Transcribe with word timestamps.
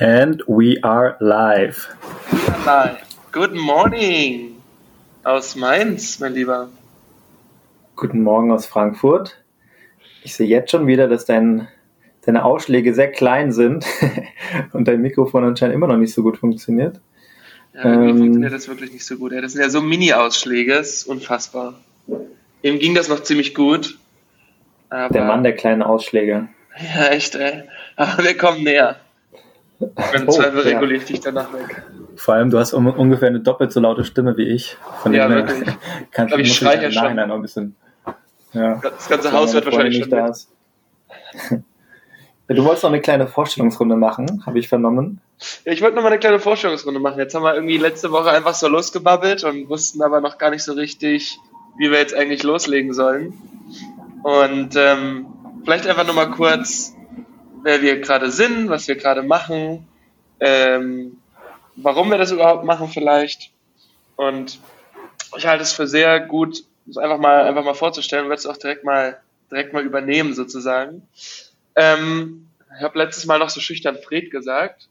And 0.00 0.44
we 0.46 0.78
are 0.84 1.16
live. 1.18 1.88
Live. 2.64 2.98
Good 3.32 3.52
morning 3.52 4.62
aus 5.24 5.56
Mainz, 5.56 6.20
mein 6.20 6.34
Lieber. 6.34 6.68
Guten 7.96 8.22
Morgen 8.22 8.52
aus 8.52 8.64
Frankfurt. 8.64 9.42
Ich 10.22 10.36
sehe 10.36 10.46
jetzt 10.46 10.70
schon 10.70 10.86
wieder, 10.86 11.08
dass 11.08 11.24
dein, 11.24 11.66
deine 12.24 12.44
Ausschläge 12.44 12.94
sehr 12.94 13.10
klein 13.10 13.50
sind 13.50 13.86
und 14.72 14.86
dein 14.86 15.02
Mikrofon 15.02 15.42
anscheinend 15.42 15.74
immer 15.74 15.88
noch 15.88 15.96
nicht 15.96 16.14
so 16.14 16.22
gut 16.22 16.38
funktioniert. 16.38 17.00
Ja, 17.74 17.92
ähm, 17.92 18.18
funktioniert 18.18 18.52
das 18.52 18.68
wirklich 18.68 18.92
nicht 18.92 19.04
so 19.04 19.16
gut. 19.16 19.32
Das 19.32 19.50
sind 19.50 19.62
ja 19.62 19.68
so 19.68 19.80
Mini-Ausschläge, 19.80 20.74
ist 20.74 21.08
unfassbar. 21.08 21.74
Eben 22.62 22.78
ging 22.78 22.94
das 22.94 23.08
noch 23.08 23.24
ziemlich 23.24 23.52
gut. 23.52 23.98
der 24.92 25.24
Mann 25.24 25.42
der 25.42 25.56
kleinen 25.56 25.82
Ausschläge. 25.82 26.50
Ja, 26.94 27.08
echt, 27.08 27.34
ey. 27.34 27.64
Aber 27.96 28.22
wir 28.22 28.36
kommen 28.36 28.62
näher. 28.62 29.00
Wenn 29.78 30.28
oh, 30.28 30.32
Zweifel 30.32 30.66
ja. 30.66 30.76
reguliere 30.76 30.98
ich 30.98 31.04
dich 31.04 31.20
danach 31.20 31.52
weg. 31.52 31.82
Vor 32.16 32.34
allem, 32.34 32.50
du 32.50 32.58
hast 32.58 32.72
um, 32.72 32.86
ungefähr 32.88 33.28
eine 33.28 33.40
doppelt 33.40 33.72
so 33.72 33.80
laute 33.80 34.04
Stimme 34.04 34.36
wie 34.36 34.48
ich. 34.48 34.76
Von 35.02 35.14
ja, 35.14 35.28
wirklich. 35.30 35.68
Kannst 36.10 36.34
ich, 36.34 36.40
ich 36.40 36.54
schreie 36.56 36.82
ja 36.82 36.90
schon. 36.90 37.14
Noch 37.14 37.34
ein 37.36 37.42
bisschen. 37.42 37.76
Ja. 38.52 38.80
Das 38.82 39.08
ganze 39.08 39.32
Haus 39.32 39.54
wird 39.54 39.66
wahrscheinlich 39.66 39.98
schon 39.98 40.10
da 40.10 40.28
ist. 40.28 40.50
Du 42.48 42.64
wolltest 42.64 42.82
noch 42.82 42.90
eine 42.90 43.02
kleine 43.02 43.26
Vorstellungsrunde 43.26 43.94
machen, 43.94 44.42
habe 44.46 44.58
ich 44.58 44.68
vernommen. 44.68 45.20
Ja, 45.66 45.72
ich 45.72 45.82
wollte 45.82 45.96
noch 45.96 46.02
mal 46.02 46.08
eine 46.08 46.18
kleine 46.18 46.40
Vorstellungsrunde 46.40 46.98
machen. 46.98 47.18
Jetzt 47.18 47.34
haben 47.34 47.42
wir 47.42 47.54
irgendwie 47.54 47.76
letzte 47.76 48.10
Woche 48.10 48.30
einfach 48.30 48.54
so 48.54 48.68
losgebabbelt 48.68 49.44
und 49.44 49.68
wussten 49.68 50.02
aber 50.02 50.22
noch 50.22 50.38
gar 50.38 50.50
nicht 50.50 50.64
so 50.64 50.72
richtig, 50.72 51.38
wie 51.76 51.90
wir 51.90 51.98
jetzt 51.98 52.14
eigentlich 52.14 52.42
loslegen 52.42 52.94
sollen. 52.94 53.34
Und 54.22 54.76
ähm, 54.76 55.26
vielleicht 55.62 55.86
einfach 55.86 56.06
nur 56.06 56.14
mal 56.14 56.30
kurz 56.30 56.94
wer 57.62 57.82
wir 57.82 58.00
gerade 58.00 58.30
sind, 58.30 58.68
was 58.68 58.88
wir 58.88 58.96
gerade 58.96 59.22
machen, 59.22 59.86
ähm, 60.40 61.18
warum 61.76 62.10
wir 62.10 62.18
das 62.18 62.30
überhaupt 62.30 62.64
machen 62.64 62.88
vielleicht. 62.88 63.50
Und 64.16 64.58
ich 65.36 65.46
halte 65.46 65.62
es 65.62 65.72
für 65.72 65.86
sehr 65.86 66.20
gut, 66.20 66.64
das 66.86 66.96
einfach 66.96 67.18
mal, 67.18 67.44
einfach 67.44 67.64
mal 67.64 67.74
vorzustellen 67.74 68.24
und 68.24 68.30
werde 68.30 68.40
es 68.40 68.46
auch 68.46 68.56
direkt 68.56 68.84
mal, 68.84 69.20
direkt 69.50 69.72
mal 69.72 69.84
übernehmen 69.84 70.34
sozusagen. 70.34 71.06
Ähm, 71.76 72.48
ich 72.76 72.82
habe 72.82 72.98
letztes 72.98 73.26
Mal 73.26 73.38
noch 73.38 73.50
so 73.50 73.60
schüchtern 73.60 73.98
Fred 73.98 74.30
gesagt. 74.30 74.88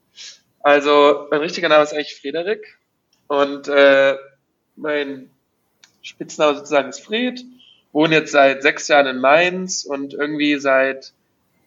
Also 0.61 1.27
mein 1.31 1.41
richtiger 1.41 1.69
Name 1.69 1.83
ist 1.83 1.93
eigentlich 1.93 2.19
Frederik 2.19 2.77
und 3.27 3.67
äh, 3.67 4.15
mein 4.75 5.29
Spitzname 6.01 6.55
sozusagen 6.57 6.89
ist 6.89 7.03
Fred. 7.03 7.43
Wohne 7.91 8.15
jetzt 8.15 8.31
seit 8.31 8.61
sechs 8.61 8.87
Jahren 8.87 9.07
in 9.07 9.19
Mainz 9.19 9.85
und 9.85 10.13
irgendwie 10.13 10.59
seit 10.59 11.13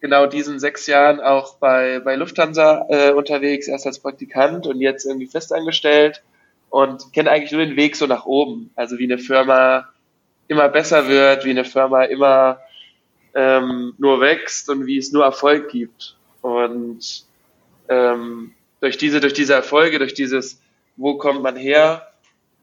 genau 0.00 0.26
diesen 0.26 0.58
sechs 0.58 0.86
Jahren 0.86 1.20
auch 1.20 1.56
bei, 1.56 2.00
bei 2.00 2.16
Lufthansa 2.16 2.86
äh, 2.88 3.12
unterwegs, 3.12 3.68
erst 3.68 3.86
als 3.86 3.98
Praktikant 3.98 4.66
und 4.66 4.80
jetzt 4.80 5.06
irgendwie 5.06 5.26
festangestellt 5.26 6.22
und 6.70 7.12
kenne 7.12 7.30
eigentlich 7.30 7.52
nur 7.52 7.64
den 7.64 7.76
Weg 7.76 7.96
so 7.96 8.06
nach 8.06 8.26
oben. 8.26 8.70
Also 8.76 8.98
wie 8.98 9.04
eine 9.04 9.18
Firma 9.18 9.88
immer 10.48 10.68
besser 10.68 11.08
wird, 11.08 11.44
wie 11.44 11.50
eine 11.50 11.64
Firma 11.64 12.04
immer 12.04 12.60
ähm, 13.34 13.94
nur 13.98 14.20
wächst 14.20 14.68
und 14.68 14.86
wie 14.86 14.98
es 14.98 15.12
nur 15.12 15.24
Erfolg 15.24 15.70
gibt. 15.70 16.16
Und 16.42 17.24
ähm, 17.88 18.52
durch 18.80 18.96
diese, 18.96 19.20
durch 19.20 19.34
diese 19.34 19.54
Erfolge, 19.54 19.98
durch 19.98 20.14
dieses, 20.14 20.60
wo 20.96 21.18
kommt 21.18 21.42
man 21.42 21.56
her, 21.56 22.06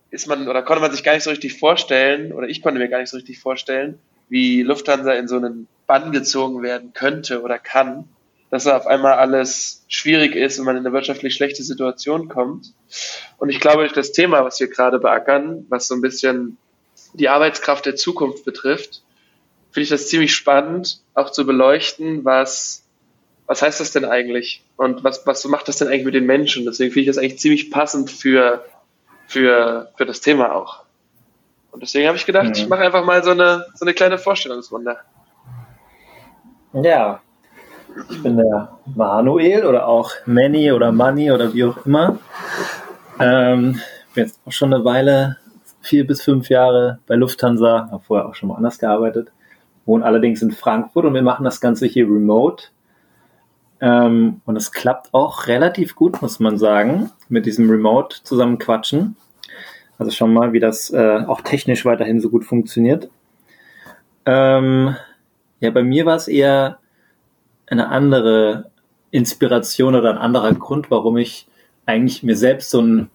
ist 0.10 0.28
man 0.28 0.48
oder 0.48 0.64
konnte 0.64 0.82
man 0.82 0.92
sich 0.92 1.04
gar 1.04 1.14
nicht 1.14 1.24
so 1.24 1.30
richtig 1.30 1.60
vorstellen, 1.60 2.32
oder 2.32 2.48
ich 2.48 2.62
konnte 2.62 2.80
mir 2.80 2.88
gar 2.88 3.00
nicht 3.00 3.10
so 3.10 3.18
richtig 3.18 3.40
vorstellen, 3.40 4.00
wie 4.30 4.62
Lufthansa 4.62 5.14
in 5.14 5.28
so 5.28 5.38
einen 5.38 5.68
Bann 5.86 6.12
gezogen 6.12 6.62
werden 6.62 6.94
könnte 6.94 7.42
oder 7.42 7.58
kann, 7.58 8.10
dass 8.50 8.66
da 8.66 8.78
auf 8.78 8.88
einmal 8.88 9.14
alles 9.14 9.84
schwierig 9.88 10.36
ist 10.36 10.60
und 10.60 10.66
man 10.66 10.78
in 10.78 10.86
eine 10.86 10.94
wirtschaftlich 10.94 11.34
schlechte 11.34 11.64
Situation 11.64 12.30
kommt. 12.30 12.74
Und 13.38 13.50
ich 13.50 13.60
glaube, 13.60 13.82
durch 13.82 13.94
das 13.94 14.12
Thema, 14.12 14.44
was 14.44 14.60
wir 14.60 14.68
gerade 14.68 15.00
beackern, 15.00 15.66
was 15.70 15.88
so 15.88 15.96
ein 15.96 16.02
bisschen 16.02 16.58
die 17.14 17.30
Arbeitskraft 17.30 17.86
der 17.86 17.96
Zukunft 17.96 18.46
betrifft, 18.46 19.02
finde 19.72 19.84
ich 19.84 19.90
das 19.90 20.08
ziemlich 20.08 20.34
spannend, 20.34 21.02
auch 21.14 21.32
zu 21.32 21.46
beleuchten, 21.46 22.24
was, 22.26 22.84
was 23.48 23.62
heißt 23.62 23.80
das 23.80 23.92
denn 23.92 24.06
eigentlich? 24.06 24.64
Und 24.76 25.04
was, 25.04 25.26
was 25.26 25.44
macht 25.46 25.68
das 25.68 25.78
denn 25.78 25.88
eigentlich 25.88 26.06
mit 26.06 26.16
den 26.16 26.26
Menschen? 26.26 26.66
Deswegen 26.66 26.92
finde 26.92 27.02
ich 27.02 27.16
das 27.16 27.18
eigentlich 27.18 27.40
ziemlich 27.40 27.70
passend 27.70 28.10
für, 28.10 28.66
für, 29.28 29.92
für 29.98 30.06
das 30.06 30.22
Thema 30.22 30.54
auch. 30.54 30.87
Und 31.72 31.84
deswegen 31.84 32.08
habe 32.08 32.18
ich 32.18 32.26
gedacht, 32.26 32.48
mhm. 32.48 32.54
ich 32.54 32.68
mache 32.68 32.82
einfach 32.82 33.06
mal 33.06 33.24
so 33.24 33.32
eine, 33.32 33.66
so 33.76 33.86
eine 33.86 33.94
kleine 33.94 34.18
Vorstellungsrunde. 34.18 34.98
Ja, 36.74 37.22
ich 38.10 38.22
bin 38.22 38.38
der 38.38 38.78
Manuel 38.96 39.66
oder 39.66 39.88
auch 39.88 40.12
Manny 40.26 40.72
oder 40.72 40.92
Manny 40.92 41.32
oder 41.32 41.54
wie 41.54 41.66
auch 41.66 41.86
immer. 41.86 42.20
Ähm, 43.20 43.80
bin 44.14 44.26
jetzt 44.26 44.40
auch 44.46 44.52
schon 44.52 44.74
eine 44.74 44.84
Weile, 44.86 45.38
vier 45.82 46.06
bis 46.06 46.22
fünf 46.22 46.50
Jahre 46.50 47.00
bei 47.08 47.16
Lufthansa, 47.16 47.90
habe 47.92 48.04
vorher 48.06 48.28
auch 48.28 48.36
schon 48.36 48.50
mal 48.50 48.56
anders 48.56 48.78
gearbeitet, 48.78 49.32
wohne 49.86 50.06
allerdings 50.06 50.42
in 50.42 50.52
Frankfurt 50.52 51.06
und 51.06 51.14
wir 51.14 51.22
machen 51.22 51.46
das 51.46 51.62
Ganze 51.62 51.86
hier 51.86 52.06
remote. 52.06 52.66
Ähm, 53.80 54.42
und 54.46 54.56
es 54.56 54.72
klappt 54.72 55.14
auch 55.14 55.48
relativ 55.48 55.96
gut, 55.96 56.22
muss 56.22 56.40
man 56.40 56.58
sagen, 56.58 57.12
mit 57.30 57.46
diesem 57.46 57.70
Remote 57.70 58.18
zusammen 58.24 58.58
quatschen. 58.58 59.16
Also 59.98 60.12
schon 60.12 60.34
mal, 60.34 60.54
wie 60.54 60.60
das 60.60 60.92
äh, 60.92 61.24
auch 61.26 61.42
technisch 61.42 61.86
weiterhin 61.86 62.20
so 62.20 62.30
gut 62.30 62.46
funktioniert. 62.46 63.10
Ähm, 64.26 64.96
ja, 65.60 65.72
bei 65.72 65.84
mir 65.84 66.06
war 66.06 66.16
es 66.16 66.28
eher 66.28 66.80
eine 67.68 67.90
andere 67.90 68.70
Inspiration 69.12 69.96
oder 69.96 70.12
ein 70.12 70.18
anderer 70.18 70.54
Grund, 70.54 70.92
warum 70.92 71.18
ich 71.18 71.48
eigentlich 71.86 72.24
mir 72.24 72.36
selbst 72.36 72.70
so 72.70 72.82
ein 72.82 73.10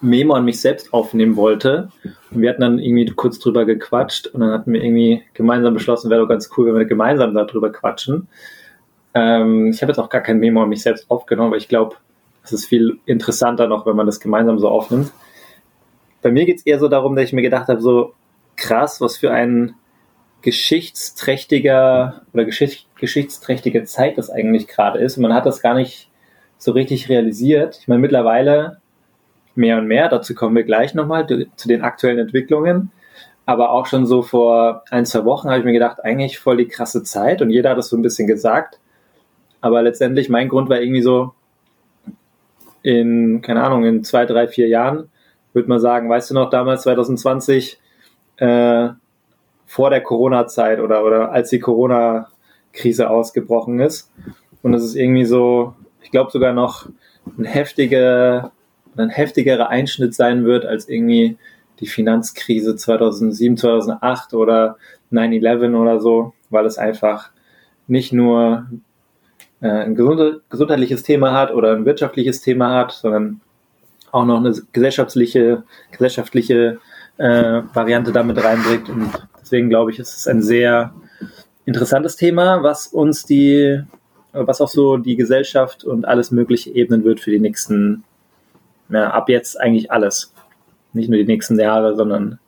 Memo 0.00 0.34
an 0.34 0.44
mich 0.44 0.60
selbst 0.60 0.92
aufnehmen 0.92 1.36
wollte. 1.36 1.90
Und 2.30 2.42
wir 2.42 2.50
hatten 2.50 2.60
dann 2.60 2.78
irgendwie 2.78 3.06
kurz 3.06 3.38
drüber 3.38 3.64
gequatscht 3.64 4.26
und 4.26 4.40
dann 4.40 4.50
hatten 4.50 4.72
wir 4.72 4.82
irgendwie 4.82 5.22
gemeinsam 5.34 5.74
beschlossen, 5.74 6.10
wäre 6.10 6.22
doch 6.22 6.28
ganz 6.28 6.50
cool, 6.56 6.66
wenn 6.66 6.78
wir 6.78 6.84
gemeinsam 6.86 7.34
darüber 7.34 7.70
quatschen. 7.70 8.28
Ähm, 9.14 9.68
ich 9.68 9.82
habe 9.82 9.92
jetzt 9.92 9.98
auch 9.98 10.08
gar 10.08 10.22
kein 10.22 10.38
Memo 10.38 10.62
an 10.62 10.68
mich 10.68 10.82
selbst 10.82 11.10
aufgenommen, 11.10 11.48
aber 11.48 11.56
ich 11.56 11.68
glaube, 11.68 11.96
es 12.42 12.52
ist 12.52 12.66
viel 12.66 12.98
interessanter 13.06 13.68
noch, 13.68 13.86
wenn 13.86 13.96
man 13.96 14.06
das 14.06 14.20
gemeinsam 14.20 14.58
so 14.58 14.68
aufnimmt. 14.68 15.12
Bei 16.22 16.30
mir 16.30 16.46
geht 16.46 16.58
es 16.58 16.66
eher 16.66 16.78
so 16.78 16.88
darum, 16.88 17.16
dass 17.16 17.26
ich 17.26 17.32
mir 17.32 17.42
gedacht 17.42 17.68
habe, 17.68 17.80
so 17.80 18.14
krass, 18.56 19.00
was 19.00 19.16
für 19.16 19.30
ein 19.32 19.74
geschichtsträchtiger 20.42 22.22
oder 22.32 22.44
geschicht, 22.44 22.88
geschichtsträchtige 22.96 23.84
Zeit 23.84 24.18
das 24.18 24.30
eigentlich 24.30 24.66
gerade 24.68 24.98
ist. 24.98 25.16
Und 25.16 25.22
man 25.22 25.34
hat 25.34 25.46
das 25.46 25.62
gar 25.62 25.74
nicht 25.74 26.10
so 26.58 26.72
richtig 26.72 27.08
realisiert. 27.08 27.78
Ich 27.80 27.88
meine, 27.88 28.00
mittlerweile 28.00 28.78
mehr 29.54 29.78
und 29.78 29.86
mehr, 29.86 30.08
dazu 30.08 30.34
kommen 30.34 30.56
wir 30.56 30.64
gleich 30.64 30.94
nochmal 30.94 31.26
zu 31.56 31.68
den 31.68 31.82
aktuellen 31.82 32.18
Entwicklungen. 32.18 32.90
Aber 33.44 33.70
auch 33.70 33.86
schon 33.86 34.06
so 34.06 34.22
vor 34.22 34.84
ein, 34.90 35.04
zwei 35.04 35.24
Wochen 35.24 35.48
habe 35.48 35.58
ich 35.58 35.64
mir 35.64 35.72
gedacht, 35.72 36.04
eigentlich 36.04 36.38
voll 36.38 36.56
die 36.56 36.68
krasse 36.68 37.02
Zeit 37.02 37.42
und 37.42 37.50
jeder 37.50 37.70
hat 37.70 37.78
das 37.78 37.88
so 37.88 37.96
ein 37.96 38.02
bisschen 38.02 38.28
gesagt. 38.28 38.78
Aber 39.60 39.82
letztendlich 39.82 40.28
mein 40.28 40.48
Grund 40.48 40.68
war 40.68 40.80
irgendwie 40.80 41.02
so, 41.02 41.34
in, 42.82 43.42
keine 43.42 43.62
Ahnung, 43.62 43.84
in 43.84 44.04
zwei, 44.04 44.26
drei, 44.26 44.48
vier 44.48 44.68
Jahren 44.68 45.08
würde 45.52 45.68
man 45.68 45.80
sagen, 45.80 46.08
weißt 46.08 46.30
du 46.30 46.34
noch, 46.34 46.50
damals 46.50 46.82
2020, 46.82 47.78
äh, 48.36 48.88
vor 49.66 49.90
der 49.90 50.02
Corona-Zeit 50.02 50.80
oder, 50.80 51.04
oder 51.04 51.32
als 51.32 51.50
die 51.50 51.58
Corona-Krise 51.58 53.08
ausgebrochen 53.08 53.80
ist. 53.80 54.10
Und 54.62 54.74
es 54.74 54.84
ist 54.84 54.96
irgendwie 54.96 55.24
so, 55.24 55.74
ich 56.02 56.10
glaube 56.10 56.30
sogar 56.30 56.52
noch 56.52 56.88
ein 57.38 57.44
heftiger, 57.44 58.52
ein 58.96 59.08
heftigerer 59.08 59.68
Einschnitt 59.70 60.14
sein 60.14 60.44
wird 60.44 60.66
als 60.66 60.88
irgendwie 60.88 61.38
die 61.80 61.86
Finanzkrise 61.86 62.76
2007, 62.76 63.56
2008 63.56 64.34
oder 64.34 64.76
9-11 65.10 65.74
oder 65.74 66.00
so, 66.00 66.34
weil 66.50 66.66
es 66.66 66.78
einfach 66.78 67.30
nicht 67.86 68.12
nur 68.12 68.66
äh, 69.62 69.68
ein 69.68 69.94
gesundheitliches 69.94 71.02
Thema 71.02 71.32
hat 71.32 71.52
oder 71.52 71.72
ein 71.72 71.86
wirtschaftliches 71.86 72.42
Thema 72.42 72.74
hat, 72.74 72.92
sondern 72.92 73.40
auch 74.12 74.24
noch 74.24 74.38
eine 74.38 74.54
gesellschaftliche, 74.72 75.64
gesellschaftliche 75.90 76.78
äh, 77.18 77.62
Variante 77.74 78.12
damit 78.12 78.42
reinbringt. 78.42 78.88
Und 78.88 79.10
Deswegen 79.52 79.68
glaube 79.68 79.90
ich, 79.90 79.98
ist 79.98 80.16
es 80.16 80.26
ein 80.26 80.40
sehr 80.40 80.94
interessantes 81.66 82.16
Thema, 82.16 82.62
was 82.62 82.86
uns 82.86 83.26
die, 83.26 83.82
was 84.32 84.62
auch 84.62 84.68
so 84.68 84.96
die 84.96 85.16
Gesellschaft 85.16 85.84
und 85.84 86.06
alles 86.06 86.30
Mögliche 86.30 86.70
ebnen 86.70 87.04
wird 87.04 87.20
für 87.20 87.30
die 87.30 87.38
nächsten, 87.38 88.02
ja, 88.88 89.10
ab 89.10 89.28
jetzt 89.28 89.60
eigentlich 89.60 89.90
alles. 89.90 90.32
Nicht 90.94 91.10
nur 91.10 91.18
die 91.18 91.26
nächsten 91.26 91.60
Jahre, 91.60 91.96
sondern 91.96 92.38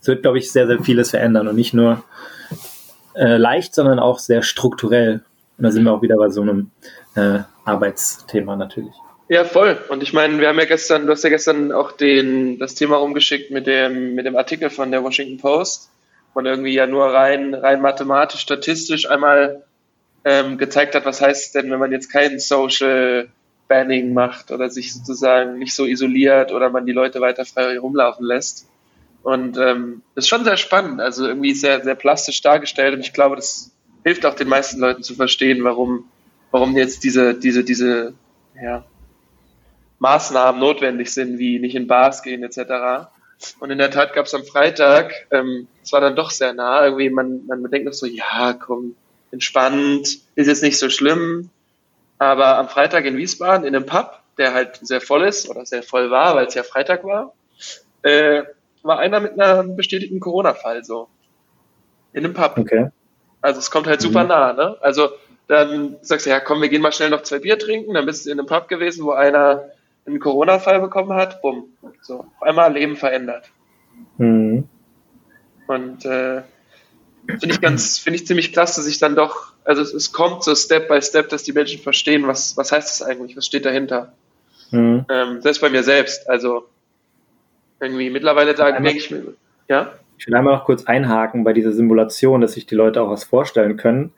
es 0.00 0.06
wird, 0.06 0.20
glaube 0.20 0.36
ich, 0.36 0.52
sehr, 0.52 0.66
sehr 0.66 0.82
vieles 0.82 1.10
verändern 1.10 1.48
und 1.48 1.56
nicht 1.56 1.72
nur 1.72 2.04
äh, 3.14 3.38
leicht, 3.38 3.74
sondern 3.74 3.98
auch 3.98 4.18
sehr 4.18 4.42
strukturell. 4.42 5.22
Und 5.56 5.64
da 5.64 5.70
sind 5.70 5.84
wir 5.84 5.92
auch 5.92 6.02
wieder 6.02 6.18
bei 6.18 6.28
so 6.28 6.42
einem 6.42 6.72
äh, 7.14 7.38
Arbeitsthema 7.64 8.54
natürlich. 8.54 8.94
Ja, 9.34 9.44
voll. 9.44 9.78
Und 9.88 10.02
ich 10.02 10.12
meine, 10.12 10.38
wir 10.38 10.48
haben 10.48 10.58
ja 10.58 10.64
gestern, 10.64 11.06
du 11.06 11.12
hast 11.12 11.24
ja 11.24 11.30
gestern 11.30 11.72
auch 11.72 11.92
den, 11.92 12.58
das 12.60 12.76
Thema 12.76 12.98
rumgeschickt 12.98 13.50
mit 13.50 13.66
dem, 13.66 14.14
mit 14.14 14.26
dem 14.26 14.36
Artikel 14.36 14.70
von 14.70 14.90
der 14.90 15.02
Washington 15.02 15.38
Post 15.38 15.90
man 16.34 16.46
irgendwie 16.46 16.74
ja 16.74 16.86
nur 16.86 17.06
rein, 17.06 17.54
rein 17.54 17.80
mathematisch, 17.80 18.40
statistisch 18.40 19.08
einmal 19.08 19.62
ähm, 20.24 20.58
gezeigt 20.58 20.94
hat, 20.96 21.04
was 21.04 21.20
heißt 21.20 21.54
denn, 21.54 21.70
wenn 21.70 21.78
man 21.78 21.92
jetzt 21.92 22.10
keinen 22.10 22.40
Social 22.40 23.28
Kontaktbanning 23.68 24.12
macht 24.12 24.50
oder 24.50 24.70
sich 24.70 24.92
sozusagen 24.92 25.58
nicht 25.58 25.74
so 25.74 25.86
isoliert 25.86 26.52
oder 26.52 26.70
man 26.70 26.86
die 26.86 26.92
Leute 26.92 27.20
weiter 27.20 27.44
frei 27.44 27.72
herumlaufen 27.72 28.24
lässt. 28.24 28.66
Und 29.22 29.56
ähm, 29.56 30.02
ist 30.14 30.28
schon 30.28 30.44
sehr 30.44 30.58
spannend, 30.58 31.00
also 31.00 31.26
irgendwie 31.26 31.54
sehr, 31.54 31.82
sehr 31.82 31.94
plastisch 31.94 32.42
dargestellt. 32.42 32.94
Und 32.94 33.00
ich 33.00 33.12
glaube, 33.12 33.36
das 33.36 33.72
hilft 34.04 34.26
auch 34.26 34.34
den 34.34 34.48
meisten 34.48 34.80
Leuten 34.80 35.02
zu 35.02 35.14
verstehen, 35.14 35.64
warum, 35.64 36.04
warum 36.50 36.76
jetzt 36.76 37.04
diese, 37.04 37.34
diese, 37.34 37.64
diese 37.64 38.12
ja, 38.62 38.84
Maßnahmen 39.98 40.60
notwendig 40.60 41.12
sind, 41.12 41.38
wie 41.38 41.58
nicht 41.58 41.74
in 41.74 41.86
Bars 41.86 42.22
gehen 42.22 42.42
etc. 42.42 43.08
Und 43.60 43.70
in 43.70 43.78
der 43.78 43.90
Tat 43.90 44.12
gab 44.12 44.26
es 44.26 44.34
am 44.34 44.44
Freitag, 44.44 45.12
ähm, 45.30 45.68
es 45.82 45.92
war 45.92 46.00
dann 46.00 46.16
doch 46.16 46.30
sehr 46.30 46.52
nah, 46.52 46.84
irgendwie 46.84 47.10
man, 47.10 47.46
man 47.46 47.70
denkt 47.70 47.86
noch 47.86 47.92
so, 47.92 48.06
ja, 48.06 48.52
komm, 48.54 48.96
entspannt, 49.30 50.18
ist 50.34 50.46
jetzt 50.46 50.62
nicht 50.62 50.78
so 50.78 50.88
schlimm. 50.88 51.50
Aber 52.18 52.58
am 52.58 52.68
Freitag 52.68 53.04
in 53.04 53.16
Wiesbaden 53.16 53.66
in 53.66 53.74
einem 53.74 53.86
Pub, 53.86 54.20
der 54.38 54.54
halt 54.54 54.78
sehr 54.82 55.00
voll 55.00 55.24
ist 55.24 55.48
oder 55.48 55.66
sehr 55.66 55.82
voll 55.82 56.10
war, 56.10 56.34
weil 56.34 56.46
es 56.46 56.54
ja 56.54 56.62
Freitag 56.62 57.04
war, 57.04 57.34
äh, 58.02 58.42
war 58.82 58.98
einer 58.98 59.20
mit 59.20 59.38
einem 59.38 59.76
bestätigten 59.76 60.20
Corona-Fall 60.20 60.84
so. 60.84 61.08
In 62.12 62.24
einem 62.24 62.34
Pub. 62.34 62.56
Okay. 62.56 62.90
Also 63.40 63.58
es 63.58 63.70
kommt 63.70 63.86
halt 63.86 64.00
super 64.00 64.22
mhm. 64.22 64.28
nah, 64.28 64.52
ne? 64.52 64.76
Also 64.80 65.10
dann 65.48 65.96
sagst 66.00 66.24
du, 66.24 66.30
ja 66.30 66.40
komm, 66.40 66.62
wir 66.62 66.68
gehen 66.68 66.80
mal 66.80 66.92
schnell 66.92 67.10
noch 67.10 67.22
zwei 67.22 67.40
Bier 67.40 67.58
trinken, 67.58 67.94
dann 67.94 68.06
bist 68.06 68.24
du 68.24 68.30
in 68.30 68.38
einem 68.38 68.46
Pub 68.46 68.68
gewesen, 68.68 69.04
wo 69.04 69.10
einer 69.10 69.70
einen 70.06 70.20
Corona-Fall 70.20 70.80
bekommen 70.80 71.12
hat, 71.12 71.40
bumm. 71.42 71.64
So, 72.02 72.20
auf 72.20 72.42
einmal 72.42 72.72
Leben 72.72 72.96
verändert. 72.96 73.50
Mhm. 74.18 74.68
Und 75.66 76.04
äh, 76.04 76.42
finde 77.26 77.54
ich 77.54 77.60
ganz, 77.60 77.98
finde 77.98 78.16
ich 78.18 78.26
ziemlich 78.26 78.52
klasse, 78.52 78.80
dass 78.80 78.88
ich 78.88 78.98
dann 78.98 79.16
doch, 79.16 79.52
also 79.64 79.82
es, 79.82 79.94
es, 79.94 80.12
kommt 80.12 80.44
so 80.44 80.54
Step 80.54 80.88
by 80.88 81.00
Step, 81.00 81.30
dass 81.30 81.42
die 81.42 81.52
Menschen 81.52 81.80
verstehen, 81.80 82.26
was, 82.26 82.56
was 82.56 82.70
heißt 82.70 83.00
das 83.00 83.06
eigentlich, 83.06 83.36
was 83.36 83.46
steht 83.46 83.64
dahinter. 83.64 84.12
Mhm. 84.70 85.06
Ähm, 85.08 85.40
selbst 85.40 85.60
bei 85.60 85.70
mir 85.70 85.82
selbst, 85.82 86.28
also 86.28 86.66
irgendwie 87.80 88.10
mittlerweile 88.10 88.56
sagen, 88.56 88.84
denke 88.84 88.98
ich 88.98 89.10
mir, 89.10 89.34
ja. 89.68 89.94
Ich 90.18 90.26
will 90.26 90.34
einmal 90.34 90.54
noch 90.54 90.64
kurz 90.64 90.84
einhaken 90.84 91.44
bei 91.44 91.52
dieser 91.52 91.72
Simulation, 91.72 92.40
dass 92.40 92.52
sich 92.52 92.66
die 92.66 92.74
Leute 92.74 93.02
auch 93.02 93.10
was 93.10 93.24
vorstellen 93.24 93.76
können. 93.76 94.12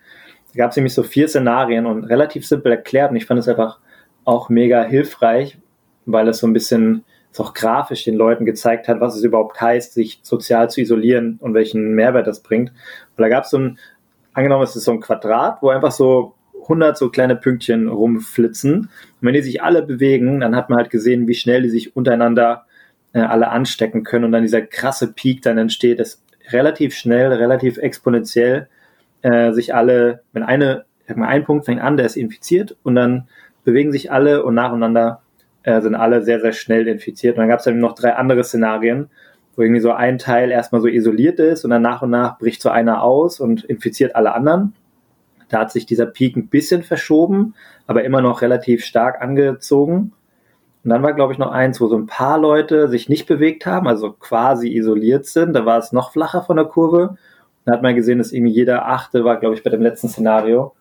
Da 0.53 0.59
gab 0.59 0.71
es 0.71 0.77
nämlich 0.77 0.95
so 0.95 1.03
vier 1.03 1.29
Szenarien 1.29 1.87
und 1.87 2.05
relativ 2.05 2.47
simpel 2.47 2.73
erklärt 2.73 3.11
und 3.11 3.17
ich 3.17 3.27
fand 3.27 3.41
es 3.41 3.49
einfach 3.49 3.79
auch 4.25 4.49
mega 4.49 4.83
hilfreich, 4.83 5.59
weil 6.07 6.29
es 6.29 6.39
so 6.39 6.47
ein 6.47 6.53
bisschen 6.53 7.05
auch 7.39 7.55
grafisch 7.55 8.05
den 8.05 8.15
Leuten 8.15 8.45
gezeigt 8.47 8.89
hat, 8.89 9.01
was 9.01 9.15
es 9.15 9.23
überhaupt 9.23 9.61
heißt, 9.61 9.93
sich 9.93 10.21
sozial 10.23 10.71
zu 10.71 10.81
isolieren 10.81 11.39
und 11.41 11.53
welchen 11.53 11.95
Mehrwert 11.95 12.27
das 12.27 12.41
bringt. 12.41 12.71
Und 12.71 13.23
da 13.23 13.29
gab 13.29 13.45
es 13.45 13.51
so 13.51 13.59
ein, 13.59 13.79
angenommen, 14.33 14.65
es 14.65 14.77
ist 14.77 14.85
so 14.85 14.93
ein 14.93 15.01
Quadrat, 15.01 15.63
wo 15.63 15.69
einfach 15.69 15.93
so 15.93 16.35
100 16.63 16.97
so 16.97 17.11
kleine 17.11 17.37
Pünktchen 17.37 17.89
rumflitzen. 17.89 18.81
Und 18.81 18.91
wenn 19.21 19.35
die 19.35 19.43
sich 19.43 19.63
alle 19.63 19.83
bewegen, 19.83 20.41
dann 20.41 20.57
hat 20.57 20.71
man 20.71 20.79
halt 20.79 20.91
gesehen, 20.91 21.29
wie 21.29 21.35
schnell 21.35 21.63
die 21.63 21.69
sich 21.69 21.95
untereinander 21.95 22.65
äh, 23.13 23.21
alle 23.21 23.49
anstecken 23.49 24.03
können 24.03 24.25
und 24.25 24.33
dann 24.33 24.43
dieser 24.43 24.63
krasse 24.63 25.13
Peak 25.13 25.43
dann 25.43 25.59
entsteht, 25.59 26.01
ist 26.01 26.23
relativ 26.51 26.95
schnell, 26.95 27.33
relativ 27.33 27.79
exponentiell 27.79 28.69
äh, 29.23 29.53
sich 29.53 29.75
alle, 29.75 30.23
wenn 30.33 30.43
eine, 30.43 30.85
sag 31.07 31.17
mal, 31.17 31.29
ein 31.29 31.45
Punkt 31.45 31.65
fängt 31.65 31.81
an, 31.81 31.97
der 31.97 32.07
ist 32.07 32.17
infiziert 32.17 32.77
und 32.83 32.95
dann 32.95 33.29
bewegen 33.65 33.93
sich 33.93 34.13
alle 34.13 34.45
und 34.45 34.55
nacheinander 34.55 35.23
äh, 35.67 35.81
sind 35.83 35.97
alle 35.97 36.23
sehr, 36.23 36.41
sehr 36.41 36.53
schnell 36.53 36.87
infiziert. 36.87 37.37
Und 37.37 37.41
dann 37.41 37.49
gab 37.49 37.59
es 37.59 37.65
dann 37.65 37.81
noch 37.81 37.97
drei 37.97 38.15
andere 38.15 38.45
Szenarien, 38.45 39.11
wo 39.57 39.63
irgendwie 39.63 39.81
so 39.81 39.91
ein 39.91 40.17
Teil 40.17 40.53
erstmal 40.53 40.81
so 40.81 40.87
isoliert 40.87 41.41
ist 41.41 41.65
und 41.65 41.71
dann 41.71 41.83
nach 41.83 42.03
und 42.03 42.11
nach 42.11 42.39
bricht 42.39 42.63
so 42.63 42.71
einer 42.71 43.03
aus 43.03 43.41
und 43.41 43.65
infiziert 43.65 44.15
alle 44.15 44.33
anderen. 44.33 44.75
Da 45.49 45.61
hat 45.61 45.73
sich 45.73 45.85
dieser 45.85 46.07
Peak 46.07 46.37
ein 46.37 46.47
bisschen 46.47 46.85
verschoben, 46.85 47.55
aber 47.89 48.05
immer 48.05 48.21
noch 48.21 48.43
relativ 48.43 48.85
stark 48.85 49.21
angezogen. 49.21 50.13
Und 50.85 50.91
dann 50.91 51.03
war, 51.03 51.15
glaube 51.15 51.33
ich, 51.33 51.39
noch 51.39 51.51
eins, 51.51 51.81
wo 51.81 51.89
so 51.89 51.99
ein 51.99 52.07
paar 52.07 52.39
Leute 52.39 52.87
sich 52.89 53.09
nicht 53.09 53.27
bewegt 53.27 53.67
haben, 53.67 53.89
also 53.89 54.13
quasi 54.13 54.69
isoliert 54.69 55.27
sind. 55.27 55.53
Da 55.53 55.67
war 55.67 55.79
es 55.79 55.91
noch 55.91 56.13
flacher 56.13 56.43
von 56.43 56.57
der 56.57 56.67
Kurve. 56.67 57.17
Da 57.65 57.73
hat 57.73 57.83
man 57.83 57.97
gesehen, 57.97 58.19
dass 58.19 58.31
irgendwie 58.31 58.53
jeder 58.53 58.87
Achte 58.87 59.25
war, 59.25 59.41
glaube 59.41 59.57
ich, 59.57 59.65
bei 59.65 59.71
dem 59.71 59.83
letzten 59.83 60.09
Szenario. 60.09 60.77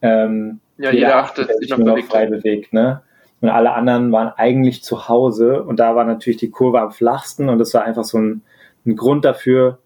Ähm, 0.00 0.60
ja, 0.78 0.90
jeder, 0.90 1.08
jeder 1.08 1.16
Achte 1.18 1.46
sich 1.58 1.68
noch, 1.68 1.76
noch 1.76 2.02
frei 2.04 2.26
bewegt. 2.26 2.72
Ne? 2.72 3.02
Und 3.42 3.48
alle 3.48 3.72
anderen 3.72 4.12
waren 4.12 4.32
eigentlich 4.36 4.82
zu 4.84 5.08
Hause 5.08 5.64
und 5.64 5.80
da 5.80 5.96
war 5.96 6.04
natürlich 6.04 6.38
die 6.38 6.50
Kurve 6.50 6.80
am 6.80 6.92
flachsten 6.92 7.48
und 7.48 7.58
das 7.58 7.74
war 7.74 7.84
einfach 7.84 8.04
so 8.04 8.18
ein, 8.18 8.42
ein 8.86 8.94
Grund 8.94 9.24
dafür, 9.24 9.78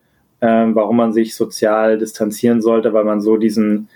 ähm, 0.42 0.74
warum 0.74 0.98
man 0.98 1.14
sich 1.14 1.34
sozial 1.34 1.96
distanzieren 1.96 2.60
sollte, 2.60 2.92
weil 2.92 3.04
man 3.04 3.22
so 3.22 3.38
diesen, 3.38 3.88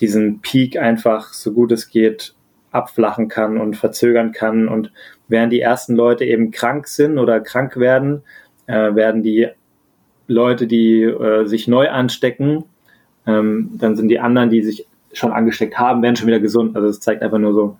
diesen 0.00 0.40
Peak 0.40 0.76
einfach 0.76 1.32
so 1.32 1.52
gut 1.52 1.70
es 1.70 1.88
geht 1.88 2.34
abflachen 2.72 3.28
kann 3.28 3.56
und 3.58 3.76
verzögern 3.76 4.32
kann 4.32 4.66
und 4.66 4.90
während 5.28 5.52
die 5.52 5.60
ersten 5.60 5.94
Leute 5.94 6.24
eben 6.24 6.50
krank 6.50 6.88
sind 6.88 7.18
oder 7.18 7.38
krank 7.38 7.76
werden, 7.76 8.22
äh, 8.66 8.96
werden 8.96 9.22
die 9.22 9.48
Leute, 10.26 10.66
die 10.66 11.02
äh, 11.02 11.46
sich 11.46 11.68
neu 11.68 11.88
anstecken, 11.88 12.64
ähm, 13.28 13.70
dann 13.74 13.94
sind 13.94 14.08
die 14.08 14.18
anderen, 14.18 14.50
die 14.50 14.62
sich 14.62 14.88
schon 15.12 15.30
angesteckt 15.30 15.78
haben, 15.78 16.02
werden 16.02 16.16
schon 16.16 16.26
wieder 16.26 16.40
gesund. 16.40 16.74
Also 16.74 16.88
es 16.88 16.98
zeigt 16.98 17.22
einfach 17.22 17.38
nur 17.38 17.54
so, 17.54 17.76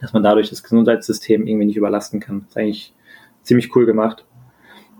dass 0.00 0.12
man 0.12 0.22
dadurch 0.22 0.50
das 0.50 0.62
Gesundheitssystem 0.62 1.46
irgendwie 1.46 1.66
nicht 1.66 1.76
überlasten 1.76 2.20
kann. 2.20 2.40
Das 2.40 2.50
ist 2.50 2.56
eigentlich 2.56 2.92
ziemlich 3.42 3.74
cool 3.76 3.86
gemacht. 3.86 4.24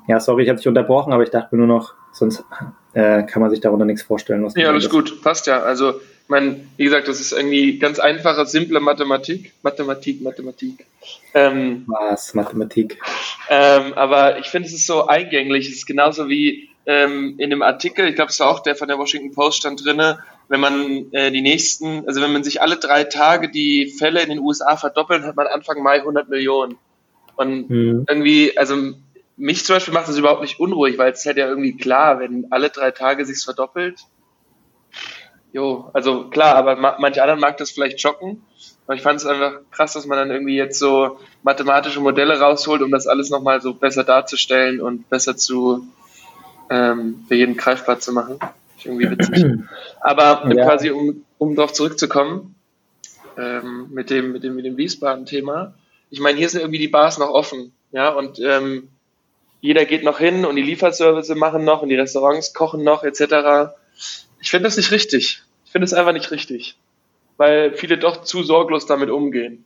Ja, 0.06 0.20
sorry, 0.20 0.42
ich 0.42 0.48
habe 0.48 0.58
dich 0.58 0.68
unterbrochen, 0.68 1.12
aber 1.12 1.22
ich 1.22 1.30
dachte 1.30 1.56
nur 1.56 1.66
noch, 1.66 1.94
sonst 2.12 2.44
äh, 2.92 3.22
kann 3.24 3.40
man 3.42 3.50
sich 3.50 3.60
darunter 3.60 3.84
nichts 3.84 4.02
vorstellen. 4.02 4.46
Ja, 4.54 4.68
alles 4.68 4.90
gut, 4.90 5.22
passt 5.22 5.46
ja. 5.46 5.62
Also, 5.62 5.90
ich 5.90 6.28
meine, 6.28 6.60
wie 6.76 6.84
gesagt, 6.84 7.08
das 7.08 7.20
ist 7.20 7.32
irgendwie 7.32 7.78
ganz 7.78 7.98
einfache, 7.98 8.46
simple 8.46 8.80
Mathematik. 8.80 9.52
Mathematik, 9.62 10.22
Mathematik. 10.22 10.86
Ähm, 11.34 11.84
was? 11.86 12.34
Mathematik. 12.34 12.98
Ähm, 13.50 13.94
aber 13.94 14.38
ich 14.38 14.46
finde, 14.46 14.68
es 14.68 14.74
ist 14.74 14.86
so 14.86 15.06
eingänglich. 15.06 15.68
Es 15.68 15.76
ist 15.76 15.86
genauso 15.86 16.28
wie 16.28 16.68
ähm, 16.86 17.34
in 17.38 17.50
dem 17.50 17.62
Artikel, 17.62 18.08
ich 18.08 18.14
glaube, 18.14 18.30
es 18.30 18.40
war 18.40 18.48
auch 18.48 18.60
der 18.60 18.76
von 18.76 18.88
der 18.88 18.98
Washington 18.98 19.34
Post 19.34 19.58
stand 19.58 19.84
drinne, 19.84 20.18
wenn 20.48 20.60
man 20.60 21.12
äh, 21.12 21.30
die 21.30 21.42
nächsten, 21.42 22.06
also 22.06 22.20
wenn 22.20 22.32
man 22.32 22.44
sich 22.44 22.60
alle 22.60 22.76
drei 22.76 23.04
Tage 23.04 23.50
die 23.50 23.86
Fälle 23.86 24.22
in 24.22 24.28
den 24.28 24.38
USA 24.40 24.76
verdoppelt, 24.76 25.24
hat 25.24 25.36
man 25.36 25.46
Anfang 25.46 25.82
Mai 25.82 26.00
100 26.00 26.28
Millionen. 26.28 26.76
Und 27.36 27.70
mhm. 27.70 28.04
irgendwie, 28.08 28.56
also 28.56 28.76
mich 29.36 29.64
zum 29.64 29.76
Beispiel 29.76 29.94
macht 29.94 30.08
das 30.08 30.18
überhaupt 30.18 30.42
nicht 30.42 30.60
unruhig, 30.60 30.98
weil 30.98 31.12
es 31.12 31.20
ist 31.20 31.26
halt 31.26 31.38
ja 31.38 31.48
irgendwie 31.48 31.76
klar, 31.76 32.20
wenn 32.20 32.46
alle 32.50 32.70
drei 32.70 32.90
Tage 32.90 33.24
sich's 33.24 33.44
verdoppelt. 33.44 34.00
Jo, 35.52 35.90
also 35.92 36.30
klar, 36.30 36.56
aber 36.56 36.76
ma 36.76 36.96
manche 36.98 37.22
anderen 37.22 37.40
mag 37.40 37.56
das 37.56 37.70
vielleicht 37.70 38.00
schocken. 38.00 38.42
Aber 38.86 38.96
ich 38.96 39.02
fand 39.02 39.20
es 39.20 39.26
einfach 39.26 39.60
krass, 39.70 39.94
dass 39.94 40.04
man 40.06 40.18
dann 40.18 40.30
irgendwie 40.30 40.56
jetzt 40.56 40.78
so 40.78 41.18
mathematische 41.42 42.00
Modelle 42.00 42.38
rausholt, 42.38 42.82
um 42.82 42.90
das 42.90 43.06
alles 43.06 43.30
nochmal 43.30 43.60
so 43.62 43.72
besser 43.72 44.04
darzustellen 44.04 44.80
und 44.80 45.08
besser 45.08 45.36
zu 45.36 45.86
ähm, 46.70 47.24
für 47.28 47.34
jeden 47.34 47.56
greifbar 47.56 47.98
zu 47.98 48.12
machen. 48.12 48.38
Ich 48.84 48.90
irgendwie 48.90 49.10
witzig. 49.10 49.44
Aber 50.00 50.48
ja. 50.54 50.64
quasi, 50.64 50.90
um, 50.90 51.24
um 51.38 51.54
darauf 51.54 51.72
zurückzukommen, 51.72 52.54
ähm, 53.38 53.88
mit 53.90 54.10
dem, 54.10 54.32
mit 54.32 54.44
dem, 54.44 54.54
mit 54.54 54.64
dem 54.64 54.76
Wiesbaden-Thema. 54.76 55.74
Ich 56.10 56.20
meine, 56.20 56.38
hier 56.38 56.48
sind 56.48 56.60
irgendwie 56.60 56.78
die 56.78 56.88
Bars 56.88 57.18
noch 57.18 57.30
offen, 57.30 57.72
ja, 57.92 58.10
und 58.10 58.38
ähm, 58.38 58.88
jeder 59.60 59.86
geht 59.86 60.04
noch 60.04 60.18
hin 60.18 60.44
und 60.44 60.56
die 60.56 60.62
Lieferservice 60.62 61.34
machen 61.34 61.64
noch 61.64 61.82
und 61.82 61.88
die 61.88 61.96
Restaurants 61.96 62.52
kochen 62.52 62.84
noch, 62.84 63.02
etc. 63.02 63.72
Ich 64.40 64.50
finde 64.50 64.64
das 64.64 64.76
nicht 64.76 64.90
richtig. 64.90 65.42
Ich 65.64 65.72
finde 65.72 65.86
es 65.86 65.94
einfach 65.94 66.12
nicht 66.12 66.30
richtig. 66.30 66.78
Weil 67.38 67.72
viele 67.72 67.98
doch 67.98 68.22
zu 68.22 68.42
sorglos 68.42 68.86
damit 68.86 69.10
umgehen. 69.10 69.64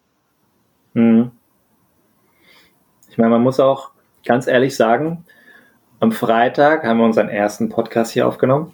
Mhm. 0.95 1.33
Ich 3.11 3.19
meine, 3.19 3.31
man 3.31 3.43
muss 3.43 3.59
auch 3.59 3.91
ganz 4.25 4.47
ehrlich 4.47 4.77
sagen, 4.77 5.25
am 6.01 6.13
Freitag 6.13 6.85
haben 6.85 6.99
wir 6.99 7.05
unseren 7.05 7.29
ersten 7.29 7.69
Podcast 7.69 8.13
hier 8.13 8.29
aufgenommen. 8.29 8.73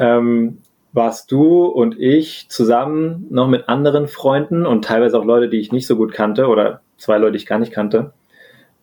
Ähm, 0.00 0.58
warst 0.92 1.30
du 1.30 1.66
und 1.66 1.98
ich 1.98 2.48
zusammen 2.48 3.26
noch 3.30 3.46
mit 3.46 3.68
anderen 3.68 4.08
Freunden 4.08 4.66
und 4.66 4.84
teilweise 4.84 5.18
auch 5.18 5.24
Leute, 5.24 5.48
die 5.48 5.60
ich 5.60 5.70
nicht 5.70 5.86
so 5.86 5.94
gut 5.94 6.12
kannte 6.12 6.48
oder 6.48 6.80
zwei 6.96 7.18
Leute, 7.18 7.32
die 7.32 7.38
ich 7.38 7.46
gar 7.46 7.60
nicht 7.60 7.72
kannte, 7.72 8.12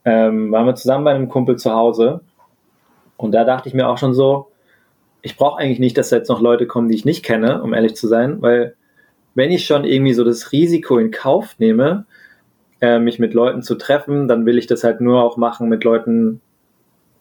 ähm, 0.05 0.51
waren 0.51 0.65
wir 0.65 0.75
zusammen 0.75 1.03
bei 1.03 1.13
einem 1.13 1.27
Kumpel 1.27 1.57
zu 1.57 1.74
Hause. 1.74 2.21
Und 3.17 3.33
da 3.33 3.43
dachte 3.43 3.67
ich 3.67 3.75
mir 3.75 3.89
auch 3.89 3.97
schon 3.97 4.13
so, 4.13 4.47
ich 5.21 5.36
brauche 5.36 5.59
eigentlich 5.59 5.79
nicht, 5.79 5.97
dass 5.97 6.09
da 6.09 6.15
jetzt 6.15 6.29
noch 6.29 6.39
Leute 6.39 6.67
kommen, 6.67 6.88
die 6.88 6.95
ich 6.95 7.03
nicht 7.03 7.25
kenne, 7.25 7.62
um 7.62 7.74
ehrlich 7.74 7.95
zu 7.95 8.07
sein, 8.07 8.41
weil 8.41 8.75
wenn 9.36 9.51
ich 9.51 9.65
schon 9.65 9.83
irgendwie 9.83 10.13
so 10.13 10.24
das 10.24 10.51
Risiko 10.51 10.97
in 10.97 11.12
Kauf 11.12 11.59
nehme, 11.59 12.05
äh, 12.79 13.00
mich 13.00 13.19
mit 13.19 13.33
Leuten 13.33 13.63
zu 13.63 13.75
treffen, 13.75 14.27
dann 14.27 14.45
will 14.45 14.57
ich 14.57 14.67
das 14.67 14.83
halt 14.83 15.01
nur 15.01 15.21
auch 15.24 15.36
machen 15.36 15.67
mit 15.67 15.83
Leuten, 15.83 16.41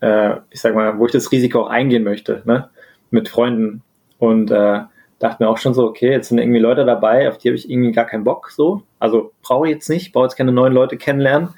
äh, 0.00 0.36
ich 0.50 0.60
sag 0.60 0.74
mal, 0.74 0.98
wo 0.98 1.06
ich 1.06 1.12
das 1.12 1.32
Risiko 1.32 1.62
auch 1.62 1.70
eingehen 1.70 2.04
möchte, 2.04 2.42
ne? 2.44 2.68
Mit 3.16 3.28
Freunden. 3.28 3.82
Und 4.18 4.50
äh, 4.50 4.82
dachte 5.18 5.42
mir 5.42 5.48
auch 5.48 5.58
schon 5.58 5.74
so, 5.74 5.84
okay, 5.84 6.10
jetzt 6.10 6.28
sind 6.28 6.38
irgendwie 6.38 6.60
Leute 6.60 6.84
dabei, 6.84 7.28
auf 7.28 7.38
die 7.38 7.48
habe 7.48 7.56
ich 7.56 7.68
irgendwie 7.68 7.92
gar 7.92 8.04
keinen 8.04 8.24
Bock 8.24 8.50
so. 8.50 8.82
Also 8.98 9.32
brauche 9.42 9.66
ich 9.66 9.74
jetzt 9.74 9.88
nicht, 9.88 10.12
brauche 10.12 10.26
jetzt 10.26 10.36
keine 10.36 10.52
neuen 10.52 10.72
Leute 10.72 10.96
kennenlernen 10.96 11.50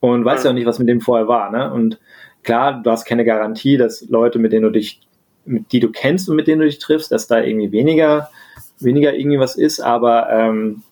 und 0.00 0.24
weiß 0.24 0.44
ja 0.44 0.50
auch 0.50 0.54
nicht, 0.54 0.66
was 0.66 0.78
mit 0.78 0.88
denen 0.88 1.00
vorher 1.00 1.28
war. 1.28 1.50
Ne? 1.50 1.72
Und 1.72 2.00
klar, 2.42 2.80
du 2.82 2.90
hast 2.90 3.04
keine 3.04 3.24
Garantie, 3.24 3.76
dass 3.76 4.08
Leute, 4.08 4.38
mit 4.38 4.52
denen 4.52 4.64
du 4.64 4.70
dich, 4.70 5.00
mit 5.44 5.72
die 5.72 5.80
du 5.80 5.90
kennst 5.90 6.28
und 6.28 6.36
mit 6.36 6.46
denen 6.46 6.60
du 6.60 6.66
dich 6.66 6.78
triffst, 6.78 7.12
dass 7.12 7.26
da 7.26 7.40
irgendwie 7.40 7.72
weniger, 7.72 8.30
weniger 8.80 9.14
irgendwie 9.14 9.38
was 9.38 9.56
ist, 9.56 9.80
aber 9.80 10.30
ähm, 10.30 10.82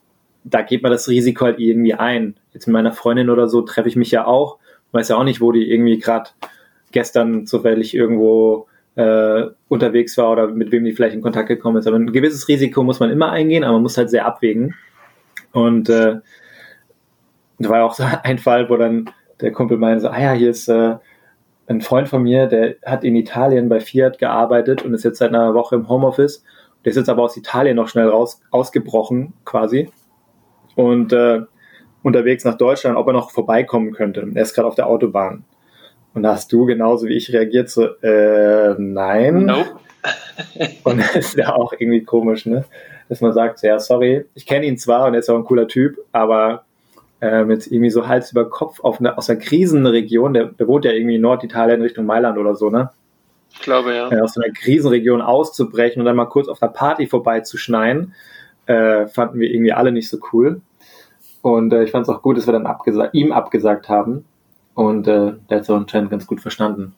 da 0.45 0.63
geht 0.63 0.83
man 0.83 0.93
das 0.93 1.09
Risiko 1.09 1.45
halt 1.45 1.59
irgendwie 1.59 1.95
ein. 1.95 2.35
jetzt 2.53 2.67
mit 2.67 2.73
meiner 2.73 2.93
Freundin 2.93 3.31
oder 3.31 3.49
so 3.49 3.63
treffe 3.63 3.89
ich 3.89 3.97
mich 3.97 4.11
ja 4.11 4.27
auch, 4.27 4.59
weiß 4.93 5.09
ja 5.09 5.17
auch 5.17 5.25
nicht, 5.25 5.41
wo 5.41 5.53
die 5.53 5.71
irgendwie 5.71 5.99
gerade 5.99 6.31
gestern 6.91 7.47
zufällig 7.47 7.95
irgendwo 7.95 8.67
äh, 8.97 9.45
unterwegs 9.69 10.17
war 10.19 10.31
oder 10.31 10.49
mit 10.49 10.71
wem 10.71 10.85
die 10.85 10.93
vielleicht 10.93 11.15
in 11.15 11.23
Kontakt 11.23 11.49
gekommen 11.49 11.79
ist. 11.79 11.87
Aber 11.87 11.97
ein 11.97 12.13
gewisses 12.13 12.49
Risiko 12.49 12.83
muss 12.83 13.01
man 13.01 13.11
immer 13.11 13.31
eingehen, 13.31 13.65
aber 13.65 13.75
man 13.75 13.83
muss 13.83 13.97
halt 13.97 14.11
sehr 14.11 14.27
abwägen. 14.27 14.75
Und 15.53 15.89
äh, 15.89 16.17
da 17.59 17.69
war 17.69 17.85
auch 17.85 17.95
so 17.95 18.05
ein 18.23 18.39
Fall, 18.39 18.69
wo 18.69 18.77
dann 18.77 19.11
der 19.41 19.53
Kumpel 19.53 19.79
meinte, 19.79 20.03
so, 20.03 20.09
ah 20.09 20.21
ja, 20.21 20.33
hier 20.33 20.51
ist 20.51 20.69
äh, 20.69 20.97
ein 21.67 21.81
Freund 21.81 22.09
von 22.09 22.23
mir, 22.23 22.47
der 22.47 22.77
hat 22.85 23.05
in 23.05 23.17
Italien 23.17 23.69
bei 23.69 23.81
Fiat 23.81 24.19
gearbeitet 24.19 24.83
und 24.83 24.95
ist 24.95 25.05
jetzt 25.05 25.19
seit 25.19 25.31
einer 25.31 25.55
Woche 25.55 25.77
im 25.77 25.89
Homeoffice. 25.89 26.45
Der 26.85 26.91
ist 26.91 26.97
jetzt 26.97 27.09
aber 27.09 27.23
aus 27.23 27.37
Italien 27.37 27.77
noch 27.77 27.89
schnell 27.89 28.09
raus, 28.09 28.41
ausgebrochen 28.51 29.35
quasi 29.45 29.89
und 30.75 31.13
äh, 31.13 31.43
unterwegs 32.03 32.45
nach 32.45 32.57
Deutschland, 32.57 32.97
ob 32.97 33.07
er 33.07 33.13
noch 33.13 33.31
vorbeikommen 33.31 33.93
könnte. 33.93 34.29
Er 34.35 34.43
ist 34.43 34.55
gerade 34.55 34.67
auf 34.67 34.75
der 34.75 34.89
Autobahn. 34.89 35.45
Und 36.15 36.23
da 36.23 36.33
hast 36.33 36.53
du 36.53 36.67
genauso 36.67 37.07
wie 37.07 37.15
ich 37.15 37.33
reagiert, 37.33 37.71
so, 37.71 37.87
äh, 38.03 38.75
nein. 38.79 39.47
Nope. 39.47 39.71
und 40.85 40.99
das 40.99 41.17
ist 41.17 41.37
ja 41.37 41.55
auch 41.55 41.73
irgendwie 41.73 42.03
komisch, 42.03 42.47
ne? 42.47 42.65
Dass 43.09 43.21
man 43.21 43.33
sagt, 43.33 43.63
ja, 43.63 43.79
sorry, 43.79 44.25
ich 44.35 44.47
kenne 44.47 44.67
ihn 44.67 44.79
zwar 44.79 45.07
und 45.07 45.15
er 45.15 45.21
ist 45.21 45.29
auch 45.31 45.37
ein 45.37 45.45
cooler 45.45 45.69
Typ, 45.69 45.99
aber 46.13 46.65
äh, 47.21 47.45
mit 47.45 47.67
irgendwie 47.67 47.91
so 47.91 48.09
Hals 48.09 48.33
über 48.33 48.49
Kopf 48.51 48.81
auf 48.81 48.99
eine, 48.99 49.17
aus 49.17 49.31
einer 49.31 49.39
Krisenregion, 49.39 50.35
der, 50.35 50.47
der 50.47 50.67
wohnt 50.67 50.85
ja 50.85 50.93
irgendwie 50.93 51.17
in 51.17 51.21
Norditalien 51.21 51.81
Richtung 51.81 52.07
Mailand 52.07 52.39
oder 52.39 52.57
so, 52.57 52.69
ne? 52.69 52.91
Ich 53.53 53.61
glaube, 53.61 53.95
ja. 53.95 54.11
Äh, 54.11 54.21
aus 54.21 54.37
einer 54.37 54.53
Krisenregion 54.53 55.21
auszubrechen 55.21 56.01
und 56.01 56.07
dann 56.07 56.17
mal 56.17 56.27
kurz 56.27 56.49
auf 56.49 56.63
einer 56.63 56.73
Party 56.73 57.07
vorbeizuschneien, 57.07 58.15
äh, 58.67 59.07
fanden 59.07 59.39
wir 59.39 59.51
irgendwie 59.51 59.73
alle 59.73 59.93
nicht 59.93 60.09
so 60.09 60.19
cool. 60.33 60.63
Und 61.43 61.73
äh, 61.73 61.85
ich 61.85 61.91
fand 61.91 62.05
es 62.05 62.09
auch 62.09 62.23
gut, 62.23 62.37
dass 62.37 62.47
wir 62.47 62.53
dann 62.53 62.67
abgesagt, 62.67 63.15
ihm 63.15 63.33
abgesagt 63.33 63.89
haben. 63.89 64.25
Und 64.75 65.07
äh, 65.07 65.33
der 65.51 65.59
hat 65.59 65.63
es 65.65 65.71
auch 65.71 65.77
anscheinend 65.77 66.11
ganz 66.11 66.27
gut 66.27 66.41
verstanden. 66.41 66.95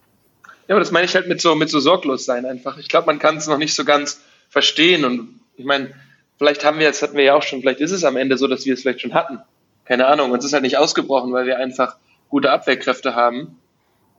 Ja, 0.68 0.74
aber 0.74 0.80
das 0.80 0.92
meine 0.92 1.06
ich 1.06 1.14
halt 1.14 1.28
mit 1.28 1.40
so, 1.40 1.54
mit 1.54 1.68
so 1.68 1.80
sorglos 1.80 2.24
sein 2.24 2.46
einfach. 2.46 2.78
Ich 2.78 2.88
glaube, 2.88 3.06
man 3.06 3.18
kann 3.18 3.36
es 3.36 3.46
noch 3.46 3.58
nicht 3.58 3.74
so 3.74 3.84
ganz 3.84 4.22
verstehen. 4.48 5.04
Und 5.04 5.40
ich 5.56 5.64
meine, 5.64 5.92
vielleicht 6.38 6.64
haben 6.64 6.78
wir 6.78 6.86
jetzt, 6.86 7.02
hatten 7.02 7.16
wir 7.16 7.24
ja 7.24 7.34
auch 7.34 7.42
schon, 7.42 7.60
vielleicht 7.60 7.80
ist 7.80 7.92
es 7.92 8.04
am 8.04 8.16
Ende 8.16 8.38
so, 8.38 8.46
dass 8.46 8.64
wir 8.64 8.74
es 8.74 8.82
vielleicht 8.82 9.00
schon 9.00 9.14
hatten 9.14 9.40
keine 9.84 10.06
Ahnung, 10.06 10.30
uns 10.30 10.44
ist 10.44 10.52
halt 10.52 10.62
nicht 10.62 10.78
ausgebrochen, 10.78 11.32
weil 11.32 11.46
wir 11.46 11.58
einfach 11.58 11.96
gute 12.28 12.50
Abwehrkräfte 12.50 13.14
haben. 13.14 13.58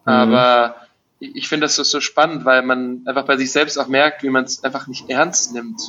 Mhm. 0.05 0.11
Aber 0.11 0.75
ich 1.19 1.47
finde 1.47 1.65
das 1.65 1.75
so, 1.75 1.83
so 1.83 2.01
spannend, 2.01 2.45
weil 2.45 2.61
man 2.61 3.01
einfach 3.05 3.25
bei 3.25 3.37
sich 3.37 3.51
selbst 3.51 3.77
auch 3.77 3.87
merkt, 3.87 4.23
wie 4.23 4.29
man 4.29 4.43
es 4.43 4.63
einfach 4.63 4.87
nicht 4.87 5.09
ernst 5.09 5.53
nimmt. 5.53 5.81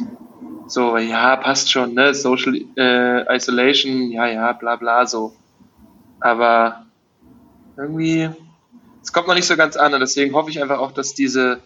So, 0.67 0.97
ja, 0.97 1.37
passt 1.37 1.71
schon, 1.71 1.95
ne? 1.95 2.15
Social 2.15 2.57
äh, 2.77 3.37
Isolation, 3.37 4.11
ja, 4.11 4.27
ja, 4.27 4.53
bla 4.53 4.77
bla, 4.77 5.07
so. 5.07 5.35
Aber 6.21 6.86
irgendwie, 7.77 8.29
es 9.03 9.13
kommt 9.13 9.29
noch 9.29 9.35
nicht 9.35 9.47
so 9.47 9.57
ganz 9.57 9.77
an 9.77 9.95
und 9.95 10.01
deswegen 10.01 10.35
hoffe 10.35 10.51
ich 10.51 10.61
einfach 10.61 10.79
auch, 10.79 10.93
dass 10.93 11.15
diese, 11.15 11.61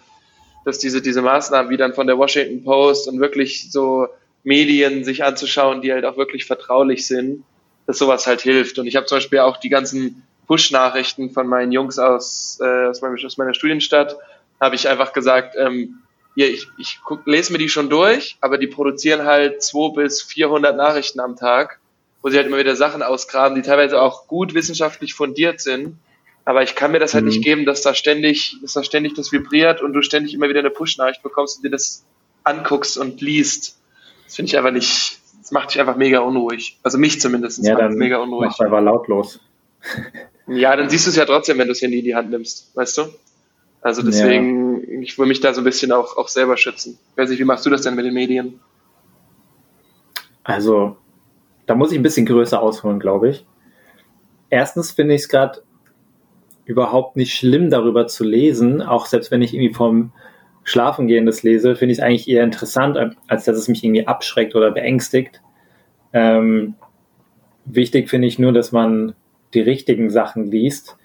dass 0.64 0.78
diese, 0.78 1.00
diese 1.02 1.22
Maßnahmen 1.22 1.70
wie 1.70 1.76
dann 1.76 1.94
von 1.94 2.06
der 2.06 2.18
Washington 2.18 2.64
Post 2.64 3.08
und 3.08 3.20
wirklich 3.20 3.70
so 3.70 4.08
Medien 4.42 5.04
sich 5.04 5.24
anzuschauen, 5.24 5.82
die 5.82 5.92
halt 5.92 6.04
auch 6.04 6.16
wirklich 6.16 6.44
vertraulich 6.44 7.06
sind, 7.06 7.44
dass 7.86 7.98
sowas 7.98 8.26
halt 8.26 8.40
hilft. 8.40 8.78
Und 8.78 8.86
ich 8.86 8.96
habe 8.96 9.06
zum 9.06 9.16
Beispiel 9.16 9.40
auch 9.40 9.56
die 9.58 9.68
ganzen 9.68 10.22
Push-Nachrichten 10.46 11.30
von 11.30 11.46
meinen 11.46 11.72
Jungs 11.72 11.98
aus, 11.98 12.58
äh, 12.60 12.86
aus, 12.86 13.00
meinem, 13.00 13.16
aus 13.24 13.36
meiner 13.36 13.54
Studienstadt, 13.54 14.16
habe 14.60 14.74
ich 14.74 14.88
einfach 14.88 15.12
gesagt, 15.12 15.54
ähm, 15.58 16.02
hier, 16.34 16.50
ich, 16.50 16.68
ich 16.78 17.00
guck, 17.04 17.26
lese 17.26 17.52
mir 17.52 17.58
die 17.58 17.68
schon 17.68 17.90
durch, 17.90 18.36
aber 18.40 18.58
die 18.58 18.66
produzieren 18.66 19.24
halt 19.24 19.62
200 19.62 19.96
bis 19.96 20.22
400 20.22 20.76
Nachrichten 20.76 21.20
am 21.20 21.36
Tag, 21.36 21.79
wo 22.22 22.28
sie 22.28 22.36
halt 22.36 22.46
immer 22.46 22.58
wieder 22.58 22.76
Sachen 22.76 23.02
ausgraben, 23.02 23.54
die 23.54 23.62
teilweise 23.62 24.00
auch 24.00 24.26
gut 24.26 24.54
wissenschaftlich 24.54 25.14
fundiert 25.14 25.60
sind. 25.60 25.96
Aber 26.44 26.62
ich 26.62 26.74
kann 26.74 26.92
mir 26.92 26.98
das 26.98 27.14
halt 27.14 27.24
mhm. 27.24 27.30
nicht 27.30 27.44
geben, 27.44 27.66
dass 27.66 27.82
da 27.82 27.94
ständig, 27.94 28.56
dass 28.62 28.72
da 28.72 28.82
ständig 28.82 29.14
das 29.14 29.32
vibriert 29.32 29.82
und 29.82 29.92
du 29.92 30.02
ständig 30.02 30.34
immer 30.34 30.48
wieder 30.48 30.60
eine 30.60 30.70
Push-Nachricht 30.70 31.22
bekommst 31.22 31.58
und 31.58 31.64
dir 31.64 31.70
das 31.70 32.04
anguckst 32.44 32.98
und 32.98 33.20
liest. 33.20 33.78
Das 34.24 34.36
finde 34.36 34.50
ich 34.50 34.58
einfach 34.58 34.72
nicht, 34.72 35.18
das 35.40 35.52
macht 35.52 35.70
dich 35.70 35.80
einfach 35.80 35.96
mega 35.96 36.20
unruhig. 36.20 36.78
Also 36.82 36.98
mich 36.98 37.20
zumindest 37.20 37.64
ja, 37.64 37.76
dann 37.76 37.94
mega 37.94 38.18
unruhig. 38.18 38.50
Mach 38.50 38.60
einfach 38.60 38.80
lautlos. 38.80 39.40
ja, 40.46 40.76
dann 40.76 40.88
siehst 40.88 41.06
du 41.06 41.10
es 41.10 41.16
ja 41.16 41.24
trotzdem, 41.24 41.58
wenn 41.58 41.66
du 41.66 41.72
das 41.72 41.82
Handy 41.82 41.98
in 41.98 42.04
die 42.04 42.14
Hand 42.14 42.30
nimmst, 42.30 42.74
weißt 42.74 42.98
du? 42.98 43.02
Also 43.82 44.02
deswegen, 44.02 44.82
ja. 44.82 45.00
ich 45.00 45.18
will 45.18 45.26
mich 45.26 45.40
da 45.40 45.54
so 45.54 45.62
ein 45.62 45.64
bisschen 45.64 45.90
auch, 45.92 46.16
auch 46.16 46.28
selber 46.28 46.56
schützen. 46.56 46.98
Ich 47.12 47.16
weiß 47.16 47.30
nicht, 47.30 47.38
wie 47.38 47.44
machst 47.44 47.64
du 47.64 47.70
das 47.70 47.82
denn 47.82 47.94
mit 47.94 48.04
den 48.04 48.12
Medien? 48.12 48.60
Also, 50.44 50.96
da 51.70 51.76
muss 51.76 51.92
ich 51.92 51.98
ein 52.00 52.02
bisschen 52.02 52.26
größer 52.26 52.60
ausholen, 52.60 52.98
glaube 52.98 53.28
ich. 53.28 53.46
Erstens 54.48 54.90
finde 54.90 55.14
ich 55.14 55.20
es 55.20 55.28
gerade 55.28 55.62
überhaupt 56.64 57.14
nicht 57.14 57.32
schlimm, 57.32 57.70
darüber 57.70 58.08
zu 58.08 58.24
lesen, 58.24 58.82
auch 58.82 59.06
selbst 59.06 59.30
wenn 59.30 59.40
ich 59.40 59.54
irgendwie 59.54 59.72
vom 59.72 60.12
Schlafen 60.64 61.06
gehen 61.06 61.26
das 61.26 61.44
lese, 61.44 61.76
finde 61.76 61.92
ich 61.92 61.98
es 61.98 62.04
eigentlich 62.04 62.28
eher 62.28 62.42
interessant, 62.42 62.98
als 63.28 63.44
dass 63.44 63.56
es 63.56 63.68
mich 63.68 63.84
irgendwie 63.84 64.08
abschreckt 64.08 64.56
oder 64.56 64.72
beängstigt. 64.72 65.42
Ähm, 66.12 66.74
wichtig 67.66 68.10
finde 68.10 68.26
ich 68.26 68.40
nur, 68.40 68.52
dass 68.52 68.72
man 68.72 69.14
die 69.54 69.60
richtigen 69.60 70.10
Sachen 70.10 70.50
liest. 70.50 70.98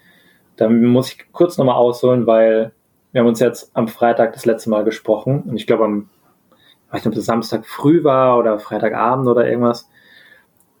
Da 0.56 0.68
muss 0.68 1.12
ich 1.12 1.26
kurz 1.30 1.58
nochmal 1.58 1.76
ausholen, 1.76 2.26
weil 2.26 2.72
wir 3.12 3.20
haben 3.20 3.28
uns 3.28 3.38
jetzt 3.38 3.70
am 3.74 3.86
Freitag 3.86 4.32
das 4.32 4.46
letzte 4.46 4.70
Mal 4.70 4.82
gesprochen 4.82 5.44
und 5.46 5.56
ich 5.58 5.68
glaube 5.68 5.84
am, 5.84 6.10
ich 6.50 6.92
weiß 6.92 7.04
nicht, 7.04 7.14
ob 7.14 7.18
es 7.20 7.24
Samstag 7.24 7.66
früh 7.66 8.02
war 8.02 8.36
oder 8.36 8.58
Freitagabend 8.58 9.28
oder 9.28 9.48
irgendwas. 9.48 9.88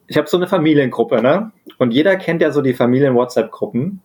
Ich 0.08 0.16
habe 0.16 0.28
so 0.28 0.36
eine 0.36 0.46
Familiengruppe, 0.46 1.20
ne? 1.20 1.52
Und 1.78 1.92
jeder 1.92 2.16
kennt 2.16 2.42
ja 2.42 2.52
so 2.52 2.62
die 2.62 2.74
Familien-WhatsApp-Gruppen. 2.74 4.00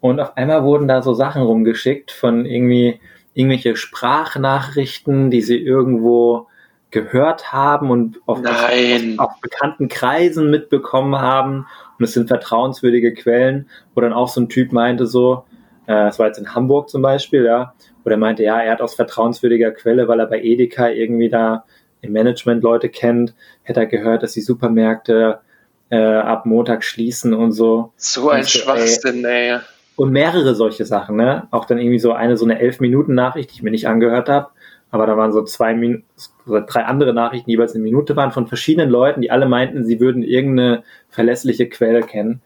Und 0.00 0.20
auf 0.20 0.36
einmal 0.36 0.64
wurden 0.64 0.88
da 0.88 1.02
so 1.02 1.14
Sachen 1.14 1.42
rumgeschickt 1.42 2.10
von 2.10 2.44
irgendwie, 2.44 3.00
irgendwelche 3.34 3.76
Sprachnachrichten, 3.76 5.30
die 5.30 5.42
sie 5.42 5.58
irgendwo 5.58 6.48
gehört 6.90 7.52
haben 7.52 7.90
und 7.90 8.20
auf, 8.26 8.40
auf, 9.18 9.40
bekannten 9.40 9.88
Kreisen 9.88 10.50
mitbekommen 10.50 11.16
haben. 11.20 11.66
Und 11.98 12.04
es 12.04 12.12
sind 12.12 12.28
vertrauenswürdige 12.28 13.14
Quellen, 13.14 13.68
wo 13.94 14.00
dann 14.00 14.12
auch 14.12 14.28
so 14.28 14.40
ein 14.40 14.48
Typ 14.48 14.72
meinte 14.72 15.06
so, 15.06 15.44
äh, 15.86 16.06
das 16.06 16.18
war 16.18 16.26
jetzt 16.26 16.38
in 16.38 16.54
Hamburg 16.54 16.88
zum 16.88 17.02
Beispiel, 17.02 17.44
ja, 17.44 17.74
wo 18.04 18.10
er 18.10 18.16
meinte, 18.16 18.42
ja, 18.42 18.60
er 18.60 18.72
hat 18.72 18.80
aus 18.80 18.94
vertrauenswürdiger 18.94 19.72
Quelle, 19.72 20.08
weil 20.08 20.20
er 20.20 20.26
bei 20.26 20.40
Edeka 20.40 20.88
irgendwie 20.88 21.28
da 21.28 21.64
im 22.00 22.12
Management 22.12 22.62
Leute 22.62 22.88
kennt, 22.88 23.34
hätte 23.62 23.80
er 23.80 23.86
gehört, 23.86 24.22
dass 24.22 24.32
die 24.32 24.40
Supermärkte 24.40 25.40
äh, 25.90 25.96
ab 25.96 26.46
Montag 26.46 26.84
schließen 26.84 27.34
und 27.34 27.52
so. 27.52 27.92
So 27.96 28.30
ein 28.30 28.44
Schwachsinn, 28.46 29.24
ey. 29.24 29.52
ey. 29.52 29.58
Und 29.96 30.12
mehrere 30.12 30.54
solche 30.54 30.84
Sachen, 30.84 31.16
ne? 31.16 31.48
Auch 31.50 31.64
dann 31.64 31.78
irgendwie 31.78 31.98
so 31.98 32.12
eine, 32.12 32.36
so 32.36 32.44
eine 32.44 32.60
elf 32.60 32.80
Minuten 32.80 33.14
Nachricht, 33.14 33.50
die 33.50 33.54
ich 33.54 33.62
mir 33.62 33.70
nicht 33.70 33.88
angehört 33.88 34.28
habe. 34.28 34.48
Aber 34.90 35.06
da 35.06 35.16
waren 35.16 35.32
so 35.32 35.42
zwei 35.42 35.74
oder 36.46 36.62
drei 36.62 36.84
andere 36.84 37.12
Nachrichten, 37.12 37.46
die 37.46 37.52
jeweils 37.52 37.74
eine 37.74 37.82
Minute 37.82 38.14
waren, 38.14 38.30
von 38.30 38.46
verschiedenen 38.46 38.90
Leuten, 38.90 39.20
die 39.20 39.30
alle 39.30 39.46
meinten, 39.46 39.84
sie 39.84 40.00
würden 40.00 40.22
irgendeine 40.22 40.84
verlässliche 41.08 41.68
Quelle 41.68 42.02
kennen. 42.02 42.40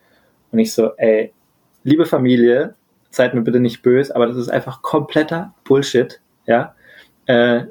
Und 0.53 0.59
ich 0.59 0.73
so, 0.73 0.93
ey, 0.97 1.33
liebe 1.85 2.07
Familie, 2.07 2.75
seid 3.11 3.35
mir 3.35 3.43
bitte 3.43 3.61
nicht 3.61 3.83
böse, 3.83 4.15
aber 4.15 4.27
das 4.27 4.37
ist 4.37 4.49
einfach 4.49 4.83
kompletter 4.83 5.55
Bullshit, 5.65 6.21
ja. 6.47 6.75
Äh, 7.27 7.65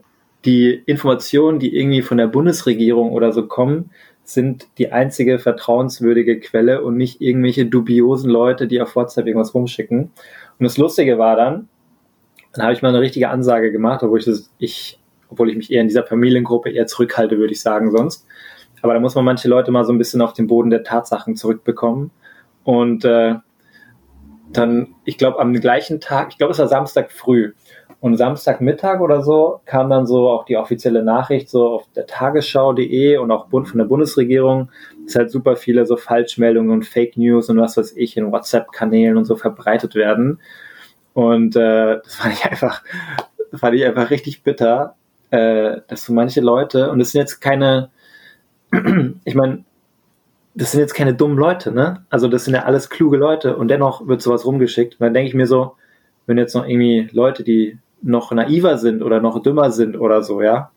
die 0.46 0.74
Informationen, 0.86 1.60
die 1.60 1.76
irgendwie 1.76 2.02
von 2.02 2.18
der 2.18 2.28
Bundesregierung 2.28 3.12
oder 3.12 3.32
so 3.34 3.48
kommen, 3.48 3.92
sind 4.24 4.68
die 4.78 4.92
einzige 4.92 5.40
vertrauenswürdige 5.40 6.40
Quelle 6.40 6.84
und 6.84 6.98
nicht 6.98 7.20
irgendwelche 7.20 7.66
dubiosen 7.66 8.30
Leute, 8.30 8.68
die 8.68 8.82
auf 8.82 8.96
WhatsApp 8.96 9.26
irgendwas 9.26 9.54
rumschicken. 9.54 10.04
Und 10.60 10.64
das 10.64 10.78
Lustige 10.78 11.18
war 11.18 11.36
dann, 11.36 11.68
dann 12.54 12.64
habe 12.64 12.74
ich 12.74 12.82
mal 12.82 12.90
eine 12.90 13.02
richtige 13.02 13.30
Ansage 13.30 13.72
gemacht, 13.72 14.04
obwohl 14.04 14.20
ich, 14.20 14.26
das, 14.26 14.52
ich, 14.60 15.00
obwohl 15.30 15.50
ich 15.50 15.58
mich 15.58 15.72
eher 15.72 15.82
in 15.82 15.88
dieser 15.88 16.06
Familiengruppe 16.06 16.70
eher 16.70 16.88
zurückhalte, 16.88 17.38
würde 17.38 17.54
ich 17.54 17.62
sagen 17.62 17.92
sonst. 17.92 18.26
Aber 18.82 18.94
da 18.94 19.00
muss 19.00 19.16
man 19.16 19.26
manche 19.26 19.50
Leute 19.50 19.72
mal 19.72 19.84
so 19.84 19.92
ein 19.92 19.98
bisschen 19.98 20.22
auf 20.22 20.34
den 20.34 20.48
Boden 20.48 20.70
der 20.70 20.84
Tatsachen 20.84 21.36
zurückbekommen. 21.36 22.12
Und 22.64 23.04
äh, 23.06 23.36
dann, 24.52 24.96
ich 25.06 25.18
glaube, 25.18 25.40
am 25.40 25.54
gleichen 25.54 26.00
Tag, 26.00 26.30
ich 26.32 26.38
glaube, 26.38 26.54
es 26.54 26.60
war 26.60 26.68
Samstag 26.68 27.12
früh, 27.12 27.54
und 28.02 28.16
Samstagmittag 28.16 29.02
oder 29.02 29.22
so 29.22 29.60
kam 29.66 29.90
dann 29.90 30.08
so 30.08 30.30
auch 30.30 30.46
die 30.46 30.56
offizielle 30.56 31.04
Nachricht 31.04 31.50
so 31.50 31.68
auf 31.68 31.86
der 31.96 32.06
Tagesschau.de 32.06 33.18
und 33.18 33.30
auch 33.32 33.50
von 33.50 33.78
der 33.78 33.86
Bundesregierung, 33.86 34.70
dass 35.06 35.16
halt 35.16 35.32
super 35.32 35.58
viele 35.58 35.86
so 35.86 35.98
Falschmeldungen 35.98 36.72
und 36.72 36.86
Fake 36.86 37.18
News 37.18 37.50
und 37.50 37.60
was 37.60 37.76
weiß 37.76 37.98
ich 37.98 38.16
in 38.16 38.32
WhatsApp-Kanälen 38.32 39.18
und 39.18 39.26
so 39.26 39.36
verbreitet 39.36 39.96
werden. 39.96 40.40
Und 41.14 41.58
äh, 41.58 42.00
das 42.02 42.16
fand 42.16 42.36
ich 42.36 42.46
einfach, 42.46 42.84
fand 43.54 43.76
ich 43.76 43.86
einfach 43.86 44.10
richtig 44.10 44.44
bitter, 44.44 44.96
äh, 45.32 45.82
dass 45.88 46.06
so 46.06 46.14
manche 46.14 46.40
Leute, 46.40 46.92
und 46.92 47.00
das 47.00 47.12
sind 47.12 47.20
jetzt 47.20 47.42
keine, 47.42 47.90
ich 49.26 49.36
meine, 49.36 49.66
das 50.56 50.72
sind 50.72 50.80
jetzt 50.80 50.94
keine 50.94 51.14
dummen 51.14 51.38
Leute, 51.38 51.72
ne? 51.72 52.06
Also 52.10 52.28
das 52.30 52.46
sind 52.46 52.54
ja 52.54 52.64
alles 52.64 52.90
kluge 52.90 53.18
Leute 53.18 53.58
und 53.58 53.68
dennoch 53.68 54.08
wird 54.08 54.22
sowas 54.22 54.46
rumgeschickt. 54.46 54.94
Und 54.94 55.02
dann 55.02 55.14
denke 55.14 55.28
ich 55.28 55.36
mir 55.36 55.48
so, 55.48 55.76
wenn 56.26 56.38
jetzt 56.38 56.56
noch 56.56 56.68
irgendwie 56.68 57.10
Leute, 57.12 57.44
die 57.44 57.78
noch 58.02 58.32
naiver 58.32 58.78
sind 58.78 59.04
oder 59.04 59.20
noch 59.20 59.42
dümmer 59.42 59.72
sind 59.72 60.00
oder 60.00 60.24
so, 60.24 60.42
ja. 60.42 60.72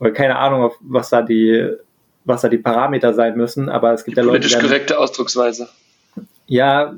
Oder 0.00 0.10
keine 0.12 0.36
Ahnung, 0.36 0.72
was 0.80 1.10
da 1.10 1.22
die 1.22 1.76
was 2.24 2.40
da 2.40 2.48
die 2.48 2.58
Parameter 2.58 3.12
sein 3.12 3.36
müssen, 3.36 3.68
aber 3.68 3.92
es 3.92 4.04
gibt 4.04 4.16
die 4.16 4.20
ja 4.20 4.26
Leute. 4.26 4.40
Politisch 4.40 4.58
korrekte 4.58 4.98
Ausdrucksweise. 4.98 5.68
Ja, 6.46 6.94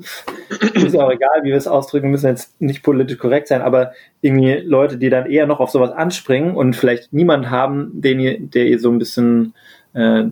ist 0.73 0.93
ja 0.93 1.05
auch 1.05 1.11
egal, 1.11 1.43
wie 1.43 1.49
wir 1.49 1.55
es 1.55 1.67
ausdrücken, 1.67 2.09
müssen 2.11 2.27
jetzt 2.27 2.59
nicht 2.59 2.83
politisch 2.83 3.17
korrekt 3.17 3.47
sein, 3.47 3.61
aber 3.61 3.93
irgendwie 4.21 4.55
Leute, 4.55 4.97
die 4.97 5.09
dann 5.09 5.25
eher 5.25 5.47
noch 5.47 5.61
auf 5.61 5.69
sowas 5.69 5.91
anspringen 5.91 6.55
und 6.55 6.75
vielleicht 6.75 7.13
niemand 7.13 7.49
haben, 7.49 7.91
den 7.93 8.19
ihr, 8.19 8.39
der 8.39 8.65
ihr 8.67 8.79
so 8.79 8.91
ein 8.91 8.99
bisschen, 8.99 9.53
äh, 9.93 10.25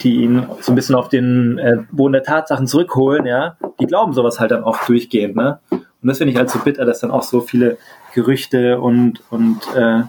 die 0.00 0.16
ihn 0.16 0.46
so 0.60 0.72
ein 0.72 0.74
bisschen 0.74 0.94
auf 0.94 1.08
den 1.08 1.58
äh, 1.58 1.76
Boden 1.92 2.14
der 2.14 2.22
Tatsachen 2.22 2.66
zurückholen, 2.66 3.26
ja, 3.26 3.58
die 3.80 3.86
glauben 3.86 4.14
sowas 4.14 4.40
halt 4.40 4.50
dann 4.50 4.64
auch 4.64 4.84
durchgehend, 4.86 5.36
ne? 5.36 5.60
Und 6.06 6.10
das 6.10 6.18
finde 6.18 6.30
ich 6.30 6.38
halt 6.38 6.50
so 6.50 6.60
bitter, 6.60 6.84
dass 6.84 7.00
dann 7.00 7.10
auch 7.10 7.24
so 7.24 7.40
viele 7.40 7.78
Gerüchte 8.14 8.80
und, 8.80 9.24
und 9.30 9.58
äh, 9.74 10.02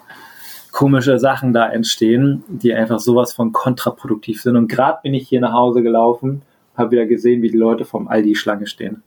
komische 0.72 1.18
Sachen 1.18 1.54
da 1.54 1.68
entstehen, 1.68 2.44
die 2.50 2.72
einfach 2.72 3.00
sowas 3.00 3.34
von 3.34 3.51
kontraproduktiv 3.51 4.44
sind. 4.44 4.58
Und 4.58 4.68
gerade 4.68 5.00
bin 5.01 5.16
ich 5.16 5.27
hier 5.27 5.42
nach 5.42 5.54
Hause 5.54 5.82
gelaufen, 5.82 6.44
habe 6.75 6.92
wieder 6.92 7.08
gesehen, 7.08 7.42
wie 7.42 7.50
die 7.50 7.58
Leute 7.58 7.84
vom 7.84 8.08
Aldi 8.08 8.36
Schlange 8.36 8.68
stehen. 8.68 9.01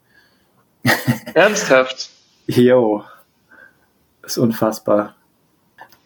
Ernsthaft? 1.34 2.10
Jo. 2.48 3.04
Ist 4.24 4.38
unfassbar. 4.38 5.14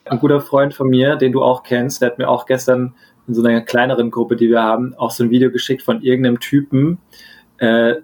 Ein 0.04 0.18
guter 0.18 0.42
Freund 0.42 0.74
von 0.74 0.90
mir, 0.90 1.16
den 1.16 1.32
du 1.32 1.42
auch 1.42 1.62
kennst, 1.62 2.02
der 2.02 2.10
hat 2.10 2.18
mir 2.18 2.28
auch 2.28 2.44
gestern 2.44 2.94
in 3.26 3.32
so 3.32 3.42
einer 3.42 3.62
kleineren 3.62 4.10
Gruppe, 4.10 4.36
die 4.36 4.50
wir 4.50 4.62
haben, 4.62 4.92
auch 4.98 5.12
so 5.12 5.24
ein 5.24 5.30
Video 5.30 5.50
geschickt 5.50 5.80
von 5.80 6.02
irgendeinem 6.02 6.40
Typen. 6.40 6.98
Äh, 7.56 8.02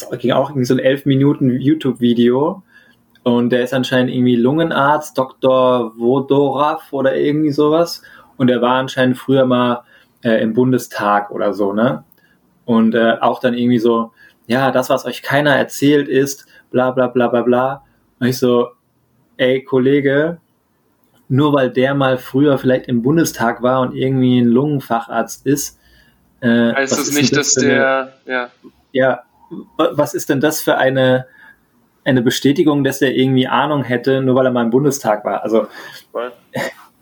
das 0.00 0.18
ging 0.18 0.32
auch 0.32 0.50
irgendwie 0.50 0.66
so 0.66 0.74
ein 0.74 0.80
elf 0.80 1.06
Minuten 1.06 1.50
YouTube-Video. 1.50 2.62
Und 3.22 3.50
der 3.50 3.62
ist 3.62 3.74
anscheinend 3.74 4.12
irgendwie 4.12 4.36
Lungenarzt, 4.36 5.18
Dr. 5.18 5.92
Wodoraf 5.98 6.92
oder 6.92 7.16
irgendwie 7.16 7.50
sowas. 7.50 8.02
Und 8.36 8.50
er 8.50 8.62
war 8.62 8.76
anscheinend 8.76 9.18
früher 9.18 9.44
mal 9.46 9.82
äh, 10.22 10.40
im 10.42 10.54
Bundestag 10.54 11.30
oder 11.30 11.52
so, 11.52 11.72
ne? 11.72 12.04
Und 12.64 12.94
äh, 12.94 13.16
auch 13.20 13.40
dann 13.40 13.54
irgendwie 13.54 13.78
so, 13.78 14.12
ja, 14.46 14.70
das, 14.70 14.90
was 14.90 15.06
euch 15.06 15.22
keiner 15.22 15.56
erzählt 15.56 16.08
ist, 16.08 16.46
bla 16.70 16.90
bla 16.90 17.08
bla 17.08 17.28
bla 17.28 17.42
bla. 17.42 17.84
Und 18.20 18.28
ich 18.28 18.38
so, 18.38 18.68
ey, 19.36 19.62
Kollege, 19.62 20.38
nur 21.28 21.52
weil 21.52 21.70
der 21.70 21.94
mal 21.94 22.18
früher 22.18 22.58
vielleicht 22.58 22.86
im 22.86 23.02
Bundestag 23.02 23.62
war 23.62 23.80
und 23.80 23.94
irgendwie 23.94 24.40
ein 24.40 24.46
Lungenfacharzt 24.46 25.46
ist, 25.46 25.78
äh, 26.40 26.72
heißt 26.72 26.98
es 26.98 27.12
nicht, 27.12 27.36
das 27.36 27.54
dass 27.54 27.64
der, 27.64 28.12
ja. 28.26 28.50
Ja, 28.92 29.22
was 29.76 30.14
ist 30.14 30.28
denn 30.28 30.40
das 30.40 30.60
für 30.60 30.76
eine, 30.76 31.26
eine 32.04 32.22
Bestätigung, 32.22 32.84
dass 32.84 33.02
er 33.02 33.14
irgendwie 33.14 33.46
Ahnung 33.46 33.82
hätte, 33.84 34.22
nur 34.22 34.34
weil 34.34 34.46
er 34.46 34.52
mal 34.52 34.64
im 34.64 34.70
Bundestag 34.70 35.24
war? 35.24 35.42
Also, 35.42 35.66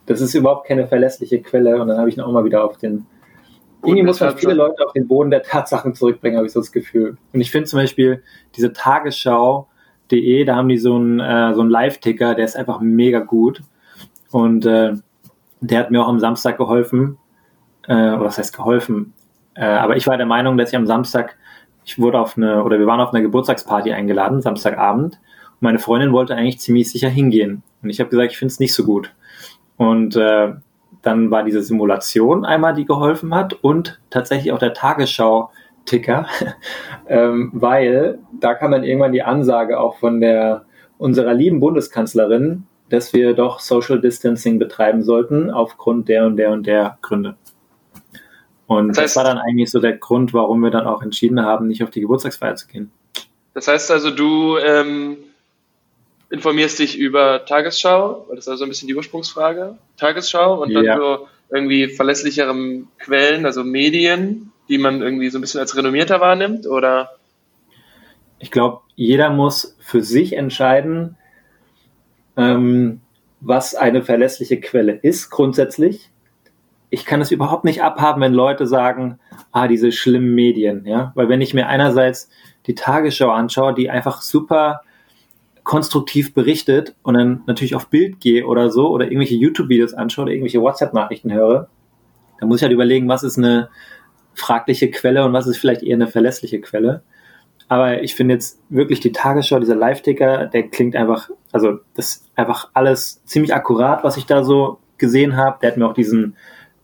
das 0.07 0.21
ist 0.21 0.35
überhaupt 0.35 0.67
keine 0.67 0.87
verlässliche 0.87 1.41
Quelle 1.41 1.81
und 1.81 1.89
dann 1.89 1.99
habe 1.99 2.09
ich 2.09 2.17
ihn 2.17 2.21
auch 2.21 2.33
mal 2.33 2.45
wieder 2.45 2.65
auf 2.65 2.79
den. 2.79 3.07
Irgendwie 3.83 4.03
muss 4.03 4.21
man 4.21 4.37
viele 4.37 4.55
Leute 4.55 4.85
auf 4.87 4.95
den 4.95 5.07
Boden 5.07 5.31
der 5.31 5.43
Tatsachen 5.43 5.95
zurückbringen, 5.95 6.39
habe 6.39 6.47
ich 6.47 6.53
so 6.55 6.61
das 6.61 6.73
Gefühl. 6.73 7.19
Und 7.35 7.41
ich 7.43 7.51
finde 7.51 7.69
zum 7.69 7.81
Beispiel 7.81 8.23
diese 8.57 8.73
Tagesschau.de, 8.73 10.45
da 10.45 10.57
haben 10.57 10.71
die 10.71 10.79
so 10.79 10.95
einen, 10.97 11.21
äh, 11.21 11.53
so 11.53 11.61
einen 11.61 11.69
Live-Ticker, 11.69 12.35
der 12.35 12.47
ist 12.47 12.57
einfach 12.57 12.81
mega 12.81 13.19
gut. 13.19 13.61
Und 14.31 14.65
äh, 14.65 14.95
der 15.61 15.79
hat 15.79 15.91
mir 15.91 16.03
auch 16.03 16.09
am 16.09 16.19
Samstag 16.19 16.57
geholfen. 16.57 17.19
Äh, 17.87 17.93
oder 17.93 18.25
was 18.25 18.39
heißt 18.39 18.57
geholfen? 18.57 19.13
Äh, 19.55 19.67
aber 19.67 19.97
ich 19.97 20.07
war 20.07 20.17
der 20.17 20.27
Meinung, 20.27 20.57
dass 20.57 20.71
ich 20.71 20.77
am 20.77 20.87
Samstag 20.87 21.37
ich 21.85 21.99
wurde 21.99 22.19
auf 22.19 22.37
eine, 22.37 22.65
oder 22.65 22.79
wir 22.79 22.87
waren 22.87 23.01
auf 23.01 23.13
eine 23.13 23.23
Geburtstagsparty 23.23 23.93
eingeladen, 23.93 24.41
Samstagabend. 24.41 25.15
Und 25.15 25.63
meine 25.63 25.79
Freundin 25.79 26.13
wollte 26.13 26.35
eigentlich 26.35 26.61
ziemlich 26.61 26.91
sicher 26.91 27.09
hingehen. 27.09 27.63
Und 27.83 27.91
ich 27.91 28.01
habe 28.01 28.11
gesagt, 28.11 28.33
ich 28.33 28.39
finde 28.39 28.53
es 28.53 28.61
nicht 28.61 28.75
so 28.75 28.85
gut. 28.85 29.13
Und 29.77 30.17
äh, 30.17 30.55
dann 31.03 31.31
war 31.31 31.45
diese 31.45 31.63
Simulation 31.63 32.45
einmal, 32.45 32.75
die 32.75 32.87
geholfen 32.87 33.35
hat 33.35 33.53
und 33.53 34.01
tatsächlich 34.11 34.53
auch 34.53 34.59
der 34.59 34.73
Tagesschau-Ticker, 34.73 36.27
ähm, 37.09 37.51
weil 37.53 38.19
da 38.41 38.55
kam 38.55 38.73
dann 38.73 38.85
irgendwann 38.85 39.13
die 39.13 39.23
Ansage 39.23 39.79
auch 39.79 39.99
von 39.99 40.21
der 40.21 40.65
unserer 40.97 41.35
lieben 41.35 41.61
Bundeskanzlerin, 41.61 42.67
dass 42.89 43.13
wir 43.13 43.35
doch 43.35 43.61
Social 43.61 44.01
Distancing 44.01 44.59
betreiben 44.59 45.03
sollten 45.03 45.51
aufgrund 45.51 46.09
der 46.09 46.27
und 46.27 46.37
der 46.37 46.53
und 46.53 46.67
der 46.67 46.99
Gründe. 47.03 47.37
Und 48.77 48.89
das, 48.89 48.99
heißt, 48.99 49.17
das 49.17 49.25
war 49.25 49.25
dann 49.25 49.39
eigentlich 49.39 49.71
so 49.71 49.81
der 49.81 49.97
Grund, 49.97 50.33
warum 50.33 50.61
wir 50.61 50.71
dann 50.71 50.87
auch 50.87 51.03
entschieden 51.03 51.41
haben, 51.41 51.67
nicht 51.67 51.83
auf 51.83 51.91
die 51.91 52.01
Geburtstagsfeier 52.01 52.57
zu 52.57 52.67
gehen. 52.67 52.91
Das 53.55 53.69
heißt 53.69 53.91
also, 53.91 54.11
du 54.11 54.59
ähm, 54.59 55.17
informierst 56.31 56.79
dich 56.79 56.99
über 56.99 57.45
Tagesschau, 57.45 58.27
das 58.31 58.41
ist 58.41 58.49
also 58.49 58.65
ein 58.65 58.69
bisschen 58.69 58.89
die 58.89 58.97
Ursprungsfrage, 58.97 59.79
Tagesschau 59.97 60.63
und 60.63 60.75
dann 60.75 60.85
ja. 60.85 60.97
so 60.97 61.29
irgendwie 61.51 61.89
verlässlicheren 61.89 62.89
Quellen, 62.99 63.47
also 63.47 63.63
Medien, 63.63 64.53
die 64.69 64.79
man 64.79 65.03
irgendwie 65.03 65.31
so 65.31 65.39
ein 65.39 65.41
bisschen 65.41 65.61
als 65.61 65.77
renommierter 65.77 66.21
wahrnimmt, 66.21 66.67
oder? 66.67 67.11
Ich 68.39 68.51
glaube, 68.51 68.81
jeder 68.97 69.31
muss 69.31 69.77
für 69.81 70.03
sich 70.03 70.35
entscheiden, 70.35 71.17
ähm, 72.37 73.01
was 73.41 73.75
eine 73.75 74.03
verlässliche 74.03 74.61
Quelle 74.61 74.93
ist, 74.93 75.31
grundsätzlich 75.31 76.11
ich 76.91 77.05
kann 77.05 77.21
es 77.21 77.31
überhaupt 77.31 77.65
nicht 77.65 77.83
abhaben, 77.83 78.21
wenn 78.21 78.33
Leute 78.33 78.67
sagen, 78.67 79.19
ah, 79.53 79.69
diese 79.69 79.93
schlimmen 79.93 80.35
Medien, 80.35 80.85
ja, 80.87 81.13
weil 81.15 81.29
wenn 81.29 81.41
ich 81.41 81.55
mir 81.55 81.67
einerseits 81.67 82.29
die 82.67 82.75
Tagesschau 82.75 83.31
anschaue, 83.31 83.75
die 83.75 83.91
einfach 83.91 84.23
super 84.23 84.83
konstruktiv 85.65 86.35
berichtet 86.35 86.95
und 87.03 87.15
dann 87.15 87.43
natürlich 87.47 87.75
auf 87.75 87.89
Bild 87.89 88.21
gehe 88.21 88.47
oder 88.47 88.71
so 88.71 88.89
oder 88.89 89.07
irgendwelche 89.07 89.35
YouTube-Videos 89.35 89.95
anschaue 89.95 90.25
oder 90.25 90.33
irgendwelche 90.33 90.61
WhatsApp-Nachrichten 90.61 91.33
höre, 91.33 91.69
dann 92.39 92.49
muss 92.49 92.59
ich 92.59 92.63
halt 92.63 92.73
überlegen, 92.73 93.09
was 93.09 93.23
ist 93.23 93.39
eine 93.39 93.71
fragliche 94.35 94.91
Quelle 94.91 95.25
und 95.25 95.33
was 95.33 95.47
ist 95.47 95.57
vielleicht 95.57 95.83
eher 95.83 95.95
eine 95.95 96.07
verlässliche 96.07 96.61
Quelle. 96.61 97.03
Aber 97.69 98.03
ich 98.03 98.15
finde 98.15 98.35
jetzt 98.35 98.61
wirklich 98.69 99.01
die 99.01 99.13
Tagesschau, 99.13 99.59
dieser 99.59 99.75
Live-Ticker, 99.75 100.47
der 100.47 100.69
klingt 100.69 100.97
einfach, 100.97 101.31
also 101.51 101.79
das 101.95 102.17
ist 102.17 102.31
einfach 102.37 102.69
alles 102.75 103.25
ziemlich 103.25 103.55
akkurat, 103.55 104.05
was 104.05 104.19
ich 104.19 104.27
da 104.27 104.45
so 104.45 104.79
gesehen 104.99 105.37
habe. 105.37 105.59
Der 105.63 105.71
hat 105.71 105.79
mir 105.79 105.87
auch 105.87 105.95
diesen 105.95 106.37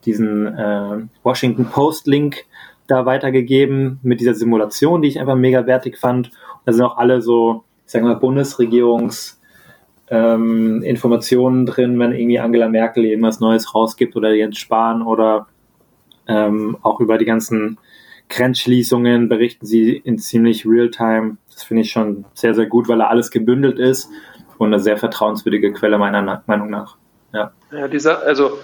diesen 0.05 0.47
äh, 0.47 0.99
Washington 1.23 1.67
Post 1.67 2.07
Link 2.07 2.45
da 2.87 3.07
weitergegeben 3.07 4.01
mit 4.03 4.21
dieser 4.21 4.35
Simulation, 4.35 5.03
die 5.03 5.09
ich 5.09 5.21
einfach 5.21 5.37
mega 5.37 5.67
wertig 5.67 5.99
fand. 5.99 6.31
Da 6.65 6.73
sind 6.73 6.85
auch 6.85 6.99
alle 6.99 7.23
so, 7.23 7.65
ich 7.87 7.93
sag 7.93 8.03
mal, 8.03 8.17
Bundesregierungs 8.17 9.41
ähm, 10.09 10.83
drin, 10.83 11.99
wenn 11.99 12.13
irgendwie 12.13 12.41
Angela 12.41 12.69
Merkel 12.69 13.05
irgendwas 13.05 13.41
Neues 13.41 13.75
rausgibt 13.75 14.17
oder 14.17 14.35
Jens 14.35 14.59
Spahn 14.59 15.03
oder 15.03 15.47
ähm, 16.27 16.77
auch 16.83 17.01
über 17.01 17.17
die 17.17 17.25
ganzen 17.25 17.79
Grenzschließungen 18.29 19.29
berichten 19.29 19.67
sie 19.67 19.97
in 19.97 20.19
ziemlich 20.19 20.67
Realtime. 20.67 21.37
Das 21.53 21.65
finde 21.65 21.83
ich 21.83 21.91
schon 21.91 22.25
sehr, 22.35 22.55
sehr 22.55 22.67
gut, 22.67 22.89
weil 22.89 22.99
da 22.99 23.09
alles 23.09 23.31
gebündelt 23.31 23.79
ist 23.79 24.09
und 24.59 24.69
eine 24.69 24.81
sehr 24.81 24.97
vertrauenswürdige 24.97 25.73
Quelle 25.73 25.99
meiner 25.99 26.43
Meinung 26.47 26.71
nach. 26.71 26.97
Ja, 27.33 27.53
ja 27.73 27.89
dieser, 27.89 28.23
also 28.23 28.59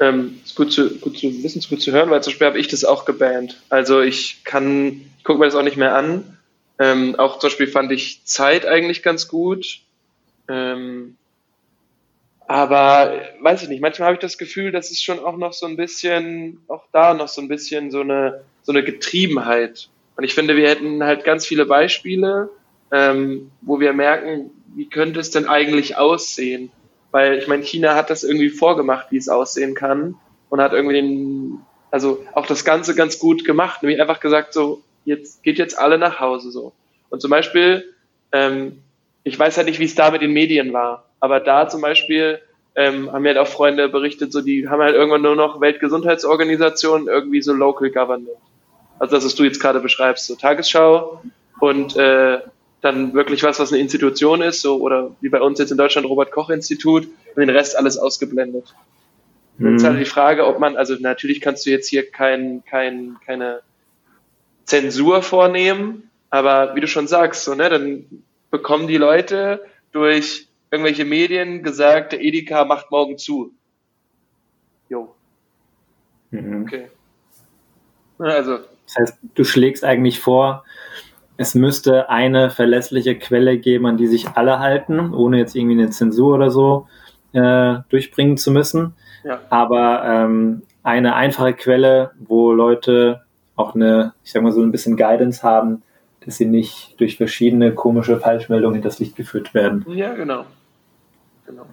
ähm, 0.00 0.40
ist 0.44 0.56
gut 0.56 0.72
zu, 0.72 0.98
gut 0.98 1.18
zu 1.18 1.42
wissen, 1.42 1.58
ist 1.58 1.68
gut 1.68 1.82
zu 1.82 1.92
hören, 1.92 2.10
weil 2.10 2.22
zum 2.22 2.32
Beispiel 2.32 2.46
habe 2.46 2.58
ich 2.58 2.68
das 2.68 2.84
auch 2.84 3.04
gebannt. 3.04 3.60
Also 3.68 4.00
ich 4.00 4.42
kann, 4.44 5.02
ich 5.18 5.24
gucke 5.24 5.38
mir 5.38 5.44
das 5.44 5.54
auch 5.54 5.62
nicht 5.62 5.76
mehr 5.76 5.94
an. 5.94 6.38
Ähm, 6.78 7.14
auch 7.16 7.38
zum 7.38 7.50
Beispiel 7.50 7.66
fand 7.66 7.92
ich 7.92 8.24
Zeit 8.24 8.64
eigentlich 8.64 9.02
ganz 9.02 9.28
gut. 9.28 9.80
Ähm, 10.48 11.16
aber 12.46 13.20
weiß 13.42 13.62
ich 13.62 13.68
nicht, 13.68 13.82
manchmal 13.82 14.06
habe 14.06 14.14
ich 14.14 14.20
das 14.20 14.38
Gefühl, 14.38 14.72
dass 14.72 14.90
es 14.90 15.00
schon 15.02 15.20
auch 15.20 15.36
noch 15.36 15.52
so 15.52 15.66
ein 15.66 15.76
bisschen, 15.76 16.60
auch 16.66 16.84
da 16.90 17.14
noch 17.14 17.28
so 17.28 17.40
ein 17.42 17.48
bisschen 17.48 17.90
so 17.90 18.00
eine, 18.00 18.40
so 18.62 18.72
eine 18.72 18.82
Getriebenheit. 18.82 19.88
Und 20.16 20.24
ich 20.24 20.34
finde, 20.34 20.56
wir 20.56 20.68
hätten 20.68 21.04
halt 21.04 21.24
ganz 21.24 21.46
viele 21.46 21.66
Beispiele, 21.66 22.50
ähm, 22.90 23.52
wo 23.60 23.78
wir 23.78 23.92
merken, 23.92 24.50
wie 24.74 24.88
könnte 24.88 25.20
es 25.20 25.30
denn 25.30 25.46
eigentlich 25.46 25.96
aussehen? 25.96 26.72
Weil 27.10 27.38
ich 27.38 27.48
meine, 27.48 27.62
China 27.62 27.94
hat 27.94 28.10
das 28.10 28.24
irgendwie 28.24 28.50
vorgemacht, 28.50 29.08
wie 29.10 29.16
es 29.16 29.28
aussehen 29.28 29.74
kann 29.74 30.16
und 30.48 30.60
hat 30.60 30.72
irgendwie 30.72 30.94
den, 30.94 31.58
also 31.90 32.24
auch 32.34 32.46
das 32.46 32.64
Ganze 32.64 32.94
ganz 32.94 33.18
gut 33.18 33.44
gemacht, 33.44 33.82
nämlich 33.82 34.00
einfach 34.00 34.20
gesagt, 34.20 34.52
so, 34.52 34.82
jetzt 35.04 35.42
geht 35.42 35.58
jetzt 35.58 35.78
alle 35.78 35.98
nach 35.98 36.20
Hause 36.20 36.50
so. 36.50 36.72
Und 37.08 37.20
zum 37.20 37.30
Beispiel, 37.30 37.84
ähm, 38.32 38.82
ich 39.24 39.38
weiß 39.38 39.56
halt 39.56 39.66
nicht, 39.66 39.80
wie 39.80 39.84
es 39.84 39.94
da 39.94 40.10
mit 40.10 40.22
den 40.22 40.32
Medien 40.32 40.72
war, 40.72 41.04
aber 41.18 41.40
da 41.40 41.68
zum 41.68 41.80
Beispiel 41.80 42.40
ähm, 42.76 43.12
haben 43.12 43.22
mir 43.22 43.30
halt 43.30 43.38
auch 43.38 43.48
Freunde 43.48 43.88
berichtet, 43.88 44.32
so 44.32 44.40
die 44.40 44.68
haben 44.68 44.80
halt 44.80 44.94
irgendwann 44.94 45.22
nur 45.22 45.36
noch 45.36 45.60
Weltgesundheitsorganisationen, 45.60 47.08
irgendwie 47.08 47.42
so 47.42 47.52
Local 47.52 47.90
Government. 47.90 48.38
Also 48.98 49.16
das, 49.16 49.24
was 49.24 49.34
du 49.34 49.44
jetzt 49.44 49.60
gerade 49.60 49.80
beschreibst, 49.80 50.26
so 50.26 50.36
Tagesschau 50.36 51.22
und 51.58 51.96
äh, 51.96 52.38
dann 52.80 53.12
wirklich 53.14 53.42
was, 53.42 53.58
was 53.58 53.72
eine 53.72 53.80
Institution 53.80 54.42
ist, 54.42 54.62
so 54.62 54.80
oder 54.80 55.14
wie 55.20 55.28
bei 55.28 55.40
uns 55.40 55.58
jetzt 55.58 55.70
in 55.70 55.76
Deutschland 55.76 56.06
Robert 56.08 56.32
Koch 56.32 56.50
Institut 56.50 57.06
und 57.34 57.40
den 57.40 57.50
Rest 57.50 57.76
alles 57.76 57.98
ausgeblendet. 57.98 58.74
Mhm. 59.58 59.72
Jetzt 59.72 59.84
halt 59.84 60.00
die 60.00 60.06
Frage, 60.06 60.46
ob 60.46 60.58
man, 60.58 60.76
also 60.76 60.94
natürlich 60.98 61.40
kannst 61.40 61.66
du 61.66 61.70
jetzt 61.70 61.88
hier 61.88 62.10
kein, 62.10 62.62
kein, 62.64 63.16
keine 63.24 63.60
Zensur 64.64 65.22
vornehmen, 65.22 66.10
aber 66.30 66.74
wie 66.74 66.80
du 66.80 66.86
schon 66.86 67.06
sagst, 67.06 67.44
so, 67.44 67.54
ne, 67.54 67.68
dann 67.68 68.04
bekommen 68.50 68.88
die 68.88 68.96
Leute 68.96 69.64
durch 69.92 70.48
irgendwelche 70.70 71.04
Medien 71.04 71.62
gesagt, 71.62 72.12
der 72.12 72.22
Edeka 72.22 72.64
macht 72.64 72.90
morgen 72.90 73.18
zu. 73.18 73.52
Jo. 74.88 75.14
Mhm. 76.30 76.62
Okay. 76.62 76.88
Also. 78.18 78.58
Das 78.86 78.96
heißt, 78.98 79.18
du 79.34 79.44
schlägst 79.44 79.84
eigentlich 79.84 80.20
vor, 80.20 80.64
es 81.40 81.54
müsste 81.54 82.10
eine 82.10 82.50
verlässliche 82.50 83.18
Quelle 83.18 83.56
geben, 83.56 83.86
an 83.86 83.96
die 83.96 84.08
sich 84.08 84.28
alle 84.34 84.58
halten, 84.58 85.14
ohne 85.14 85.38
jetzt 85.38 85.56
irgendwie 85.56 85.80
eine 85.80 85.88
Zensur 85.88 86.34
oder 86.34 86.50
so 86.50 86.86
äh, 87.32 87.76
durchbringen 87.88 88.36
zu 88.36 88.50
müssen. 88.50 88.92
Ja. 89.24 89.40
Aber 89.48 90.04
ähm, 90.04 90.60
eine 90.82 91.14
einfache 91.14 91.54
Quelle, 91.54 92.10
wo 92.18 92.52
Leute 92.52 93.22
auch 93.56 93.74
eine, 93.74 94.12
ich 94.22 94.32
sag 94.32 94.42
mal 94.42 94.52
so 94.52 94.60
ein 94.60 94.70
bisschen 94.70 94.98
Guidance 94.98 95.42
haben, 95.42 95.82
dass 96.26 96.36
sie 96.36 96.44
nicht 96.44 97.00
durch 97.00 97.16
verschiedene 97.16 97.72
komische 97.72 98.20
Falschmeldungen 98.20 98.76
in 98.76 98.82
das 98.82 98.98
Licht 98.98 99.16
geführt 99.16 99.54
werden. 99.54 99.86
Ja, 99.88 100.12
genau. 100.12 100.44
genau. 101.46 101.64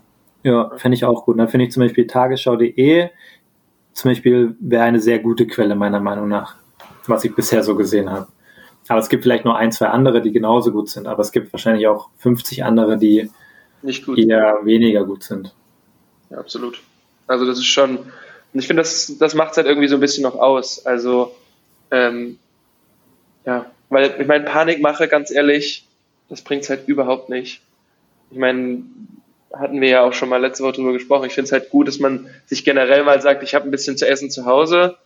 Ja, 0.44 0.72
fände 0.78 0.96
ich 0.96 1.04
auch 1.04 1.26
gut. 1.26 1.38
Dann 1.38 1.50
finde 1.50 1.66
ich 1.66 1.74
zum 1.74 1.84
Beispiel 1.84 2.08
tagesschau.de 2.08 3.10
zum 3.92 4.12
Beispiel 4.12 4.56
wäre 4.62 4.84
eine 4.84 5.02
sehr 5.02 5.20
gute 5.20 5.46
Quelle 5.46 5.76
meiner 5.76 6.00
Meinung 6.00 6.30
nach, 6.30 6.56
was 7.06 7.26
ich 7.26 7.36
bisher 7.36 7.64
so 7.64 7.76
gesehen 7.76 8.10
habe. 8.10 8.28
Aber 8.88 9.00
es 9.00 9.10
gibt 9.10 9.24
vielleicht 9.24 9.46
nur 9.46 9.58
ein, 9.58 9.72
zwei 9.72 9.88
andere, 9.88 10.22
die 10.22 10.32
genauso 10.32 10.72
gut 10.72 10.90
sind. 10.90 11.08
Aber 11.08 11.22
es 11.22 11.32
gibt 11.32 11.52
wahrscheinlich 11.54 11.88
auch 11.88 12.10
50 12.18 12.64
andere, 12.64 12.98
die 12.98 13.30
eher 13.84 14.60
weniger 14.64 15.06
gut 15.06 15.24
sind. 15.24 15.54
Ja, 16.30 16.38
absolut. 16.38 16.82
Also 17.28 17.46
das 17.46 17.58
ist 17.58 17.66
schon, 17.66 17.98
und 17.98 18.60
ich 18.60 18.68
finde, 18.68 18.82
das, 18.82 19.18
das 19.20 19.36
macht 19.36 19.52
es 19.52 19.58
halt 19.58 19.68
irgendwie 19.68 19.88
so 19.88 19.96
ein 19.96 20.02
bisschen 20.02 20.24
noch 20.24 20.36
aus. 20.36 20.86
Also, 20.86 21.36
ähm, 21.92 22.40
ja, 23.46 23.66
weil 23.90 24.16
ich 24.20 24.28
meine, 24.28 24.46
Panikmache, 24.46 25.08
ganz 25.08 25.32
ehrlich, 25.32 25.86
das 26.30 26.42
bringt 26.42 26.64
es 26.64 26.70
halt 26.70 26.88
überhaupt 26.88 27.30
nicht. 27.30 27.62
Ich 28.32 28.38
meine, 28.38 28.84
hatten 29.54 29.80
wir 29.82 29.90
ja 29.90 30.04
auch 30.04 30.14
schon 30.14 30.30
mal 30.30 30.42
letzte 30.42 30.64
Woche 30.64 30.74
drüber 30.74 30.94
gesprochen. 30.94 31.26
Ich 31.26 31.34
finde 31.34 31.48
es 31.48 31.52
halt 31.52 31.70
gut, 31.70 31.88
dass 31.88 32.00
man 32.00 32.30
sich 32.46 32.66
generell 32.66 33.04
mal 33.04 33.22
sagt, 33.22 33.44
ich 33.44 33.56
habe 33.56 33.66
ein 33.66 33.72
bisschen 33.72 33.98
zu 33.98 34.08
essen 34.08 34.30
zu 34.30 34.46
Hause. 34.46 34.98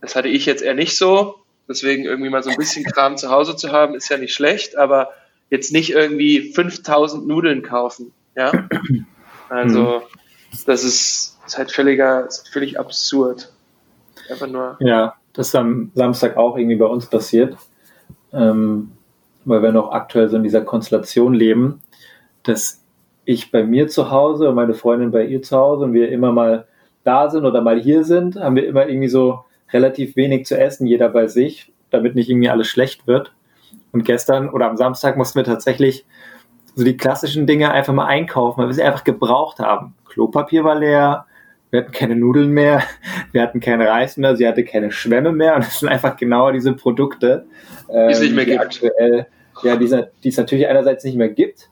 Das 0.00 0.16
hatte 0.16 0.28
ich 0.28 0.46
jetzt 0.46 0.62
eher 0.62 0.74
nicht 0.74 0.96
so. 0.96 1.36
Deswegen 1.68 2.04
irgendwie 2.04 2.30
mal 2.30 2.42
so 2.42 2.50
ein 2.50 2.56
bisschen 2.56 2.84
Kram 2.84 3.16
zu 3.16 3.30
Hause 3.30 3.56
zu 3.56 3.72
haben, 3.72 3.94
ist 3.94 4.08
ja 4.08 4.18
nicht 4.18 4.34
schlecht, 4.34 4.76
aber 4.76 5.10
jetzt 5.50 5.72
nicht 5.72 5.90
irgendwie 5.90 6.52
5000 6.52 7.26
Nudeln 7.26 7.62
kaufen. 7.62 8.12
Ja. 8.36 8.52
Also, 9.48 10.02
das 10.66 10.82
ist, 10.82 11.38
ist 11.46 11.58
halt 11.58 11.70
völliger, 11.70 12.26
ist 12.26 12.48
völlig 12.48 12.78
absurd. 12.80 13.52
Einfach 14.28 14.48
nur. 14.48 14.76
Ja, 14.80 15.14
das 15.32 15.48
ist 15.48 15.54
am 15.54 15.92
Samstag 15.94 16.36
auch 16.36 16.56
irgendwie 16.56 16.76
bei 16.76 16.86
uns 16.86 17.06
passiert. 17.06 17.56
Ähm, 18.32 18.92
weil 19.44 19.62
wir 19.62 19.72
noch 19.72 19.92
aktuell 19.92 20.28
so 20.28 20.36
in 20.36 20.42
dieser 20.42 20.62
Konstellation 20.62 21.32
leben, 21.32 21.80
dass 22.42 22.82
ich 23.24 23.50
bei 23.50 23.62
mir 23.62 23.88
zu 23.88 24.10
Hause 24.10 24.48
und 24.48 24.56
meine 24.56 24.74
Freundin 24.74 25.12
bei 25.12 25.24
ihr 25.24 25.40
zu 25.42 25.56
Hause 25.56 25.84
und 25.84 25.92
wir 25.94 26.10
immer 26.10 26.32
mal 26.32 26.66
da 27.04 27.30
sind 27.30 27.44
oder 27.44 27.60
mal 27.60 27.80
hier 27.80 28.04
sind, 28.04 28.36
haben 28.36 28.56
wir 28.56 28.66
immer 28.66 28.88
irgendwie 28.88 29.08
so 29.08 29.44
relativ 29.72 30.16
wenig 30.16 30.46
zu 30.46 30.58
essen, 30.58 30.86
jeder 30.86 31.08
bei 31.08 31.26
sich, 31.26 31.72
damit 31.90 32.14
nicht 32.14 32.30
irgendwie 32.30 32.48
alles 32.48 32.68
schlecht 32.68 33.06
wird. 33.06 33.32
Und 33.92 34.04
gestern 34.04 34.48
oder 34.48 34.68
am 34.68 34.76
Samstag 34.76 35.16
mussten 35.16 35.38
wir 35.38 35.44
tatsächlich 35.44 36.04
so 36.74 36.84
die 36.84 36.96
klassischen 36.96 37.46
Dinge 37.46 37.70
einfach 37.70 37.94
mal 37.94 38.06
einkaufen, 38.06 38.60
weil 38.60 38.68
wir 38.68 38.74
sie 38.74 38.82
einfach 38.82 39.04
gebraucht 39.04 39.58
haben. 39.58 39.94
Klopapier 40.08 40.64
war 40.64 40.78
leer, 40.78 41.26
wir 41.70 41.80
hatten 41.80 41.92
keine 41.92 42.16
Nudeln 42.16 42.50
mehr, 42.50 42.82
wir 43.32 43.42
hatten 43.42 43.60
keinen 43.60 43.86
Reis 43.86 44.16
mehr, 44.16 44.36
sie 44.36 44.46
hatte 44.46 44.64
keine 44.64 44.90
Schwämme 44.90 45.32
mehr 45.32 45.56
und 45.56 45.64
das 45.64 45.80
sind 45.80 45.88
einfach 45.88 46.16
genau 46.16 46.52
diese 46.52 46.74
Produkte, 46.74 47.46
ähm, 47.88 48.12
die, 48.12 48.20
nicht 48.20 48.34
mehr 48.34 48.44
die 48.44 48.58
aktuell, 48.58 49.26
ja, 49.62 49.76
die, 49.76 49.88
die 50.22 50.28
es 50.28 50.36
natürlich 50.36 50.68
einerseits 50.68 51.04
nicht 51.04 51.16
mehr 51.16 51.30
gibt 51.30 51.70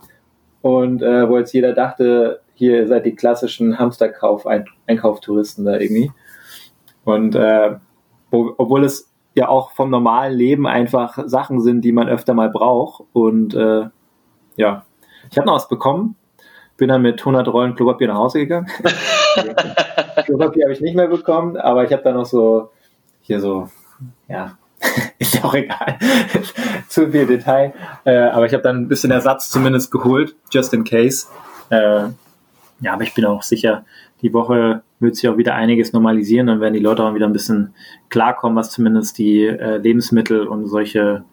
und 0.63 1.03
äh, 1.03 1.29
wo 1.29 1.37
jetzt 1.37 1.53
jeder 1.53 1.75
dachte, 1.75 2.41
hier 2.55 2.87
seid 2.87 3.05
die 3.05 3.15
klassischen 3.15 3.79
Hamsterkauf-Einkauftouristen 3.79 5.65
da 5.65 5.79
irgendwie. 5.79 6.11
Und 7.05 7.35
äh, 7.35 7.73
obwohl 8.35 8.85
es 8.85 9.11
ja 9.35 9.49
auch 9.49 9.73
vom 9.73 9.91
normalen 9.91 10.37
Leben 10.37 10.67
einfach 10.67 11.19
Sachen 11.27 11.61
sind, 11.61 11.83
die 11.83 11.93
man 11.93 12.09
öfter 12.09 12.35
mal 12.35 12.51
braucht. 12.51 13.05
Und 13.13 13.55
äh, 13.55 13.87
ja, 14.57 14.85
ich 15.31 15.37
habe 15.37 15.47
noch 15.47 15.57
was 15.57 15.69
bekommen, 15.69 16.17
bin 16.77 16.89
dann 16.89 17.03
mit 17.03 17.21
100 17.21 17.49
Rollen 17.49 17.75
Klopapier 17.75 18.09
nach 18.09 18.17
Hause 18.17 18.41
gegangen. 18.41 18.69
Klopapier 20.25 20.65
habe 20.65 20.73
ich 20.73 20.81
nicht 20.81 20.97
mehr 20.97 21.09
bekommen, 21.09 21.57
aber 21.57 21.85
ich 21.85 21.93
habe 21.93 22.03
dann 22.03 22.15
noch 22.15 22.27
so 22.27 22.71
hier 23.21 23.41
so, 23.41 23.69
ja, 24.29 24.59
ist 25.19 25.35
ja 25.35 25.45
auch 25.45 25.55
egal, 25.55 25.99
zu 26.89 27.11
viel 27.11 27.27
Detail. 27.27 27.73
Äh, 28.05 28.19
aber 28.29 28.47
ich 28.47 28.53
habe 28.53 28.63
dann 28.63 28.83
ein 28.83 28.89
bisschen 28.89 29.11
Ersatz 29.11 29.49
zumindest 29.49 29.91
geholt, 29.91 30.37
just 30.51 30.73
in 30.75 30.85
case. 30.85 31.27
Äh, 31.71 32.09
ja, 32.81 32.93
aber 32.93 33.03
ich 33.03 33.15
bin 33.15 33.25
auch 33.25 33.43
sicher, 33.43 33.85
die 34.21 34.33
Woche 34.33 34.83
wird 35.05 35.17
sich 35.17 35.29
auch 35.29 35.37
wieder 35.37 35.55
einiges 35.55 35.93
normalisieren, 35.93 36.49
dann 36.49 36.61
werden 36.61 36.75
die 36.75 36.81
Leute 36.81 37.05
auch 37.05 37.15
wieder 37.15 37.27
ein 37.27 37.33
bisschen 37.33 37.75
klarkommen, 38.09 38.57
was 38.57 38.71
zumindest 38.71 39.19
die 39.19 39.45
äh, 39.45 39.77
Lebensmittel 39.77 40.47
und 40.47 40.67
solche 40.67 41.25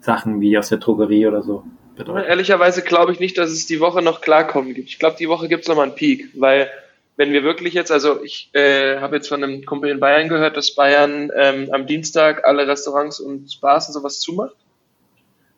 Sachen 0.00 0.40
wie 0.40 0.58
aus 0.58 0.68
der 0.68 0.78
Drogerie 0.78 1.26
oder 1.26 1.42
so 1.42 1.64
bedeutet. 1.96 2.28
Ehrlicherweise 2.28 2.82
glaube 2.82 3.12
ich 3.12 3.20
nicht, 3.20 3.38
dass 3.38 3.50
es 3.50 3.66
die 3.66 3.80
Woche 3.80 4.02
noch 4.02 4.20
klarkommen 4.20 4.74
gibt. 4.74 4.88
Ich 4.88 4.98
glaube, 4.98 5.16
die 5.18 5.28
Woche 5.28 5.48
gibt 5.48 5.62
es 5.62 5.68
nochmal 5.68 5.86
einen 5.86 5.94
Peak, 5.94 6.28
weil 6.34 6.70
wenn 7.16 7.32
wir 7.32 7.42
wirklich 7.42 7.74
jetzt, 7.74 7.92
also 7.92 8.22
ich 8.22 8.50
äh, 8.54 8.98
habe 8.98 9.16
jetzt 9.16 9.28
von 9.28 9.44
einem 9.44 9.64
Kumpel 9.66 9.90
in 9.90 10.00
Bayern 10.00 10.28
gehört, 10.28 10.56
dass 10.56 10.74
Bayern 10.74 11.30
ähm, 11.36 11.68
am 11.70 11.86
Dienstag 11.86 12.46
alle 12.46 12.66
Restaurants 12.66 13.20
und 13.20 13.60
Bars 13.60 13.88
und 13.88 13.94
sowas 13.94 14.20
zumacht. 14.20 14.56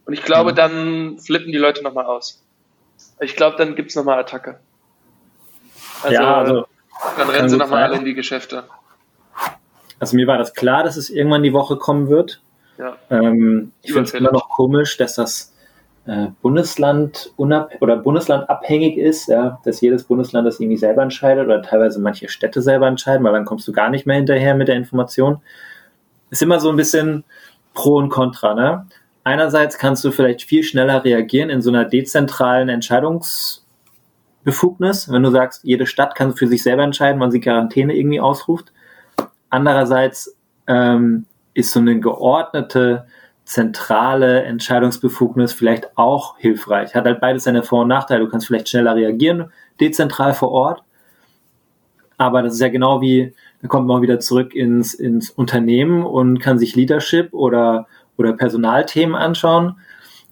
Und 0.05 0.15
ich 0.15 0.23
glaube, 0.25 0.51
mhm. 0.53 0.57
dann 0.57 1.19
flippen 1.19 1.53
die 1.53 1.59
Leute 1.59 1.83
nochmal 1.85 2.07
aus. 2.07 2.43
Ich 3.21 3.37
glaube, 3.37 3.57
dann 3.57 3.77
gibt 3.77 3.91
es 3.91 3.97
nochmal 3.97 4.19
Attacke. 4.19 4.59
Also, 6.03 6.15
ja, 6.15 6.37
also 6.37 6.65
dann 7.17 7.29
rennen 7.29 7.49
sie 7.49 7.57
nochmal 7.57 7.85
alle 7.85 7.97
in 7.97 8.05
die 8.05 8.15
Geschäfte. 8.15 8.65
Also 9.99 10.17
mir 10.17 10.27
war 10.27 10.39
das 10.39 10.55
klar, 10.55 10.83
dass 10.83 10.97
es 10.97 11.11
irgendwann 11.11 11.43
die 11.43 11.53
Woche 11.53 11.77
kommen 11.77 12.09
wird. 12.09 12.43
Ja. 12.79 12.97
Ähm, 13.11 13.73
ich 13.83 13.93
finde 13.93 14.09
es 14.09 14.15
immer 14.15 14.33
noch 14.33 14.49
komisch, 14.49 14.97
dass 14.97 15.15
das 15.15 15.55
äh, 16.07 16.29
Bundesland 16.41 17.33
oder 17.37 17.97
Bundeslandabhängig 17.97 18.97
ist, 18.97 19.29
ja, 19.29 19.61
dass 19.65 19.81
jedes 19.81 20.05
Bundesland 20.05 20.47
das 20.47 20.59
irgendwie 20.59 20.77
selber 20.77 21.03
entscheidet 21.03 21.45
oder 21.47 21.63
teilweise 21.63 22.01
manche 22.01 22.29
Städte 22.29 22.63
selber 22.63 22.89
entscheiden, 22.89 23.25
weil 23.25 23.33
dann 23.33 23.45
kommst 23.45 23.69
du 23.69 23.73
gar 23.73 23.91
nicht 23.91 24.07
mehr 24.07 24.17
hinterher 24.17 24.55
mit 24.55 24.69
der 24.69 24.77
Information. 24.77 25.41
Ist 26.31 26.43
immer 26.43 26.59
so 26.59 26.71
ein 26.71 26.77
bisschen 26.77 27.25
Pro 27.75 27.97
und 27.97 28.09
Contra. 28.09 28.55
Ne? 28.55 28.87
Einerseits 29.23 29.79
kannst 29.79 30.05
du 30.05 30.11
vielleicht 30.11 30.43
viel 30.43 30.65
schneller 30.65 31.05
reagieren 31.05 31.51
in 31.51 31.63
so 31.63 31.71
einer 31.71 31.85
dezentralen 31.85 32.69
Entscheidungs- 32.69 33.62
Befugnis, 34.45 35.11
wenn 35.11 35.23
du 35.23 35.31
sagst, 35.31 35.65
jede 35.65 35.87
Stadt 35.87 36.15
kann 36.15 36.35
für 36.35 36.47
sich 36.47 36.63
selber 36.63 36.83
entscheiden, 36.83 37.21
wann 37.21 37.31
sie 37.31 37.41
Quarantäne 37.41 37.95
irgendwie 37.95 38.21
ausruft. 38.21 38.73
Andererseits 39.51 40.37
ähm, 40.67 41.27
ist 41.55 41.73
so 41.73 41.81
eine 41.81 42.01
geordnete, 42.01 43.07
zentrale 43.45 44.43
Entscheidungsbefugnis 44.45 45.53
vielleicht 45.53 45.97
auch 45.99 46.39
hilfreich. 46.39 46.95
Hat 46.95 47.05
halt 47.05 47.21
beides 47.21 47.45
seine 47.45 47.63
Vor- 47.63 47.83
und 47.83 47.89
Nachteile. 47.89 48.25
Du 48.25 48.31
kannst 48.31 48.47
vielleicht 48.47 48.69
schneller 48.69 48.95
reagieren, 48.95 49.53
dezentral 49.81 50.35
vor 50.35 50.53
Ort. 50.53 50.83
Aber 52.19 52.43
das 52.43 52.55
ist 52.55 52.61
ja 52.61 52.69
genau 52.69 53.01
wie, 53.01 53.35
da 53.61 53.69
kommt 53.69 53.89
man 53.89 54.03
wieder 54.03 54.21
zurück 54.21 54.55
ins, 54.55 54.95
ins 54.95 55.31
Unternehmen 55.31 56.05
und 56.05 56.39
kann 56.39 56.59
sich 56.59 56.77
Leadership 56.77 57.33
oder, 57.33 57.87
oder 58.17 58.33
Personalthemen 58.33 59.17
anschauen. 59.17 59.77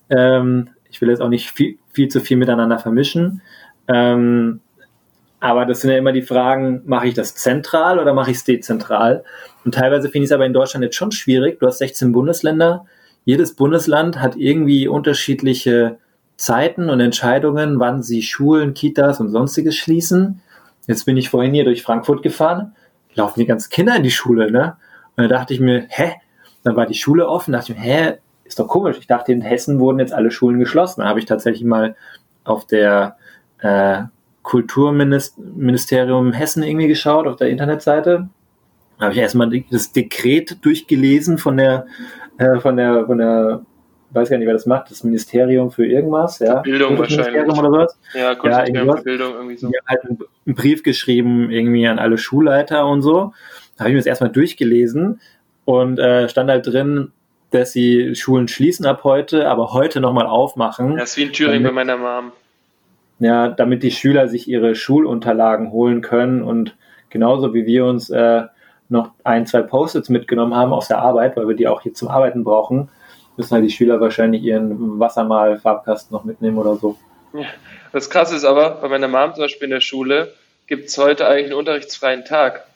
Ähm, 0.08 0.70
ich 0.88 1.00
will 1.00 1.08
jetzt 1.08 1.20
auch 1.20 1.28
nicht 1.28 1.50
viel, 1.50 1.78
viel 1.92 2.08
zu 2.08 2.20
viel 2.20 2.36
miteinander 2.36 2.78
vermischen. 2.78 3.42
Ähm, 3.92 4.60
aber 5.40 5.64
das 5.64 5.80
sind 5.80 5.90
ja 5.90 5.96
immer 5.96 6.12
die 6.12 6.22
Fragen, 6.22 6.82
mache 6.84 7.08
ich 7.08 7.14
das 7.14 7.34
zentral 7.34 7.98
oder 7.98 8.12
mache 8.12 8.30
ich 8.30 8.36
es 8.36 8.44
dezentral? 8.44 9.24
Und 9.64 9.74
teilweise 9.74 10.08
finde 10.08 10.24
ich 10.24 10.30
es 10.30 10.34
aber 10.34 10.46
in 10.46 10.52
Deutschland 10.52 10.84
jetzt 10.84 10.96
schon 10.96 11.12
schwierig. 11.12 11.58
Du 11.58 11.66
hast 11.66 11.78
16 11.78 12.12
Bundesländer. 12.12 12.84
Jedes 13.24 13.54
Bundesland 13.54 14.20
hat 14.20 14.36
irgendwie 14.36 14.86
unterschiedliche 14.86 15.98
Zeiten 16.36 16.88
und 16.88 17.00
Entscheidungen, 17.00 17.80
wann 17.80 18.02
sie 18.02 18.22
Schulen, 18.22 18.74
Kitas 18.74 19.20
und 19.20 19.30
sonstiges 19.30 19.76
schließen. 19.76 20.40
Jetzt 20.86 21.04
bin 21.04 21.16
ich 21.16 21.30
vorhin 21.30 21.52
hier 21.52 21.64
durch 21.64 21.82
Frankfurt 21.82 22.22
gefahren, 22.22 22.74
laufen 23.14 23.40
die 23.40 23.46
ganzen 23.46 23.70
Kinder 23.70 23.96
in 23.96 24.02
die 24.02 24.10
Schule, 24.10 24.50
ne? 24.50 24.76
Und 25.16 25.24
da 25.24 25.28
dachte 25.28 25.52
ich 25.54 25.60
mir, 25.60 25.86
hä? 25.88 26.14
Dann 26.62 26.76
war 26.76 26.86
die 26.86 26.94
Schule 26.94 27.28
offen, 27.28 27.52
dachte 27.52 27.72
ich 27.72 27.78
mir, 27.78 27.84
hä? 27.84 28.14
Ist 28.44 28.58
doch 28.58 28.68
komisch. 28.68 28.96
Ich 28.98 29.06
dachte, 29.06 29.32
in 29.32 29.42
Hessen 29.42 29.78
wurden 29.78 30.00
jetzt 30.00 30.12
alle 30.12 30.30
Schulen 30.30 30.58
geschlossen. 30.58 31.02
Da 31.02 31.08
habe 31.08 31.18
ich 31.18 31.26
tatsächlich 31.26 31.64
mal 31.64 31.94
auf 32.44 32.66
der 32.66 33.16
äh, 33.62 34.02
Kulturministerium 34.42 36.32
Hessen 36.32 36.62
irgendwie 36.62 36.88
geschaut 36.88 37.26
auf 37.26 37.36
der 37.36 37.50
Internetseite. 37.50 38.28
Da 38.98 39.04
habe 39.04 39.14
ich 39.14 39.20
erstmal 39.20 39.50
das 39.70 39.92
Dekret 39.92 40.64
durchgelesen 40.64 41.38
von 41.38 41.56
der, 41.56 41.86
äh, 42.38 42.58
von 42.58 42.76
der, 42.76 43.06
von 43.06 43.18
der, 43.18 43.62
weiß 44.10 44.28
gar 44.28 44.38
nicht, 44.38 44.46
wer 44.46 44.54
das 44.54 44.66
macht, 44.66 44.90
das 44.90 45.04
Ministerium 45.04 45.70
für 45.70 45.86
irgendwas, 45.86 46.38
ja. 46.40 46.60
Bildung 46.62 46.98
wahrscheinlich. 46.98 47.44
Oder 47.44 47.54
sowas. 47.54 47.98
Ja, 48.12 48.32
ja, 48.32 48.64
für 48.96 49.02
Bildung 49.02 49.34
irgendwie 49.34 49.56
so. 49.56 49.68
Die 49.68 49.76
haben 49.76 49.86
halt 49.86 50.04
einen 50.04 50.54
Brief 50.54 50.82
geschrieben 50.82 51.50
irgendwie 51.50 51.86
an 51.86 51.98
alle 51.98 52.18
Schulleiter 52.18 52.86
und 52.86 53.02
so. 53.02 53.32
Da 53.76 53.84
habe 53.84 53.90
ich 53.90 53.94
mir 53.94 54.00
das 54.00 54.06
erstmal 54.06 54.32
durchgelesen 54.32 55.20
und 55.64 55.98
äh, 55.98 56.28
stand 56.28 56.50
halt 56.50 56.66
drin, 56.66 57.12
dass 57.50 57.72
sie 57.72 58.14
Schulen 58.14 58.48
schließen 58.48 58.84
ab 58.84 59.04
heute, 59.04 59.48
aber 59.48 59.72
heute 59.72 60.00
nochmal 60.00 60.26
aufmachen. 60.26 60.96
Das 60.96 61.10
ist 61.10 61.16
wie 61.16 61.22
in 61.22 61.32
Thüringen 61.32 61.62
bei 61.62 61.72
meiner 61.72 61.96
Mom 61.96 62.32
ja, 63.20 63.48
damit 63.48 63.82
die 63.82 63.90
Schüler 63.90 64.28
sich 64.28 64.48
ihre 64.48 64.74
Schulunterlagen 64.74 65.70
holen 65.70 66.00
können 66.00 66.42
und 66.42 66.74
genauso 67.10 67.54
wie 67.54 67.66
wir 67.66 67.84
uns 67.84 68.10
äh, 68.10 68.42
noch 68.88 69.12
ein, 69.22 69.46
zwei 69.46 69.62
Post-its 69.62 70.08
mitgenommen 70.08 70.54
haben 70.54 70.72
aus 70.72 70.88
der 70.88 70.98
Arbeit, 70.98 71.36
weil 71.36 71.46
wir 71.46 71.54
die 71.54 71.68
auch 71.68 71.82
hier 71.82 71.94
zum 71.94 72.08
Arbeiten 72.08 72.42
brauchen, 72.42 72.88
müssen 73.36 73.52
halt 73.52 73.64
die 73.64 73.70
Schüler 73.70 74.00
wahrscheinlich 74.00 74.42
ihren 74.42 74.98
Wassermal-Farbkasten 74.98 76.14
noch 76.14 76.24
mitnehmen 76.24 76.58
oder 76.58 76.76
so. 76.76 76.96
Ja. 77.32 77.46
Das 77.92 78.10
krasse 78.10 78.36
ist 78.36 78.44
aber, 78.44 78.80
bei 78.80 78.88
meiner 78.88 79.08
Mom 79.08 79.34
zum 79.34 79.44
Beispiel 79.44 79.66
in 79.66 79.72
der 79.72 79.80
Schule 79.80 80.32
gibt 80.66 80.88
es 80.88 80.98
heute 80.98 81.26
eigentlich 81.26 81.46
einen 81.46 81.58
unterrichtsfreien 81.58 82.24
Tag. 82.24 82.66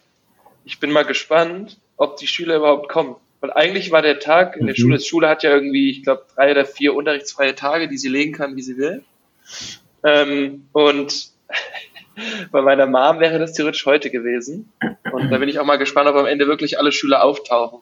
Ich 0.65 0.81
bin 0.81 0.91
mal 0.91 1.05
gespannt, 1.05 1.79
ob 1.97 2.17
die 2.17 2.27
Schüler 2.27 2.57
überhaupt 2.57 2.89
kommen. 2.89 3.17
Weil 3.41 3.53
eigentlich 3.53 3.93
war 3.93 4.03
der 4.03 4.19
Tag 4.19 4.57
in 4.57 4.67
der 4.67 4.75
mhm. 4.75 4.81
Schule, 4.81 4.99
die 4.99 5.05
Schule 5.05 5.29
hat 5.29 5.43
ja 5.43 5.51
irgendwie, 5.51 5.91
ich 5.91 6.03
glaube, 6.03 6.25
drei 6.35 6.51
oder 6.51 6.65
vier 6.65 6.95
unterrichtsfreie 6.95 7.55
Tage, 7.55 7.89
die 7.89 7.99
sie 7.99 8.09
legen 8.09 8.33
kann, 8.33 8.57
wie 8.57 8.63
sie 8.63 8.77
will. 8.77 9.05
Ähm, 10.05 10.69
und 10.73 11.31
bei 12.53 12.63
meiner 12.63 12.87
Mom 12.87 13.21
wäre 13.21 13.39
das 13.39 13.55
theoretisch 13.55 13.87
heute 13.87 14.11
gewesen. 14.11 14.73
Und 15.11 15.31
da 15.31 15.39
bin 15.39 15.49
ich 15.49 15.59
auch 15.59 15.65
mal 15.65 15.79
gespannt, 15.79 16.09
ob 16.09 16.17
am 16.17 16.27
Ende 16.27 16.47
wirklich 16.47 16.79
alle 16.79 16.93
Schüler 16.93 17.25
auftauchen. 17.25 17.81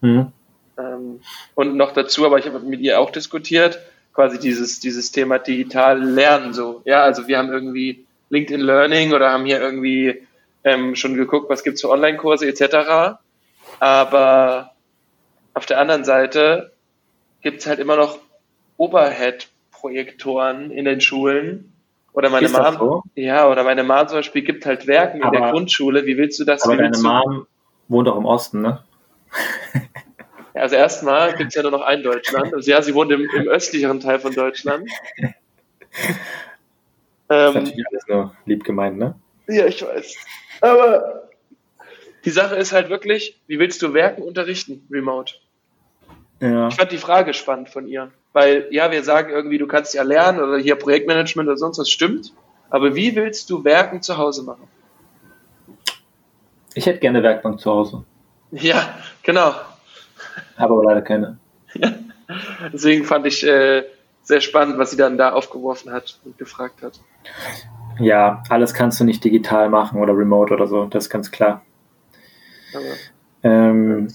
Mhm. 0.00 0.32
Ähm, 0.78 1.20
und 1.54 1.76
noch 1.76 1.92
dazu, 1.92 2.26
aber 2.26 2.38
ich 2.38 2.46
habe 2.46 2.60
mit 2.60 2.80
ihr 2.80 2.98
auch 2.98 3.10
diskutiert, 3.10 3.78
quasi 4.14 4.38
dieses, 4.38 4.80
dieses 4.80 5.12
Thema 5.12 5.38
digital 5.38 6.02
lernen 6.02 6.52
so. 6.52 6.82
Ja, 6.84 7.02
also 7.02 7.28
wir 7.28 7.38
haben 7.38 7.52
irgendwie 7.52 8.06
LinkedIn 8.30 8.60
Learning 8.60 9.12
oder 9.12 9.30
haben 9.30 9.44
hier 9.44 9.60
irgendwie 9.60 10.26
ähm, 10.64 10.96
schon 10.96 11.14
geguckt, 11.14 11.50
was 11.50 11.62
gibt's 11.62 11.80
für 11.80 11.90
Online-Kurse 11.90 12.46
etc. 12.46 13.18
Aber 13.78 14.72
auf 15.54 15.66
der 15.66 15.78
anderen 15.78 16.04
Seite 16.04 16.72
gibt's 17.42 17.66
halt 17.66 17.78
immer 17.78 17.96
noch 17.96 18.18
Overhead-Projektoren 19.80 20.70
in 20.70 20.84
den 20.84 21.00
Schulen. 21.00 21.72
Oder 22.12 22.28
meine 22.28 22.46
Ist 22.46 22.56
Mom, 22.56 22.76
so? 22.76 23.02
ja, 23.14 23.48
oder 23.48 23.62
meine 23.62 23.84
Mom 23.84 24.08
zum 24.08 24.18
Beispiel 24.18 24.42
gibt 24.42 24.66
halt 24.66 24.86
Werken 24.86 25.22
aber, 25.22 25.36
in 25.36 25.42
der 25.42 25.52
Grundschule. 25.52 26.06
Wie 26.06 26.16
willst 26.16 26.40
du 26.40 26.44
das? 26.44 26.62
Aber 26.62 26.76
deine 26.76 26.98
Mom 26.98 27.46
wohnt 27.88 28.08
auch 28.08 28.16
im 28.16 28.24
Osten, 28.26 28.62
ne? 28.62 28.82
Also 30.52 30.74
erstmal 30.74 31.34
gibt 31.36 31.50
es 31.50 31.54
ja 31.54 31.62
nur 31.62 31.70
noch 31.70 31.82
ein 31.82 32.02
Deutschland. 32.02 32.52
Also 32.52 32.70
ja, 32.70 32.82
sie 32.82 32.94
wohnt 32.94 33.12
im, 33.12 33.20
im 33.22 33.48
östlicheren 33.48 34.00
Teil 34.00 34.18
von 34.18 34.34
Deutschland. 34.34 34.88
Das 37.26 37.50
ist 37.50 37.56
ähm, 37.56 37.62
natürlich 37.62 37.86
alles 37.86 38.06
nur 38.08 38.34
lieb 38.44 38.64
gemeint, 38.64 38.98
ne? 38.98 39.14
Ja, 39.46 39.66
ich 39.66 39.82
weiß. 39.82 40.16
Aber 40.60 41.28
die 42.24 42.30
Sache 42.30 42.56
ist 42.56 42.72
halt 42.72 42.90
wirklich, 42.90 43.40
wie 43.46 43.60
willst 43.60 43.82
du 43.82 43.94
Werken 43.94 44.22
unterrichten, 44.22 44.84
remote? 44.90 45.34
Ja. 46.40 46.68
Ich 46.68 46.74
fand 46.74 46.90
die 46.90 46.98
Frage 46.98 47.32
spannend 47.34 47.68
von 47.68 47.86
ihr. 47.86 48.10
Weil, 48.32 48.68
ja, 48.70 48.90
wir 48.90 49.02
sagen 49.02 49.30
irgendwie, 49.30 49.58
du 49.58 49.66
kannst 49.66 49.94
ja 49.94 50.02
lernen 50.02 50.40
oder 50.40 50.58
hier 50.58 50.76
Projektmanagement 50.76 51.48
oder 51.48 51.56
sonst 51.56 51.78
was 51.78 51.90
stimmt. 51.90 52.32
Aber 52.70 52.94
wie 52.94 53.16
willst 53.16 53.50
du 53.50 53.64
Werken 53.64 54.02
zu 54.02 54.16
Hause 54.16 54.44
machen? 54.44 54.68
Ich 56.74 56.86
hätte 56.86 57.00
gerne 57.00 57.22
Werkbank 57.22 57.60
zu 57.60 57.70
Hause. 57.70 58.04
Ja, 58.52 58.98
genau. 59.22 59.54
Habe 60.56 60.74
aber 60.74 60.82
leider 60.82 61.02
keine. 61.02 61.38
Ja. 61.74 61.92
Deswegen 62.72 63.04
fand 63.04 63.24
ich 63.26 63.46
äh, 63.46 63.84
sehr 64.22 64.40
spannend, 64.40 64.76
was 64.76 64.90
sie 64.90 64.96
dann 64.96 65.16
da 65.16 65.32
aufgeworfen 65.32 65.92
hat 65.92 66.18
und 66.24 66.36
gefragt 66.36 66.82
hat. 66.82 66.98
Ja, 68.00 68.42
alles 68.48 68.74
kannst 68.74 68.98
du 68.98 69.04
nicht 69.04 69.22
digital 69.22 69.68
machen 69.68 70.00
oder 70.00 70.16
remote 70.16 70.52
oder 70.52 70.66
so, 70.66 70.86
das 70.86 71.04
ist 71.04 71.10
ganz 71.10 71.30
klar. 71.30 71.62
Aber, 72.74 72.84
ähm, 73.42 74.08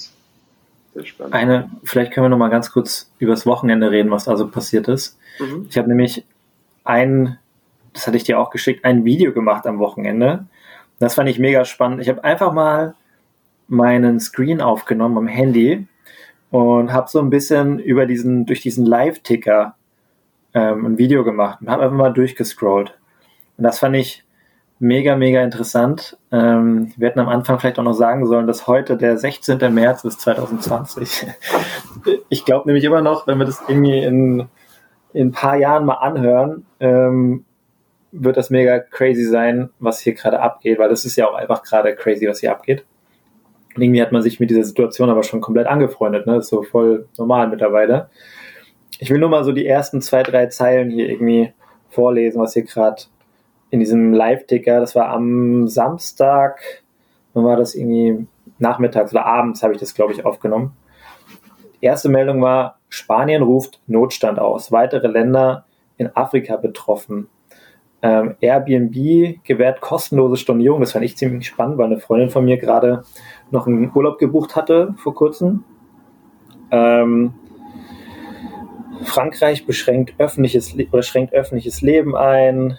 sehr 0.95 1.05
spannend. 1.05 1.33
Eine, 1.33 1.69
vielleicht 1.83 2.11
können 2.11 2.25
wir 2.25 2.29
noch 2.29 2.37
mal 2.37 2.49
ganz 2.49 2.71
kurz 2.71 3.11
übers 3.19 3.45
Wochenende 3.45 3.91
reden, 3.91 4.11
was 4.11 4.27
also 4.27 4.47
passiert 4.47 4.87
ist. 4.87 5.19
Mhm. 5.39 5.67
Ich 5.69 5.77
habe 5.77 5.89
nämlich 5.89 6.25
ein, 6.83 7.37
das 7.93 8.07
hatte 8.07 8.17
ich 8.17 8.23
dir 8.23 8.39
auch 8.39 8.49
geschickt, 8.49 8.85
ein 8.85 9.05
Video 9.05 9.33
gemacht 9.33 9.67
am 9.67 9.79
Wochenende. 9.79 10.45
Das 10.99 11.15
fand 11.15 11.29
ich 11.29 11.37
mega 11.37 11.65
spannend. 11.65 12.01
Ich 12.01 12.09
habe 12.09 12.23
einfach 12.23 12.53
mal 12.53 12.95
meinen 13.67 14.19
Screen 14.19 14.61
aufgenommen 14.61 15.17
am 15.17 15.27
Handy 15.27 15.87
und 16.49 16.93
habe 16.93 17.09
so 17.09 17.19
ein 17.19 17.29
bisschen 17.29 17.79
über 17.79 18.05
diesen, 18.05 18.45
durch 18.45 18.61
diesen 18.61 18.85
Live-Ticker 18.85 19.75
ähm, 20.53 20.85
ein 20.85 20.97
Video 20.97 21.23
gemacht 21.23 21.59
und 21.61 21.69
habe 21.69 21.83
einfach 21.83 21.97
mal 21.97 22.13
durchgescrollt. 22.13 22.97
Und 23.57 23.63
das 23.63 23.79
fand 23.79 23.95
ich 23.97 24.23
mega, 24.79 25.15
mega 25.15 25.41
interessant. 25.43 26.17
Ähm, 26.31 26.91
wir 26.97 27.09
hätten 27.09 27.19
am 27.19 27.29
Anfang 27.29 27.59
vielleicht 27.59 27.79
auch 27.79 27.83
noch 27.83 27.93
sagen 27.93 28.25
sollen, 28.25 28.47
dass 28.47 28.67
heute 28.67 28.97
der 28.97 29.17
16. 29.17 29.73
März 29.73 30.03
ist 30.03 30.21
2020. 30.21 31.27
ich 32.29 32.45
glaube 32.45 32.67
nämlich 32.67 32.83
immer 32.83 33.01
noch, 33.01 33.27
wenn 33.27 33.37
wir 33.37 33.45
das 33.45 33.61
irgendwie 33.67 34.03
in, 34.03 34.47
in 35.13 35.27
ein 35.27 35.31
paar 35.31 35.55
Jahren 35.55 35.85
mal 35.85 35.95
anhören, 35.95 36.65
ähm, 36.79 37.45
wird 38.11 38.37
das 38.37 38.49
mega 38.49 38.79
crazy 38.79 39.25
sein, 39.25 39.69
was 39.79 39.99
hier 39.99 40.13
gerade 40.13 40.39
abgeht, 40.39 40.79
weil 40.79 40.89
das 40.89 41.05
ist 41.05 41.15
ja 41.15 41.27
auch 41.27 41.35
einfach 41.35 41.63
gerade 41.63 41.95
crazy, 41.95 42.27
was 42.27 42.39
hier 42.39 42.51
abgeht 42.51 42.85
irgendwie 43.77 44.01
hat 44.01 44.11
man 44.11 44.21
sich 44.21 44.39
mit 44.39 44.49
dieser 44.49 44.63
Situation 44.63 45.09
aber 45.09 45.23
schon 45.23 45.41
komplett 45.41 45.67
angefreundet, 45.67 46.25
ne? 46.27 46.37
Ist 46.37 46.47
so 46.47 46.63
voll 46.63 47.07
normal 47.17 47.47
mittlerweile. 47.49 48.09
Ich 48.99 49.09
will 49.09 49.19
nur 49.19 49.29
mal 49.29 49.43
so 49.43 49.51
die 49.51 49.65
ersten 49.65 50.01
zwei, 50.01 50.23
drei 50.23 50.47
Zeilen 50.47 50.89
hier 50.89 51.09
irgendwie 51.09 51.53
vorlesen, 51.89 52.41
was 52.41 52.53
hier 52.53 52.63
gerade 52.63 53.03
in 53.69 53.79
diesem 53.79 54.13
Live-Ticker, 54.13 54.79
das 54.79 54.95
war 54.95 55.09
am 55.09 55.67
Samstag, 55.67 56.61
dann 57.33 57.43
war 57.43 57.57
das 57.57 57.75
irgendwie 57.75 58.27
nachmittags 58.59 59.11
oder 59.11 59.25
abends 59.25 59.63
habe 59.63 59.73
ich 59.73 59.79
das, 59.79 59.93
glaube 59.93 60.13
ich, 60.13 60.25
aufgenommen. 60.25 60.75
Die 61.81 61.85
erste 61.85 62.09
Meldung 62.09 62.41
war, 62.41 62.79
Spanien 62.89 63.43
ruft 63.43 63.81
Notstand 63.87 64.39
aus. 64.39 64.71
Weitere 64.71 65.07
Länder 65.07 65.65
in 65.97 66.15
Afrika 66.15 66.55
betroffen. 66.55 67.27
Ähm, 68.01 68.35
Airbnb 68.39 69.43
gewährt 69.43 69.81
kostenlose 69.81 70.37
Stornierung. 70.37 70.79
Das 70.79 70.93
fand 70.93 71.03
ich 71.03 71.17
ziemlich 71.17 71.47
spannend, 71.47 71.77
weil 71.77 71.87
eine 71.87 71.99
Freundin 71.99 72.29
von 72.29 72.45
mir 72.45 72.57
gerade 72.57 73.03
noch 73.51 73.67
einen 73.67 73.91
Urlaub 73.93 74.17
gebucht 74.19 74.55
hatte 74.55 74.93
vor 74.97 75.13
kurzem. 75.13 75.63
Ähm, 76.71 77.33
Frankreich 79.03 79.65
beschränkt 79.65 80.13
öffentliches, 80.17 80.75
schränkt 81.01 81.33
öffentliches 81.33 81.81
Leben 81.81 82.15
ein. 82.15 82.77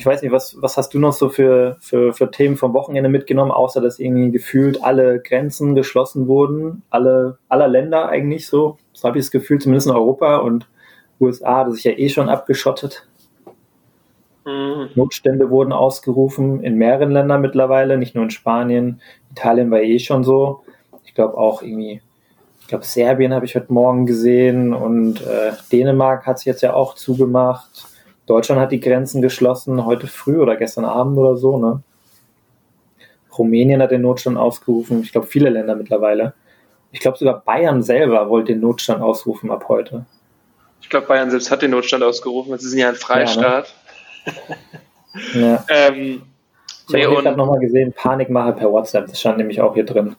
Ich 0.00 0.06
weiß 0.06 0.22
nicht, 0.22 0.32
was, 0.32 0.56
was 0.62 0.78
hast 0.78 0.94
du 0.94 0.98
noch 0.98 1.12
so 1.12 1.28
für, 1.28 1.76
für, 1.80 2.14
für 2.14 2.30
Themen 2.30 2.56
vom 2.56 2.72
Wochenende 2.72 3.10
mitgenommen, 3.10 3.50
außer 3.50 3.82
dass 3.82 3.98
irgendwie 3.98 4.30
gefühlt 4.30 4.82
alle 4.82 5.20
Grenzen 5.20 5.74
geschlossen 5.74 6.26
wurden, 6.26 6.82
alle, 6.88 7.36
aller 7.50 7.68
Länder 7.68 8.08
eigentlich 8.08 8.46
so. 8.46 8.78
So 8.94 9.06
habe 9.06 9.18
ich 9.18 9.26
das 9.26 9.30
Gefühl, 9.30 9.60
zumindest 9.60 9.88
in 9.88 9.92
Europa 9.92 10.38
und 10.38 10.66
USA, 11.20 11.64
das 11.64 11.74
sich 11.74 11.84
ja 11.84 11.92
eh 11.92 12.08
schon 12.08 12.30
abgeschottet. 12.30 13.06
Mhm. 14.46 14.88
Notstände 14.94 15.50
wurden 15.50 15.74
ausgerufen 15.74 16.64
in 16.64 16.76
mehreren 16.76 17.10
Ländern 17.10 17.42
mittlerweile, 17.42 17.98
nicht 17.98 18.14
nur 18.14 18.24
in 18.24 18.30
Spanien. 18.30 19.02
Italien 19.30 19.70
war 19.70 19.82
eh 19.82 19.98
schon 19.98 20.24
so. 20.24 20.62
Ich 21.04 21.12
glaube 21.12 21.36
auch 21.36 21.60
irgendwie, 21.60 22.00
ich 22.62 22.68
glaube 22.68 22.86
Serbien 22.86 23.34
habe 23.34 23.44
ich 23.44 23.54
heute 23.54 23.70
Morgen 23.70 24.06
gesehen 24.06 24.72
und 24.72 25.20
äh, 25.20 25.52
Dänemark 25.70 26.26
hat 26.26 26.38
sich 26.38 26.46
jetzt 26.46 26.62
ja 26.62 26.72
auch 26.72 26.94
zugemacht. 26.94 27.89
Deutschland 28.30 28.60
hat 28.60 28.70
die 28.70 28.78
Grenzen 28.78 29.22
geschlossen, 29.22 29.84
heute 29.84 30.06
früh 30.06 30.38
oder 30.38 30.54
gestern 30.54 30.84
Abend 30.84 31.18
oder 31.18 31.36
so. 31.36 31.58
Ne? 31.58 31.82
Rumänien 33.36 33.82
hat 33.82 33.90
den 33.90 34.02
Notstand 34.02 34.38
ausgerufen. 34.38 35.02
Ich 35.02 35.10
glaube 35.10 35.26
viele 35.26 35.50
Länder 35.50 35.74
mittlerweile. 35.74 36.34
Ich 36.92 37.00
glaube 37.00 37.18
sogar 37.18 37.40
Bayern 37.40 37.82
selber 37.82 38.30
wollte 38.30 38.52
den 38.52 38.60
Notstand 38.60 39.02
ausrufen 39.02 39.50
ab 39.50 39.64
heute. 39.68 40.06
Ich 40.80 40.88
glaube, 40.88 41.08
Bayern 41.08 41.28
selbst 41.30 41.50
hat 41.50 41.62
den 41.62 41.72
Notstand 41.72 42.04
ausgerufen. 42.04 42.56
Sie 42.56 42.68
sind 42.68 42.78
ja 42.78 42.88
ein 42.88 42.94
Freistaat. 42.94 43.74
Ja, 44.24 44.32
ne? 45.40 45.64
ja. 45.64 45.64
ähm, 45.68 46.22
ich 46.86 46.94
nee, 46.94 47.04
habe 47.04 47.22
gerade 47.22 47.36
nochmal 47.36 47.58
gesehen, 47.58 47.92
Panikmache 47.92 48.52
per 48.52 48.70
WhatsApp. 48.70 49.08
Das 49.08 49.18
stand 49.18 49.38
nämlich 49.38 49.60
auch 49.60 49.74
hier 49.74 49.84
drin 49.84 50.14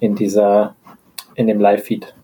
in 0.00 0.14
dieser, 0.14 0.76
in 1.34 1.46
dem 1.46 1.60
Live-Feed. 1.60 2.14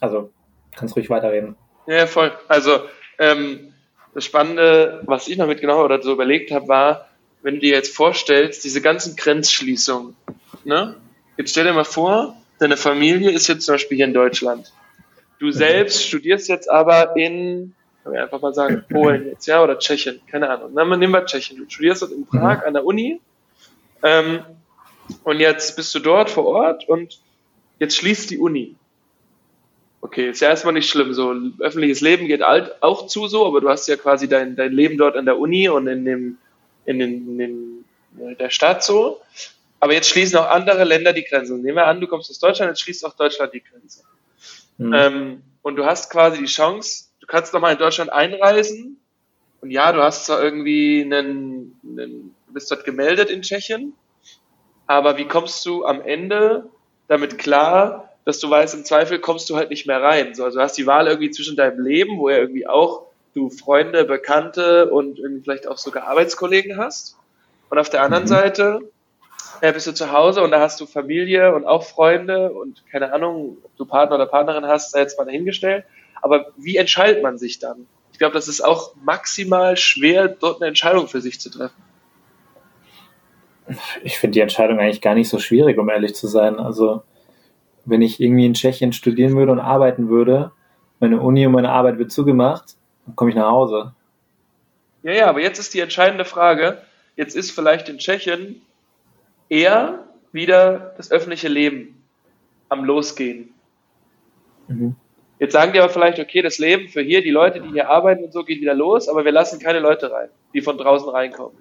Also, 0.00 0.30
kannst 0.76 0.96
ruhig 0.96 1.10
weiterreden. 1.10 1.56
Ja, 1.86 2.06
voll. 2.06 2.32
Also, 2.48 2.80
ähm, 3.18 3.72
das 4.14 4.24
Spannende, 4.24 5.02
was 5.06 5.28
ich 5.28 5.36
noch 5.36 5.46
mitgenommen 5.46 5.82
oder 5.82 6.00
so 6.00 6.12
überlegt 6.12 6.50
habe, 6.52 6.68
war, 6.68 7.08
wenn 7.42 7.54
du 7.54 7.60
dir 7.60 7.74
jetzt 7.74 7.94
vorstellst, 7.94 8.64
diese 8.64 8.80
ganzen 8.80 9.16
Grenzschließungen, 9.16 10.16
ne? 10.64 10.96
Jetzt 11.36 11.50
stell 11.50 11.64
dir 11.64 11.72
mal 11.72 11.84
vor, 11.84 12.36
deine 12.58 12.76
Familie 12.76 13.30
ist 13.30 13.48
jetzt 13.48 13.66
zum 13.66 13.74
Beispiel 13.74 13.96
hier 13.96 14.06
in 14.06 14.14
Deutschland. 14.14 14.72
Du 15.40 15.50
selbst 15.50 16.04
studierst 16.04 16.48
jetzt 16.48 16.70
aber 16.70 17.16
in, 17.16 17.74
kann 18.02 18.12
wir 18.12 18.22
einfach 18.22 18.40
mal 18.40 18.54
sagen, 18.54 18.84
Polen 18.88 19.26
jetzt, 19.30 19.46
ja, 19.46 19.62
oder 19.62 19.78
Tschechien, 19.78 20.20
keine 20.30 20.48
Ahnung. 20.48 20.70
Na, 20.74 20.84
nehmen 20.84 21.12
wir 21.12 21.26
Tschechien. 21.26 21.58
Du 21.58 21.68
studierst 21.68 22.02
dort 22.02 22.12
in 22.12 22.24
Prag 22.24 22.60
mhm. 22.60 22.66
an 22.68 22.74
der 22.74 22.84
Uni. 22.84 23.20
Ähm, 24.02 24.40
und 25.24 25.40
jetzt 25.40 25.76
bist 25.76 25.94
du 25.94 25.98
dort 25.98 26.30
vor 26.30 26.46
Ort 26.46 26.88
und 26.88 27.20
jetzt 27.78 27.96
schließt 27.96 28.30
die 28.30 28.38
Uni. 28.38 28.76
Okay, 30.14 30.30
ist 30.30 30.40
ja 30.40 30.48
erstmal 30.48 30.74
nicht 30.74 30.88
schlimm. 30.88 31.12
So, 31.12 31.34
öffentliches 31.58 32.00
Leben 32.00 32.28
geht 32.28 32.40
alt, 32.40 32.80
auch 32.84 33.08
zu 33.08 33.26
so, 33.26 33.44
aber 33.46 33.60
du 33.60 33.68
hast 33.68 33.88
ja 33.88 33.96
quasi 33.96 34.28
dein, 34.28 34.54
dein 34.54 34.70
Leben 34.70 34.96
dort 34.96 35.16
an 35.16 35.24
der 35.24 35.40
Uni 35.40 35.68
und 35.68 35.88
in 35.88 36.04
dem, 36.04 36.38
in 36.84 37.00
den, 37.00 37.28
in 37.30 37.38
den, 37.38 37.84
in 38.20 38.38
der 38.38 38.50
Stadt 38.50 38.84
so. 38.84 39.20
Aber 39.80 39.92
jetzt 39.92 40.08
schließen 40.08 40.38
auch 40.38 40.48
andere 40.48 40.84
Länder 40.84 41.12
die 41.12 41.24
Grenzen. 41.24 41.62
Nehmen 41.62 41.78
wir 41.78 41.88
an, 41.88 42.00
du 42.00 42.06
kommst 42.06 42.30
aus 42.30 42.38
Deutschland, 42.38 42.70
jetzt 42.70 42.82
schließt 42.82 43.04
auch 43.04 43.14
Deutschland 43.14 43.54
die 43.54 43.62
Grenze. 43.64 44.04
Mhm. 44.78 44.92
Ähm, 44.94 45.42
und 45.62 45.74
du 45.74 45.84
hast 45.84 46.12
quasi 46.12 46.38
die 46.38 46.44
Chance, 46.44 47.06
du 47.18 47.26
kannst 47.26 47.52
nochmal 47.52 47.72
in 47.72 47.78
Deutschland 47.78 48.12
einreisen. 48.12 49.00
Und 49.62 49.72
ja, 49.72 49.90
du 49.90 50.00
hast 50.00 50.26
zwar 50.26 50.40
irgendwie 50.40 51.02
einen, 51.02 51.74
einen, 51.82 52.36
du 52.46 52.52
bist 52.52 52.70
dort 52.70 52.84
gemeldet 52.84 53.30
in 53.30 53.42
Tschechien, 53.42 53.94
aber 54.86 55.18
wie 55.18 55.26
kommst 55.26 55.66
du 55.66 55.84
am 55.84 56.00
Ende 56.00 56.70
damit 57.08 57.36
klar, 57.36 58.13
dass 58.24 58.38
du 58.38 58.48
weißt, 58.48 58.74
im 58.74 58.84
Zweifel 58.84 59.18
kommst 59.18 59.50
du 59.50 59.56
halt 59.56 59.70
nicht 59.70 59.86
mehr 59.86 60.02
rein. 60.02 60.34
So, 60.34 60.44
also 60.44 60.58
du 60.58 60.64
hast 60.64 60.78
die 60.78 60.86
Wahl 60.86 61.06
irgendwie 61.06 61.30
zwischen 61.30 61.56
deinem 61.56 61.80
Leben, 61.80 62.18
wo 62.18 62.30
ja 62.30 62.38
irgendwie 62.38 62.66
auch 62.66 63.06
du 63.34 63.50
Freunde, 63.50 64.04
Bekannte 64.04 64.90
und 64.90 65.18
irgendwie 65.18 65.42
vielleicht 65.42 65.66
auch 65.66 65.78
sogar 65.78 66.06
Arbeitskollegen 66.08 66.78
hast. 66.78 67.16
Und 67.68 67.78
auf 67.78 67.90
der 67.90 68.02
anderen 68.02 68.24
mhm. 68.24 68.28
Seite 68.28 68.80
äh, 69.60 69.72
bist 69.72 69.86
du 69.86 69.92
zu 69.92 70.12
Hause 70.12 70.42
und 70.42 70.50
da 70.50 70.60
hast 70.60 70.80
du 70.80 70.86
Familie 70.86 71.54
und 71.54 71.66
auch 71.66 71.84
Freunde 71.84 72.52
und 72.52 72.84
keine 72.90 73.12
Ahnung, 73.12 73.58
ob 73.62 73.76
du 73.76 73.84
Partner 73.84 74.16
oder 74.16 74.26
Partnerin 74.26 74.64
hast, 74.66 74.92
sei 74.92 75.00
jetzt 75.00 75.18
mal 75.18 75.24
dahingestellt. 75.24 75.84
Aber 76.22 76.46
wie 76.56 76.76
entscheidet 76.76 77.22
man 77.22 77.38
sich 77.38 77.58
dann? 77.58 77.86
Ich 78.12 78.18
glaube, 78.18 78.34
das 78.34 78.48
ist 78.48 78.64
auch 78.64 78.94
maximal 79.02 79.76
schwer, 79.76 80.28
dort 80.28 80.62
eine 80.62 80.68
Entscheidung 80.68 81.08
für 81.08 81.20
sich 81.20 81.40
zu 81.40 81.50
treffen. 81.50 81.82
Ich 84.02 84.18
finde 84.18 84.34
die 84.34 84.40
Entscheidung 84.40 84.78
eigentlich 84.78 85.00
gar 85.00 85.14
nicht 85.14 85.28
so 85.28 85.38
schwierig, 85.38 85.78
um 85.78 85.88
ehrlich 85.88 86.14
zu 86.14 86.26
sein. 86.28 86.58
Also, 86.58 87.02
wenn 87.84 88.02
ich 88.02 88.20
irgendwie 88.20 88.46
in 88.46 88.54
Tschechien 88.54 88.92
studieren 88.92 89.36
würde 89.36 89.52
und 89.52 89.60
arbeiten 89.60 90.08
würde, 90.08 90.52
meine 91.00 91.20
Uni 91.20 91.46
und 91.46 91.52
meine 91.52 91.70
Arbeit 91.70 91.98
wird 91.98 92.12
zugemacht, 92.12 92.76
dann 93.06 93.16
komme 93.16 93.30
ich 93.30 93.36
nach 93.36 93.50
Hause. 93.50 93.92
Ja, 95.02 95.12
ja, 95.12 95.26
aber 95.26 95.40
jetzt 95.40 95.58
ist 95.58 95.74
die 95.74 95.80
entscheidende 95.80 96.24
Frage. 96.24 96.78
Jetzt 97.16 97.36
ist 97.36 97.50
vielleicht 97.50 97.88
in 97.88 97.98
Tschechien 97.98 98.62
eher 99.48 100.04
wieder 100.32 100.94
das 100.96 101.10
öffentliche 101.10 101.48
Leben 101.48 102.02
am 102.68 102.84
Losgehen. 102.84 103.50
Mhm. 104.68 104.96
Jetzt 105.38 105.52
sagen 105.52 105.72
die 105.72 105.80
aber 105.80 105.92
vielleicht, 105.92 106.18
okay, 106.18 106.42
das 106.42 106.58
Leben 106.58 106.88
für 106.88 107.02
hier, 107.02 107.22
die 107.22 107.30
Leute, 107.30 107.60
die 107.60 107.68
hier 107.68 107.90
arbeiten 107.90 108.24
und 108.24 108.32
so, 108.32 108.44
geht 108.44 108.60
wieder 108.60 108.74
los, 108.74 109.08
aber 109.08 109.24
wir 109.24 109.32
lassen 109.32 109.58
keine 109.58 109.80
Leute 109.80 110.10
rein, 110.10 110.28
die 110.54 110.62
von 110.62 110.78
draußen 110.78 111.08
reinkommen. 111.08 111.56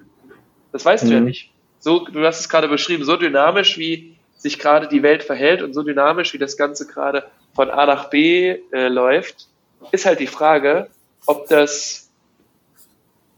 Das 0.72 0.86
weißt 0.86 1.04
mhm. 1.04 1.08
du 1.08 1.14
ja 1.14 1.20
mhm. 1.20 1.26
nicht. 1.26 1.52
So, 1.80 2.06
du 2.06 2.26
hast 2.26 2.40
es 2.40 2.50
gerade 2.50 2.70
beschrieben, 2.70 3.04
so 3.04 3.18
dynamisch, 3.18 3.78
wie 3.78 4.16
sich 4.44 4.60
gerade 4.60 4.90
die 4.90 5.04
Welt 5.04 5.24
verhält 5.24 5.62
und 5.62 5.74
so 5.74 5.84
dynamisch, 5.84 6.34
wie 6.34 6.38
das 6.38 6.58
Ganze 6.58 6.86
gerade 6.86 7.24
von 7.56 7.70
A 7.70 7.86
nach 7.86 8.10
B 8.10 8.58
äh, 8.74 8.90
läuft, 8.90 9.48
ist 9.92 10.06
halt 10.06 10.20
die 10.20 10.28
Frage, 10.28 10.90
ob 11.26 11.48
das, 11.48 12.12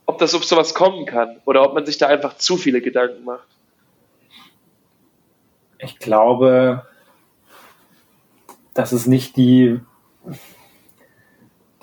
ob 0.08 0.18
das, 0.18 0.34
ob 0.34 0.44
sowas 0.44 0.74
kommen 0.74 1.06
kann 1.06 1.38
oder 1.46 1.62
ob 1.62 1.76
man 1.76 1.86
sich 1.86 2.00
da 2.00 2.08
einfach 2.08 2.38
zu 2.38 2.58
viele 2.58 2.82
Gedanken 2.82 3.24
macht. 3.24 3.48
Ich 5.78 6.00
glaube, 6.00 6.88
das 8.74 8.91
ist 8.91 9.06
nicht 9.06 9.38
die, 9.38 9.80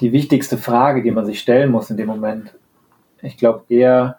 die 0.00 0.12
wichtigste 0.12 0.58
Frage, 0.58 1.04
die 1.04 1.12
man 1.12 1.26
sich 1.26 1.38
stellen 1.38 1.70
muss 1.70 1.90
in 1.90 1.96
dem 1.96 2.08
Moment. 2.08 2.52
Ich 3.20 3.36
glaube 3.36 3.66
eher, 3.68 4.18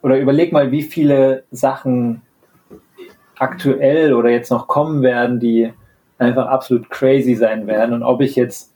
oder 0.00 0.20
überleg 0.20 0.52
mal, 0.52 0.70
wie 0.70 0.82
viele 0.82 1.42
Sachen 1.50 2.22
aktuell 3.42 4.14
oder 4.14 4.30
jetzt 4.30 4.50
noch 4.50 4.68
kommen 4.68 5.02
werden, 5.02 5.40
die 5.40 5.72
einfach 6.16 6.46
absolut 6.46 6.88
crazy 6.90 7.34
sein 7.34 7.66
werden. 7.66 7.92
Und 7.92 8.04
ob 8.04 8.20
ich 8.20 8.36
jetzt 8.36 8.72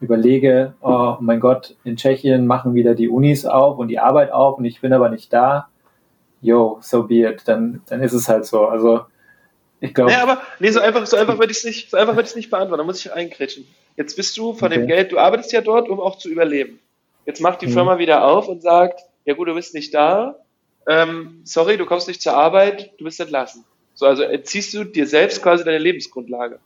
überlege, 0.00 0.74
oh 0.80 1.16
mein 1.20 1.38
Gott, 1.38 1.76
in 1.84 1.96
Tschechien 1.96 2.46
machen 2.46 2.74
wieder 2.74 2.94
die 2.94 3.08
Unis 3.08 3.44
auf 3.44 3.78
und 3.78 3.88
die 3.88 3.98
Arbeit 3.98 4.32
auf 4.32 4.58
und 4.58 4.64
ich 4.64 4.80
bin 4.80 4.92
aber 4.92 5.10
nicht 5.10 5.32
da, 5.32 5.68
yo, 6.40 6.78
so 6.80 7.04
be 7.04 7.28
it, 7.28 7.42
dann, 7.46 7.82
dann 7.88 8.02
ist 8.02 8.14
es 8.14 8.28
halt 8.28 8.46
so. 8.46 8.66
Also 8.66 9.02
ich 9.80 9.92
glaube. 9.92 10.12
Ja, 10.12 10.22
aber 10.22 10.40
nee, 10.60 10.70
so 10.70 10.80
einfach, 10.80 11.06
so 11.06 11.16
einfach 11.16 11.38
würde 11.38 11.52
ich 11.52 11.58
es 11.58 11.64
nicht, 11.64 11.90
so 11.90 11.98
einfach 11.98 12.14
würde 12.14 12.24
ich 12.24 12.30
es 12.30 12.36
nicht 12.36 12.50
beantworten. 12.50 12.78
Da 12.78 12.84
muss 12.84 13.04
ich 13.04 13.12
einkretschen. 13.12 13.66
Jetzt 13.96 14.16
bist 14.16 14.36
du 14.38 14.54
von 14.54 14.68
okay. 14.68 14.78
dem 14.78 14.86
Geld, 14.86 15.12
du 15.12 15.18
arbeitest 15.18 15.52
ja 15.52 15.60
dort, 15.60 15.88
um 15.88 16.00
auch 16.00 16.16
zu 16.16 16.30
überleben. 16.30 16.78
Jetzt 17.26 17.40
macht 17.40 17.60
die 17.60 17.66
mhm. 17.66 17.72
Firma 17.72 17.98
wieder 17.98 18.24
auf 18.24 18.48
und 18.48 18.62
sagt, 18.62 19.00
ja 19.24 19.34
gut, 19.34 19.48
du 19.48 19.54
bist 19.54 19.74
nicht 19.74 19.92
da, 19.94 20.36
ähm, 20.88 21.40
sorry, 21.44 21.76
du 21.76 21.84
kommst 21.84 22.08
nicht 22.08 22.22
zur 22.22 22.34
Arbeit, 22.34 22.92
du 22.98 23.04
bist 23.04 23.20
entlassen. 23.20 23.64
So, 23.96 24.06
also 24.06 24.22
entziehst 24.22 24.72
du 24.74 24.84
dir 24.84 25.08
selbst 25.08 25.42
quasi 25.42 25.64
deine 25.64 25.78
Lebensgrundlage. 25.78 26.60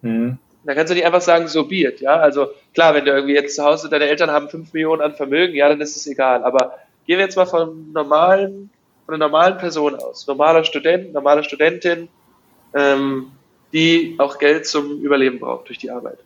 Mhm. 0.00 0.38
Da 0.64 0.74
kannst 0.74 0.90
du 0.90 0.94
nicht 0.94 1.04
einfach 1.04 1.20
sagen, 1.20 1.48
so 1.48 1.68
be 1.68 1.82
it, 1.82 2.00
ja. 2.00 2.16
Also 2.16 2.48
klar, 2.72 2.94
wenn 2.94 3.04
du 3.04 3.10
irgendwie 3.10 3.34
jetzt 3.34 3.56
zu 3.56 3.64
Hause, 3.64 3.90
deine 3.90 4.06
Eltern 4.06 4.30
haben 4.30 4.48
5 4.48 4.72
Millionen 4.72 5.02
an 5.02 5.14
Vermögen, 5.14 5.54
ja, 5.54 5.68
dann 5.68 5.80
ist 5.80 5.96
es 5.96 6.06
egal. 6.06 6.42
Aber 6.44 6.78
Gehen 7.08 7.16
wir 7.16 7.24
jetzt 7.24 7.36
mal 7.36 7.46
von 7.46 7.90
normalen, 7.92 8.68
von 9.06 9.14
einer 9.14 9.24
normalen 9.24 9.56
Person 9.56 9.94
aus. 9.94 10.26
Normaler 10.26 10.62
Student, 10.62 11.14
normale 11.14 11.42
Studentin, 11.42 12.10
ähm, 12.74 13.32
die 13.72 14.14
auch 14.18 14.36
Geld 14.38 14.66
zum 14.66 15.00
Überleben 15.00 15.38
braucht 15.38 15.68
durch 15.68 15.78
die 15.78 15.90
Arbeit. 15.90 16.18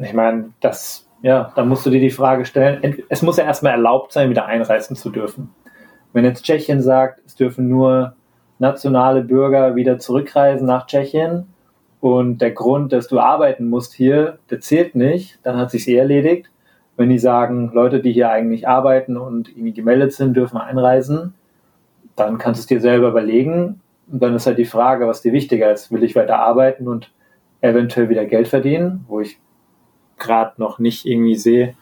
Ich 0.00 0.12
meine, 0.12 0.52
das, 0.58 1.06
ja, 1.22 1.52
da 1.54 1.64
musst 1.64 1.86
du 1.86 1.90
dir 1.90 2.00
die 2.00 2.10
Frage 2.10 2.44
stellen. 2.46 3.04
Es 3.08 3.22
muss 3.22 3.36
ja 3.36 3.44
erstmal 3.44 3.72
erlaubt 3.74 4.10
sein, 4.10 4.28
wieder 4.28 4.46
einreisen 4.46 4.96
zu 4.96 5.10
dürfen. 5.10 5.54
Wenn 6.18 6.24
jetzt 6.24 6.42
Tschechien 6.42 6.82
sagt, 6.82 7.20
es 7.26 7.36
dürfen 7.36 7.68
nur 7.68 8.16
nationale 8.58 9.22
Bürger 9.22 9.76
wieder 9.76 10.00
zurückreisen 10.00 10.66
nach 10.66 10.88
Tschechien 10.88 11.46
und 12.00 12.38
der 12.38 12.50
Grund, 12.50 12.92
dass 12.92 13.06
du 13.06 13.20
arbeiten 13.20 13.68
musst 13.68 13.92
hier, 13.92 14.40
der 14.50 14.60
zählt 14.60 14.96
nicht, 14.96 15.38
dann 15.44 15.56
hat 15.56 15.70
sich 15.70 15.86
eh 15.86 15.94
erledigt. 15.94 16.50
Wenn 16.96 17.08
die 17.08 17.20
sagen, 17.20 17.70
Leute, 17.72 18.00
die 18.00 18.10
hier 18.10 18.30
eigentlich 18.30 18.66
arbeiten 18.66 19.16
und 19.16 19.48
irgendwie 19.50 19.74
gemeldet 19.74 20.12
sind, 20.12 20.36
dürfen 20.36 20.56
einreisen, 20.56 21.34
dann 22.16 22.38
kannst 22.38 22.58
du 22.58 22.62
es 22.62 22.66
dir 22.66 22.80
selber 22.80 23.10
überlegen. 23.10 23.80
Und 24.10 24.20
dann 24.20 24.34
ist 24.34 24.48
halt 24.48 24.58
die 24.58 24.64
Frage, 24.64 25.06
was 25.06 25.22
dir 25.22 25.32
wichtiger 25.32 25.70
ist. 25.70 25.92
Will 25.92 26.02
ich 26.02 26.16
weiter 26.16 26.40
arbeiten 26.40 26.88
und 26.88 27.12
eventuell 27.60 28.08
wieder 28.08 28.24
Geld 28.24 28.48
verdienen, 28.48 29.04
wo 29.06 29.20
ich 29.20 29.38
gerade 30.18 30.54
noch 30.56 30.80
nicht 30.80 31.06
irgendwie 31.06 31.36
sehe, 31.36 31.76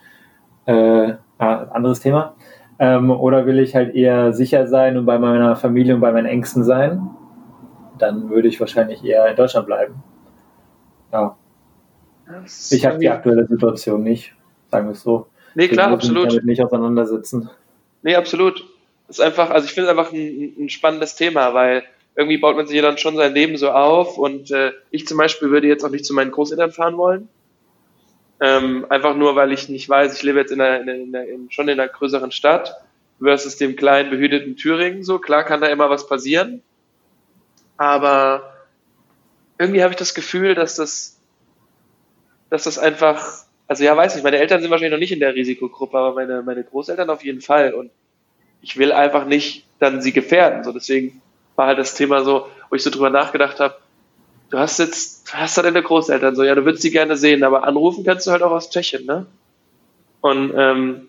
äh, 0.66 1.14
anderes 1.38 2.00
Thema. 2.00 2.34
Ähm, 2.78 3.10
oder 3.10 3.46
will 3.46 3.58
ich 3.58 3.74
halt 3.74 3.94
eher 3.94 4.32
sicher 4.32 4.66
sein 4.66 4.96
und 4.96 5.06
bei 5.06 5.18
meiner 5.18 5.56
Familie 5.56 5.94
und 5.94 6.00
bei 6.00 6.12
meinen 6.12 6.26
Ängsten 6.26 6.64
sein? 6.64 7.10
Dann 7.98 8.28
würde 8.28 8.48
ich 8.48 8.60
wahrscheinlich 8.60 9.04
eher 9.04 9.26
in 9.26 9.36
Deutschland 9.36 9.66
bleiben. 9.66 10.02
Ja. 11.12 11.36
Ich 12.70 12.84
habe 12.84 12.98
die 12.98 13.08
aktuelle 13.08 13.46
Situation 13.46 14.02
nicht 14.02 14.36
sagen 14.70 14.88
wir 14.88 14.92
es 14.92 15.02
so. 15.02 15.26
Nee, 15.54 15.68
klar, 15.68 15.90
absolut. 15.90 16.30
Damit 16.30 16.44
nicht 16.44 16.62
auseinandersetzen. 16.62 17.50
Nee, 18.02 18.14
absolut. 18.14 18.64
Das 19.06 19.18
ist 19.18 19.24
einfach, 19.24 19.50
also 19.50 19.66
ich 19.66 19.72
finde 19.72 19.90
es 19.90 19.96
einfach 19.96 20.12
ein, 20.12 20.54
ein, 20.58 20.68
spannendes 20.68 21.14
Thema, 21.14 21.54
weil 21.54 21.84
irgendwie 22.14 22.38
baut 22.38 22.56
man 22.56 22.66
sich 22.66 22.76
ja 22.76 22.82
dann 22.82 22.98
schon 22.98 23.16
sein 23.16 23.34
Leben 23.34 23.56
so 23.56 23.70
auf 23.70 24.18
und 24.18 24.50
äh, 24.50 24.72
ich 24.90 25.06
zum 25.06 25.18
Beispiel 25.18 25.50
würde 25.50 25.68
jetzt 25.68 25.84
auch 25.84 25.90
nicht 25.90 26.04
zu 26.04 26.14
meinen 26.14 26.30
Großeltern 26.30 26.72
fahren 26.72 26.96
wollen. 26.96 27.28
Ähm, 28.40 28.86
einfach 28.90 29.16
nur, 29.16 29.34
weil 29.34 29.52
ich 29.52 29.68
nicht 29.68 29.88
weiß, 29.88 30.14
ich 30.14 30.22
lebe 30.22 30.38
jetzt 30.38 30.52
in 30.52 30.60
einer, 30.60 30.80
in 30.80 31.14
einer, 31.14 31.26
in, 31.26 31.50
schon 31.50 31.68
in 31.68 31.80
einer 31.80 31.88
größeren 31.88 32.30
Stadt 32.32 32.74
versus 33.18 33.56
dem 33.56 33.76
kleinen, 33.76 34.10
behüteten 34.10 34.56
Thüringen. 34.56 35.02
So, 35.04 35.18
klar 35.18 35.44
kann 35.44 35.60
da 35.60 35.68
immer 35.68 35.88
was 35.88 36.06
passieren. 36.06 36.62
Aber 37.78 38.54
irgendwie 39.58 39.82
habe 39.82 39.92
ich 39.92 39.98
das 39.98 40.14
Gefühl, 40.14 40.54
dass 40.54 40.76
das, 40.76 41.18
dass 42.50 42.64
das 42.64 42.78
einfach 42.78 43.46
also 43.68 43.84
ja, 43.84 43.96
weiß 43.96 44.14
nicht, 44.14 44.24
meine 44.24 44.38
Eltern 44.38 44.60
sind 44.60 44.70
wahrscheinlich 44.70 44.92
noch 44.92 45.00
nicht 45.00 45.12
in 45.12 45.20
der 45.20 45.34
Risikogruppe, 45.34 45.98
aber 45.98 46.14
meine, 46.14 46.42
meine 46.42 46.62
Großeltern 46.62 47.10
auf 47.10 47.24
jeden 47.24 47.40
Fall. 47.40 47.74
Und 47.74 47.90
ich 48.62 48.76
will 48.76 48.92
einfach 48.92 49.26
nicht 49.26 49.66
dann 49.80 50.00
sie 50.00 50.12
gefährden. 50.12 50.62
So 50.62 50.72
deswegen 50.72 51.20
war 51.56 51.66
halt 51.66 51.78
das 51.78 51.94
Thema 51.94 52.24
so, 52.24 52.48
wo 52.70 52.76
ich 52.76 52.82
so 52.82 52.90
drüber 52.90 53.10
nachgedacht 53.10 53.58
habe, 53.60 53.76
du 54.50 54.58
hast 54.58 54.78
jetzt, 54.78 55.28
du 55.28 55.34
hast 55.34 55.58
da 55.58 55.62
deine 55.62 55.82
Großeltern 55.82 56.34
so, 56.34 56.44
ja, 56.44 56.54
du 56.54 56.64
würdest 56.64 56.82
sie 56.82 56.90
gerne 56.90 57.16
sehen, 57.16 57.44
aber 57.44 57.64
anrufen 57.64 58.04
kannst 58.04 58.26
du 58.26 58.30
halt 58.30 58.42
auch 58.42 58.52
aus 58.52 58.70
Tschechien, 58.70 59.06
ne? 59.06 59.26
Und 60.20 60.52
ähm, 60.56 61.08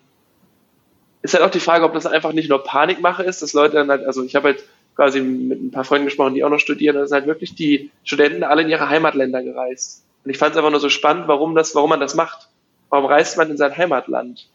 ist 1.21 1.33
halt 1.33 1.43
auch 1.43 1.49
die 1.49 1.59
Frage, 1.59 1.85
ob 1.85 1.93
das 1.93 2.05
einfach 2.05 2.33
nicht 2.33 2.49
nur 2.49 2.63
Panikmache 2.63 3.23
ist, 3.23 3.41
dass 3.41 3.53
Leute 3.53 3.75
dann 3.75 3.89
halt, 3.89 4.05
also 4.05 4.23
ich 4.23 4.35
habe 4.35 4.49
halt 4.49 4.63
quasi 4.95 5.21
mit 5.21 5.61
ein 5.61 5.71
paar 5.71 5.83
Freunden 5.83 6.05
gesprochen, 6.05 6.33
die 6.33 6.43
auch 6.43 6.49
noch 6.49 6.59
studieren, 6.59 6.95
da 6.95 7.05
sind 7.05 7.15
halt 7.15 7.27
wirklich 7.27 7.55
die 7.55 7.91
Studenten 8.03 8.43
alle 8.43 8.63
in 8.63 8.69
ihre 8.69 8.89
Heimatländer 8.89 9.43
gereist. 9.43 10.03
Und 10.23 10.31
ich 10.31 10.37
fand 10.37 10.51
es 10.51 10.57
einfach 10.57 10.71
nur 10.71 10.79
so 10.79 10.89
spannend, 10.89 11.27
warum, 11.27 11.55
das, 11.55 11.75
warum 11.75 11.89
man 11.89 11.99
das 11.99 12.15
macht. 12.15 12.49
Warum 12.89 13.05
reist 13.05 13.37
man 13.37 13.49
in 13.49 13.57
sein 13.57 13.75
Heimatland? 13.75 14.49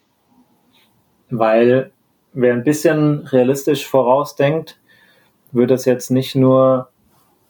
Weil 1.29 1.91
wer 2.33 2.53
ein 2.53 2.63
bisschen 2.63 3.27
realistisch 3.27 3.87
vorausdenkt, 3.87 4.77
wird 5.51 5.71
es 5.71 5.85
jetzt 5.85 6.11
nicht 6.11 6.35
nur, 6.35 6.89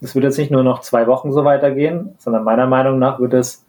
es 0.03 0.15
wird 0.15 0.25
jetzt 0.25 0.37
nicht 0.37 0.51
nur 0.51 0.63
noch 0.63 0.81
zwei 0.81 1.07
Wochen 1.07 1.31
so 1.31 1.45
weitergehen, 1.45 2.15
sondern 2.17 2.43
meiner 2.43 2.67
Meinung 2.67 2.99
nach 2.99 3.19
wird 3.19 3.33
es 3.33 3.65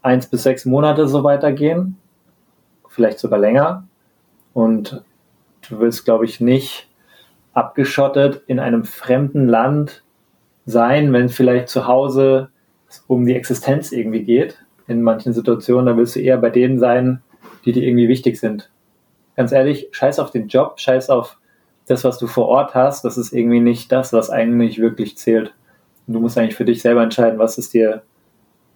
eins 0.00 0.26
bis 0.26 0.42
sechs 0.42 0.64
Monate 0.64 1.06
so 1.06 1.22
weitergehen, 1.22 1.98
vielleicht 2.88 3.18
sogar 3.18 3.38
länger. 3.38 3.86
Und 4.54 5.04
du 5.68 5.78
willst, 5.78 6.06
glaube 6.06 6.24
ich, 6.24 6.40
nicht 6.40 6.88
abgeschottet 7.52 8.42
in 8.46 8.58
einem 8.58 8.84
fremden 8.84 9.48
Land 9.48 10.02
sein, 10.64 11.12
wenn 11.12 11.28
vielleicht 11.28 11.68
zu 11.68 11.86
Hause 11.86 12.48
um 13.06 13.26
die 13.26 13.36
Existenz 13.36 13.92
irgendwie 13.92 14.24
geht, 14.24 14.64
in 14.86 15.02
manchen 15.02 15.34
Situationen, 15.34 15.86
da 15.86 15.96
willst 15.96 16.16
du 16.16 16.20
eher 16.20 16.38
bei 16.38 16.50
denen 16.50 16.78
sein, 16.78 17.22
die 17.64 17.72
dir 17.72 17.82
irgendwie 17.82 18.08
wichtig 18.08 18.40
sind. 18.40 18.70
Ganz 19.36 19.52
ehrlich, 19.52 19.88
scheiß 19.90 20.20
auf 20.20 20.30
den 20.30 20.48
Job, 20.48 20.80
scheiß 20.80 21.10
auf 21.10 21.36
das, 21.86 22.04
was 22.04 22.18
du 22.18 22.26
vor 22.26 22.48
Ort 22.48 22.74
hast, 22.74 23.04
das 23.04 23.18
ist 23.18 23.32
irgendwie 23.32 23.60
nicht 23.60 23.92
das, 23.92 24.12
was 24.12 24.30
eigentlich 24.30 24.80
wirklich 24.80 25.18
zählt. 25.18 25.52
Und 26.06 26.14
du 26.14 26.20
musst 26.20 26.38
eigentlich 26.38 26.56
für 26.56 26.64
dich 26.64 26.82
selber 26.82 27.02
entscheiden, 27.02 27.38
was 27.38 27.58
ist 27.58 27.74
dir 27.74 28.02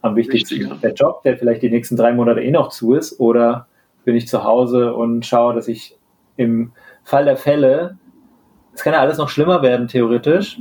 am 0.03 0.17
wichtigsten. 0.17 0.57
Wichtiger. 0.57 0.77
Der 0.77 0.95
Job, 0.95 1.23
der 1.23 1.37
vielleicht 1.37 1.63
die 1.63 1.71
nächsten 1.71 1.97
drei 1.97 2.13
Monate 2.13 2.41
eh 2.41 2.51
noch 2.51 2.71
zu 2.71 2.95
ist, 2.95 3.21
oder 3.21 3.67
bin 4.05 4.17
ich 4.17 4.29
zu 4.29 4.45
Hause 4.45 4.95
und 4.95 5.25
schaue, 5.27 5.55
dass 5.55 5.69
ich 5.69 5.97
im 6.37 6.73
Fall 7.05 7.25
der 7.25 7.37
Fälle, 7.37 7.99
es 8.73 8.83
kann 8.83 8.93
ja 8.93 9.01
alles 9.01 9.19
noch 9.19 9.29
schlimmer 9.29 9.63
werden, 9.63 9.89
theoretisch. 9.89 10.59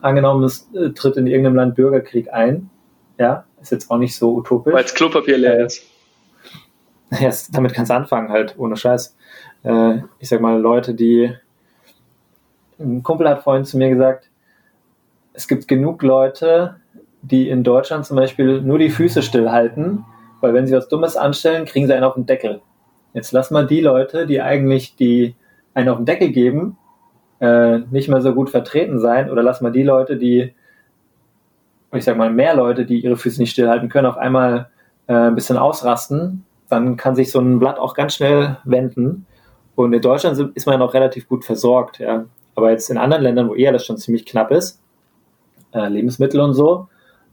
Angenommen, 0.00 0.44
es 0.44 0.68
äh, 0.74 0.90
tritt 0.90 1.16
in 1.16 1.26
irgendeinem 1.26 1.56
Land 1.56 1.74
Bürgerkrieg 1.74 2.32
ein. 2.32 2.70
Ja, 3.18 3.44
ist 3.60 3.70
jetzt 3.70 3.90
auch 3.90 3.98
nicht 3.98 4.16
so 4.16 4.34
utopisch. 4.34 4.72
Weil 4.72 4.84
es 4.84 4.94
Klopapier 4.94 5.38
leer 5.38 5.66
ist. 5.66 5.82
Ja, 7.20 7.28
damit 7.50 7.74
kannst 7.74 7.90
du 7.90 7.96
anfangen, 7.96 8.28
halt, 8.28 8.56
ohne 8.56 8.76
Scheiß. 8.76 9.16
Äh, 9.64 9.96
ich 10.20 10.28
sag 10.28 10.40
mal, 10.40 10.60
Leute, 10.60 10.94
die. 10.94 11.34
Ein 12.78 13.02
Kumpel 13.02 13.28
hat 13.28 13.42
vorhin 13.42 13.64
zu 13.64 13.78
mir 13.78 13.90
gesagt, 13.90 14.29
es 15.32 15.48
gibt 15.48 15.68
genug 15.68 16.02
Leute, 16.02 16.76
die 17.22 17.48
in 17.48 17.62
Deutschland 17.62 18.06
zum 18.06 18.16
Beispiel 18.16 18.60
nur 18.62 18.78
die 18.78 18.90
Füße 18.90 19.22
stillhalten, 19.22 20.04
weil 20.40 20.54
wenn 20.54 20.66
sie 20.66 20.74
was 20.74 20.88
Dummes 20.88 21.16
anstellen, 21.16 21.64
kriegen 21.64 21.86
sie 21.86 21.94
einen 21.94 22.04
auf 22.04 22.14
den 22.14 22.26
Deckel. 22.26 22.60
Jetzt 23.12 23.32
lass 23.32 23.50
mal 23.50 23.66
die 23.66 23.80
Leute, 23.80 24.26
die 24.26 24.40
eigentlich 24.40 24.96
die 24.96 25.34
einen 25.74 25.88
auf 25.88 25.98
den 25.98 26.06
Deckel 26.06 26.30
geben, 26.30 26.78
äh, 27.40 27.78
nicht 27.90 28.08
mehr 28.08 28.20
so 28.20 28.34
gut 28.34 28.50
vertreten 28.50 28.98
sein, 28.98 29.30
oder 29.30 29.42
lass 29.42 29.60
mal 29.60 29.72
die 29.72 29.82
Leute, 29.82 30.16
die, 30.16 30.54
ich 31.92 32.04
sag 32.04 32.16
mal, 32.16 32.30
mehr 32.30 32.54
Leute, 32.54 32.84
die 32.86 33.00
ihre 33.00 33.16
Füße 33.16 33.40
nicht 33.40 33.52
stillhalten 33.52 33.88
können, 33.88 34.06
auf 34.06 34.16
einmal 34.16 34.70
äh, 35.06 35.14
ein 35.14 35.34
bisschen 35.34 35.56
ausrasten, 35.56 36.44
dann 36.68 36.96
kann 36.96 37.16
sich 37.16 37.30
so 37.30 37.40
ein 37.40 37.58
Blatt 37.58 37.78
auch 37.78 37.94
ganz 37.94 38.14
schnell 38.14 38.58
wenden. 38.64 39.26
Und 39.74 39.92
in 39.92 40.00
Deutschland 40.00 40.38
ist 40.54 40.66
man 40.66 40.74
ja 40.74 40.78
noch 40.78 40.94
relativ 40.94 41.28
gut 41.28 41.44
versorgt, 41.44 41.98
ja. 41.98 42.26
Aber 42.54 42.70
jetzt 42.70 42.90
in 42.90 42.98
anderen 42.98 43.22
Ländern, 43.22 43.48
wo 43.48 43.54
eher 43.54 43.72
das 43.72 43.86
schon 43.86 43.96
ziemlich 43.96 44.26
knapp 44.26 44.50
ist, 44.50 44.80
äh, 45.72 45.88
Lebensmittel 45.88 46.40
und 46.40 46.54
so, 46.54 46.88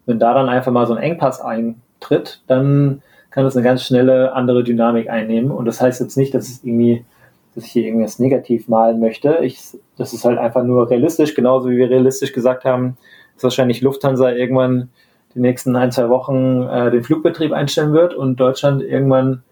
wenn 0.06 0.20
da 0.20 0.34
dann 0.34 0.50
einfach 0.50 0.72
mal 0.72 0.88
so 0.88 0.94
ein 0.94 1.02
Engpass 1.02 1.42
eintritt, 1.42 2.42
dann 2.48 3.02
kann 3.30 3.44
das 3.44 3.56
eine 3.56 3.64
ganz 3.64 3.84
schnelle 3.84 4.34
andere 4.34 4.64
Dynamik 4.64 5.10
einnehmen. 5.10 5.52
Und 5.52 5.66
das 5.66 5.82
heißt 5.82 6.02
jetzt 6.02 6.18
nicht, 6.18 6.34
dass 6.34 6.48
es 6.48 6.64
irgendwie, 6.64 7.06
dass 7.54 7.66
ich 7.66 7.72
hier 7.72 7.84
irgendwas 7.84 8.20
negativ 8.20 8.68
malen 8.68 9.00
möchte. 9.00 9.40
Ich, 9.42 9.62
das 9.98 10.14
ist 10.14 10.26
halt 10.26 10.38
einfach 10.38 10.64
nur 10.64 10.90
realistisch, 10.90 11.36
genauso 11.36 11.70
wie 11.70 11.78
wir 11.78 11.90
realistisch 11.90 12.34
gesagt 12.34 12.66
haben, 12.66 12.98
dass 13.36 13.44
wahrscheinlich 13.44 13.82
Lufthansa 13.82 14.32
irgendwann 14.32 14.90
die 15.36 15.40
nächsten 15.40 15.76
ein, 15.76 15.92
zwei 15.92 16.10
Wochen 16.10 16.64
äh, 16.64 16.90
den 16.90 17.04
Flugbetrieb 17.04 17.52
einstellen 17.52 17.94
wird 17.94 18.14
und 18.14 18.38
Deutschland 18.38 18.82
irgendwann 18.82 19.44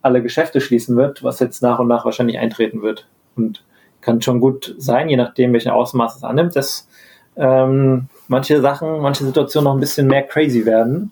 alle 0.00 0.22
Geschäfte 0.22 0.60
schließen 0.60 0.96
wird, 0.96 1.22
was 1.22 1.40
jetzt 1.40 1.62
nach 1.62 1.78
und 1.78 1.88
nach 1.88 2.04
wahrscheinlich 2.04 2.38
eintreten 2.38 2.82
wird. 2.82 3.06
Und 3.36 3.64
kann 4.00 4.22
schon 4.22 4.40
gut 4.40 4.74
sein, 4.78 5.08
je 5.08 5.16
nachdem, 5.16 5.52
welchen 5.52 5.70
Ausmaß 5.70 6.16
es 6.16 6.24
annimmt, 6.24 6.54
dass 6.54 6.88
ähm, 7.36 8.08
manche 8.28 8.60
Sachen, 8.60 9.00
manche 9.00 9.24
Situationen 9.24 9.64
noch 9.64 9.74
ein 9.74 9.80
bisschen 9.80 10.06
mehr 10.06 10.22
crazy 10.22 10.66
werden. 10.66 11.10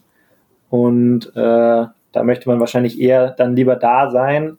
Und 0.71 1.27
äh, 1.35 1.87
da 2.13 2.23
möchte 2.23 2.49
man 2.49 2.61
wahrscheinlich 2.61 3.01
eher 3.01 3.31
dann 3.31 3.57
lieber 3.57 3.77
da 3.77 4.11
sein, 4.11 4.59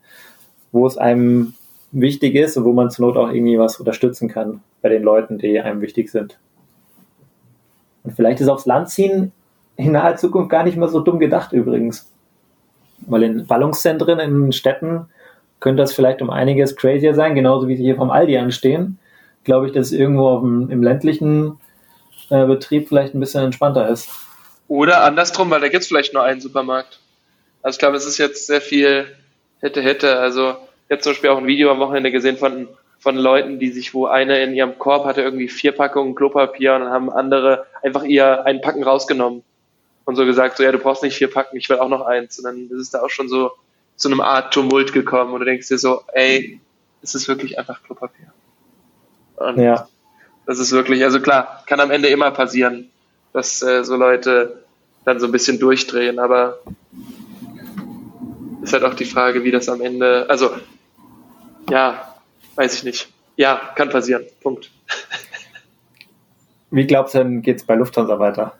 wo 0.71 0.85
es 0.85 0.97
einem 0.97 1.53
wichtig 1.91 2.35
ist 2.35 2.57
und 2.57 2.65
wo 2.65 2.73
man 2.73 2.89
zur 2.89 3.07
Not 3.07 3.17
auch 3.17 3.29
irgendwie 3.29 3.59
was 3.59 3.79
unterstützen 3.79 4.27
kann 4.27 4.61
bei 4.81 4.89
den 4.89 5.03
Leuten, 5.03 5.37
die 5.37 5.59
einem 5.59 5.81
wichtig 5.81 6.09
sind. 6.09 6.39
Und 8.03 8.11
vielleicht 8.15 8.41
ist 8.41 8.49
aufs 8.49 8.65
Land 8.65 8.89
ziehen 8.89 9.31
in 9.75 9.91
naher 9.91 10.17
Zukunft 10.17 10.49
gar 10.49 10.63
nicht 10.63 10.77
mehr 10.77 10.87
so 10.87 10.99
dumm 10.99 11.19
gedacht 11.19 11.53
übrigens. 11.53 12.11
Weil 12.99 13.23
in 13.23 13.47
Ballungszentren, 13.47 14.19
in 14.19 14.51
Städten 14.51 15.07
könnte 15.59 15.81
das 15.81 15.93
vielleicht 15.93 16.21
um 16.21 16.29
einiges 16.29 16.75
crazier 16.75 17.15
sein, 17.15 17.35
genauso 17.35 17.67
wie 17.67 17.75
sie 17.75 17.83
hier 17.83 17.95
vom 17.95 18.11
Aldi 18.11 18.37
anstehen. 18.37 18.99
Glaube 19.43 19.67
ich, 19.67 19.73
dass 19.73 19.91
irgendwo 19.91 20.39
dem, 20.39 20.69
im 20.69 20.83
ländlichen 20.83 21.57
äh, 22.33 22.45
Betrieb 22.45 22.87
vielleicht 22.87 23.13
ein 23.13 23.19
bisschen 23.19 23.43
entspannter 23.43 23.87
ist. 23.87 24.09
Oder 24.67 25.03
andersrum, 25.03 25.51
weil 25.51 25.61
da 25.61 25.67
gibt 25.67 25.83
es 25.83 25.87
vielleicht 25.87 26.13
nur 26.13 26.23
einen 26.23 26.41
Supermarkt. 26.41 26.99
Also 27.61 27.75
ich 27.75 27.79
glaube, 27.79 27.95
es 27.95 28.05
ist 28.05 28.17
jetzt 28.17 28.47
sehr 28.47 28.61
viel 28.61 29.05
hätte, 29.59 29.81
hätte. 29.81 30.17
Also 30.17 30.55
jetzt 30.89 31.03
zum 31.03 31.13
Beispiel 31.13 31.29
auch 31.29 31.37
ein 31.37 31.47
Video 31.47 31.69
am 31.69 31.79
Wochenende 31.79 32.11
gesehen 32.11 32.37
von, 32.37 32.67
von 32.97 33.15
Leuten, 33.15 33.59
die 33.59 33.69
sich, 33.69 33.93
wo 33.93 34.07
eine 34.07 34.41
in 34.41 34.55
ihrem 34.55 34.79
Korb 34.79 35.05
hatte 35.05 35.21
irgendwie 35.21 35.47
vier 35.47 35.73
Packungen 35.73 36.15
Klopapier 36.15 36.73
und 36.75 36.81
dann 36.81 36.91
haben 36.91 37.09
andere 37.11 37.67
einfach 37.83 38.03
ihr 38.03 38.45
einen 38.45 38.61
Packen 38.61 38.83
rausgenommen 38.83 39.43
und 40.05 40.15
so 40.15 40.25
gesagt, 40.25 40.57
so 40.57 40.63
ja, 40.63 40.71
du 40.71 40.79
brauchst 40.79 41.03
nicht 41.03 41.15
vier 41.15 41.31
Packen, 41.31 41.55
ich 41.55 41.69
will 41.69 41.77
auch 41.77 41.89
noch 41.89 42.01
eins. 42.01 42.39
Und 42.39 42.45
dann 42.45 42.65
ist 42.65 42.81
es 42.81 42.89
da 42.89 43.01
auch 43.01 43.09
schon 43.09 43.29
so 43.29 43.51
zu 43.95 44.09
einem 44.09 44.21
Art 44.21 44.53
Tumult 44.53 44.91
gekommen 44.91 45.33
und 45.33 45.39
du 45.41 45.45
denkst 45.45 45.67
dir 45.67 45.77
so, 45.77 46.01
ey, 46.13 46.59
es 47.03 47.13
ist 47.13 47.27
wirklich 47.27 47.59
einfach 47.59 47.83
Klopapier. 47.83 48.33
Und 49.35 49.59
ja. 49.59 49.87
Das 50.45 50.59
ist 50.59 50.71
wirklich, 50.71 51.03
also 51.03 51.21
klar, 51.21 51.63
kann 51.67 51.79
am 51.79 51.91
Ende 51.91 52.09
immer 52.09 52.31
passieren, 52.31 52.89
dass 53.31 53.61
äh, 53.61 53.83
so 53.83 53.95
Leute 53.95 54.63
dann 55.05 55.19
so 55.19 55.25
ein 55.25 55.31
bisschen 55.31 55.59
durchdrehen, 55.59 56.19
aber 56.19 56.59
ist 58.61 58.73
halt 58.73 58.83
auch 58.83 58.93
die 58.93 59.05
Frage, 59.05 59.43
wie 59.43 59.51
das 59.51 59.69
am 59.69 59.81
Ende, 59.81 60.25
also 60.29 60.51
ja, 61.69 62.15
weiß 62.55 62.75
ich 62.75 62.83
nicht. 62.83 63.09
Ja, 63.35 63.71
kann 63.75 63.89
passieren. 63.89 64.23
Punkt. 64.41 64.69
Wie 66.71 66.87
glaubst 66.87 67.13
du 67.13 67.19
denn, 67.19 67.41
geht 67.41 67.57
es 67.57 67.65
bei 67.65 67.75
Lufthansa 67.75 68.19
weiter? 68.19 68.57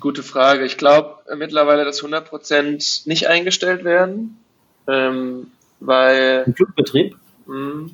Gute 0.00 0.22
Frage. 0.22 0.64
Ich 0.64 0.76
glaube 0.76 1.18
mittlerweile, 1.36 1.84
dass 1.84 2.02
100% 2.02 3.08
nicht 3.08 3.28
eingestellt 3.28 3.84
werden, 3.84 4.38
ähm, 4.86 5.50
weil... 5.80 6.44
Im 6.46 6.54
Flugbetrieb? 6.54 7.16
Mh, 7.46 7.90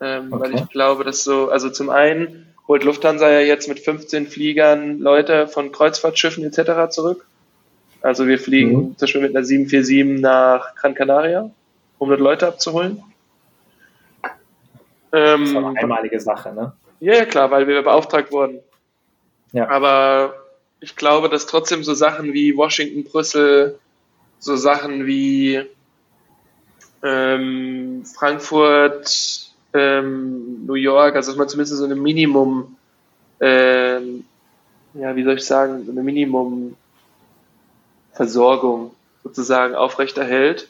ähm, 0.00 0.32
okay. 0.32 0.42
Weil 0.42 0.54
ich 0.54 0.68
glaube, 0.70 1.04
dass 1.04 1.24
so, 1.24 1.48
also 1.48 1.70
zum 1.70 1.90
einen 1.90 2.46
holt 2.66 2.84
Lufthansa 2.84 3.30
ja 3.30 3.40
jetzt 3.40 3.68
mit 3.68 3.80
15 3.80 4.26
Fliegern 4.26 4.98
Leute 4.98 5.46
von 5.46 5.72
Kreuzfahrtschiffen 5.72 6.44
etc. 6.44 6.90
zurück. 6.90 7.26
Also 8.00 8.26
wir 8.26 8.38
fliegen 8.38 8.70
mhm. 8.70 8.98
zum 8.98 9.06
Beispiel 9.06 9.22
mit 9.22 9.36
einer 9.36 9.44
747 9.44 10.20
nach 10.20 10.74
Gran 10.74 10.94
Canaria, 10.94 11.50
um 11.98 12.08
dort 12.08 12.20
Leute 12.20 12.46
abzuholen. 12.46 13.02
Ähm, 15.12 15.40
das 15.40 15.50
ist 15.50 15.56
eine 15.56 15.78
einmalige 15.78 16.20
Sache, 16.20 16.52
ne? 16.52 16.72
Ja, 17.00 17.24
klar, 17.24 17.50
weil 17.50 17.66
wir 17.66 17.82
beauftragt 17.82 18.32
wurden. 18.32 18.60
Ja. 19.52 19.68
Aber 19.68 20.34
ich 20.80 20.96
glaube, 20.96 21.28
dass 21.28 21.46
trotzdem 21.46 21.84
so 21.84 21.94
Sachen 21.94 22.32
wie 22.32 22.56
Washington, 22.56 23.04
Brüssel, 23.04 23.78
so 24.38 24.56
Sachen 24.56 25.06
wie 25.06 25.62
ähm, 27.04 28.04
Frankfurt, 28.04 29.50
ähm, 29.74 30.64
New 30.66 30.74
York, 30.74 31.14
also 31.14 31.30
dass 31.30 31.38
man 31.38 31.48
zumindest 31.48 31.76
so 31.76 31.84
eine 31.84 31.96
Minimum, 31.96 32.76
ähm, 33.40 34.24
ja, 34.94 35.14
wie 35.14 35.24
soll 35.24 35.34
ich 35.34 35.44
sagen, 35.44 35.84
so 35.84 35.92
eine 35.92 36.02
Minimum 36.02 36.76
Versorgung 38.12 38.92
sozusagen 39.22 39.74
aufrechterhält. 39.74 40.68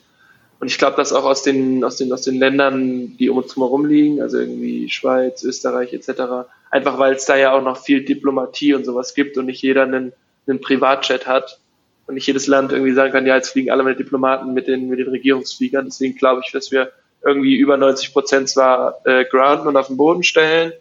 Und 0.61 0.69
ich 0.69 0.79
glaube, 0.79 0.97
dass 0.97 1.13
auch 1.13 1.25
aus 1.25 1.43
den, 1.43 1.85
aus 1.85 1.97
den, 1.97 2.13
aus 2.13 2.23
den 2.23 2.39
Ländern, 2.39 3.17
die 3.19 3.29
um 3.29 3.37
uns 3.37 3.55
herum 3.55 3.85
liegen, 3.85 4.23
also 4.23 4.39
irgendwie 4.39 4.89
Schweiz, 4.89 5.45
Österreich 5.45 5.93
etc., 5.93 6.49
einfach 6.71 6.99
weil 6.99 7.15
es 7.15 7.27
da 7.27 7.37
ja 7.37 7.53
auch 7.53 7.63
noch 7.63 7.77
viel 7.77 8.05
Diplomatie 8.05 8.75
und 8.75 8.85
sowas 8.85 9.15
gibt 9.15 9.37
und 9.37 9.47
nicht 9.47 9.63
jeder 9.63 9.83
einen, 9.83 10.13
einen 10.47 10.61
Privatjet 10.61 11.27
hat, 11.27 11.61
und 12.07 12.15
nicht 12.15 12.27
jedes 12.27 12.47
Land 12.47 12.73
irgendwie 12.73 12.93
sagen 12.93 13.13
kann, 13.13 13.27
ja, 13.27 13.37
jetzt 13.37 13.51
fliegen 13.51 13.71
alle 13.71 13.83
meine 13.83 13.97
Diplomaten 13.97 14.53
mit 14.53 14.69
den, 14.69 14.89
mit 14.89 14.99
den 14.99 15.09
Regierungsfliegern. 15.09 15.87
Deswegen 15.87 16.17
glaube 16.17 16.43
ich, 16.45 16.53
dass 16.53 16.71
wir 16.71 16.93
irgendwie 17.25 17.57
über 17.57 17.77
90 17.77 18.13
Prozent 18.13 18.49
zwar 18.49 19.01
äh, 19.05 19.25
grounden 19.25 19.69
und 19.69 19.77
auf 19.77 19.87
den 19.87 19.97
Boden 19.97 20.23
stellen, 20.23 20.73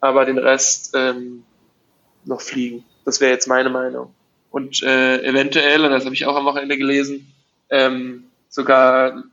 aber 0.00 0.24
den 0.26 0.38
Rest 0.38 0.92
ähm, 0.94 1.44
noch 2.24 2.40
fliegen. 2.40 2.84
Das 3.04 3.20
wäre 3.20 3.32
jetzt 3.32 3.48
meine 3.48 3.70
Meinung. 3.70 4.12
Und 4.50 4.82
äh, 4.82 5.22
eventuell, 5.22 5.84
und 5.84 5.90
das 5.90 6.04
habe 6.04 6.14
ich 6.14 6.26
auch 6.26 6.36
am 6.36 6.44
Wochenende 6.44 6.76
gelesen, 6.76 7.32
ähm, 7.70 8.24
sogar 8.48 9.24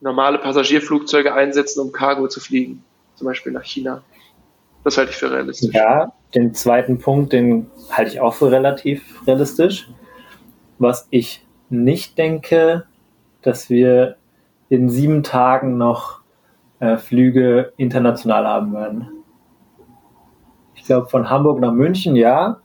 normale 0.00 0.38
Passagierflugzeuge 0.38 1.34
einsetzen, 1.34 1.80
um 1.80 1.92
Cargo 1.92 2.28
zu 2.28 2.40
fliegen, 2.40 2.84
zum 3.16 3.26
Beispiel 3.26 3.52
nach 3.52 3.64
China. 3.64 4.02
Das 4.84 4.96
halte 4.96 5.10
ich 5.10 5.16
für 5.16 5.30
realistisch. 5.30 5.74
Ja, 5.74 6.12
den 6.34 6.54
zweiten 6.54 6.98
Punkt, 6.98 7.32
den 7.32 7.70
halte 7.90 8.12
ich 8.12 8.20
auch 8.20 8.34
für 8.34 8.50
relativ 8.50 9.26
realistisch 9.26 9.88
was 10.80 11.06
ich 11.10 11.46
nicht 11.68 12.18
denke, 12.18 12.86
dass 13.42 13.70
wir 13.70 14.16
in 14.68 14.88
sieben 14.88 15.22
Tagen 15.22 15.76
noch 15.78 16.20
äh, 16.80 16.96
Flüge 16.96 17.72
international 17.76 18.46
haben 18.46 18.72
werden. 18.72 19.08
Ich 20.74 20.84
glaube, 20.84 21.08
von 21.08 21.28
Hamburg 21.28 21.60
nach 21.60 21.72
München 21.72 22.16
ja, 22.16 22.60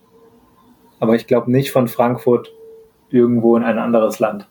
aber 0.99 1.15
ich 1.15 1.27
glaube 1.27 1.51
nicht 1.51 1.71
von 1.71 1.87
Frankfurt 1.87 2.51
irgendwo 3.09 3.57
in 3.57 3.63
ein 3.63 3.77
anderes 3.77 4.19
Land. 4.19 4.47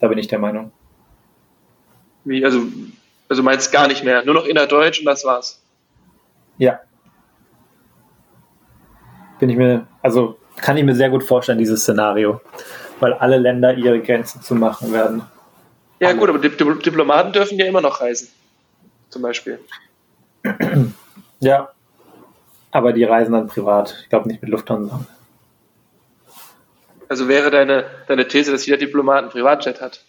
Da 0.00 0.08
bin 0.08 0.18
ich 0.18 0.26
der 0.26 0.38
Meinung. 0.38 0.72
Wie, 2.24 2.44
also, 2.44 2.62
also 3.28 3.42
meinst 3.42 3.70
gar 3.70 3.86
nicht 3.86 4.02
mehr, 4.02 4.24
nur 4.24 4.34
noch 4.34 4.46
innerdeutsch 4.46 5.00
und 5.00 5.06
das 5.06 5.24
war's. 5.24 5.62
Ja. 6.56 6.80
Bin 9.38 9.50
ich 9.50 9.56
mir, 9.56 9.86
also 10.00 10.38
kann 10.56 10.76
ich 10.76 10.84
mir 10.84 10.94
sehr 10.94 11.10
gut 11.10 11.24
vorstellen, 11.24 11.58
dieses 11.58 11.82
Szenario, 11.82 12.40
weil 13.00 13.14
alle 13.14 13.38
Länder 13.38 13.74
ihre 13.74 14.00
Grenzen 14.00 14.42
zu 14.42 14.54
machen 14.54 14.92
werden. 14.92 15.22
Ja, 16.00 16.12
gut, 16.12 16.28
aber 16.28 16.38
Diplomaten 16.38 17.32
dürfen 17.32 17.58
ja 17.58 17.66
immer 17.66 17.80
noch 17.80 18.00
reisen, 18.00 18.28
zum 19.10 19.22
Beispiel. 19.22 19.58
Ja, 21.42 21.70
aber 22.70 22.92
die 22.92 23.02
reisen 23.02 23.32
dann 23.32 23.48
privat. 23.48 23.98
Ich 24.02 24.08
glaube 24.08 24.28
nicht 24.28 24.40
mit 24.42 24.50
Lufthansa. 24.52 25.04
Also 27.08 27.26
wäre 27.26 27.50
deine, 27.50 27.84
deine 28.06 28.28
These, 28.28 28.52
dass 28.52 28.64
jeder 28.64 28.78
Diplomat 28.78 29.22
einen 29.24 29.30
Privatjet 29.30 29.80
hat? 29.80 30.04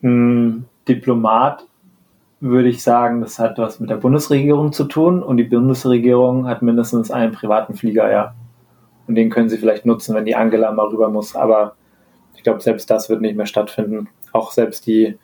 Hm, 0.00 0.64
Diplomat 0.88 1.64
würde 2.42 2.68
ich 2.68 2.82
sagen, 2.82 3.20
das 3.20 3.38
hat 3.38 3.56
was 3.58 3.78
mit 3.78 3.88
der 3.88 3.96
Bundesregierung 3.96 4.72
zu 4.72 4.84
tun 4.84 5.22
und 5.22 5.36
die 5.36 5.44
Bundesregierung 5.44 6.48
hat 6.48 6.60
mindestens 6.60 7.12
einen 7.12 7.30
privaten 7.30 7.74
Flieger, 7.74 8.10
ja. 8.10 8.34
Und 9.06 9.14
den 9.14 9.30
können 9.30 9.48
sie 9.48 9.58
vielleicht 9.58 9.86
nutzen, 9.86 10.16
wenn 10.16 10.24
die 10.24 10.34
Angela 10.34 10.72
mal 10.72 10.88
rüber 10.88 11.08
muss. 11.08 11.36
Aber 11.36 11.76
ich 12.34 12.42
glaube, 12.42 12.60
selbst 12.60 12.90
das 12.90 13.08
wird 13.08 13.20
nicht 13.20 13.36
mehr 13.36 13.46
stattfinden. 13.46 14.08
Auch 14.32 14.50
selbst 14.50 14.88
die 14.88 15.16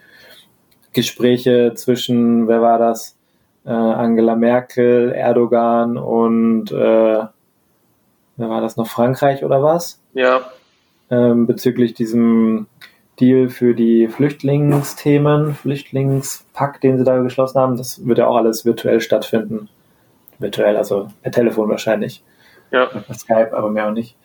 Gespräche 0.93 1.73
zwischen, 1.75 2.47
wer 2.47 2.63
war 2.63 2.79
das? 2.79 3.17
Äh, 3.67 3.71
Angela 3.71 4.37
Merkel, 4.37 5.11
Erdogan 5.11 5.97
und 5.97 6.71
äh, 6.71 6.75
wer 8.37 8.49
war 8.49 8.61
das 8.61 8.77
noch? 8.77 8.87
Frankreich 8.87 9.45
oder 9.45 9.61
was? 9.61 10.01
Ja. 10.15 10.43
Ähm, 11.11 11.49
bezüglich 11.49 11.95
diesem 11.95 12.69
Deal 13.21 13.49
für 13.49 13.75
die 13.75 14.09
Flüchtlingsthemen, 14.09 15.55
Flüchtlingspakt, 15.55 16.83
den 16.83 16.99
sie 16.99 17.05
da 17.05 17.19
geschlossen 17.19 17.59
haben, 17.59 17.77
das 17.77 18.07
wird 18.07 18.19
ja 18.19 18.27
auch 18.27 18.37
alles 18.37 18.65
virtuell 18.65 19.01
stattfinden. 19.01 19.69
Virtuell, 20.39 20.77
also 20.77 21.09
per 21.23 21.33
Telefon 21.33 21.69
wahrscheinlich. 21.69 22.23
Ja. 22.71 22.87
Per 22.87 23.15
Skype, 23.15 23.57
aber 23.57 23.71
mehr 23.71 23.89
auch 23.89 23.93
nicht. 23.93 24.17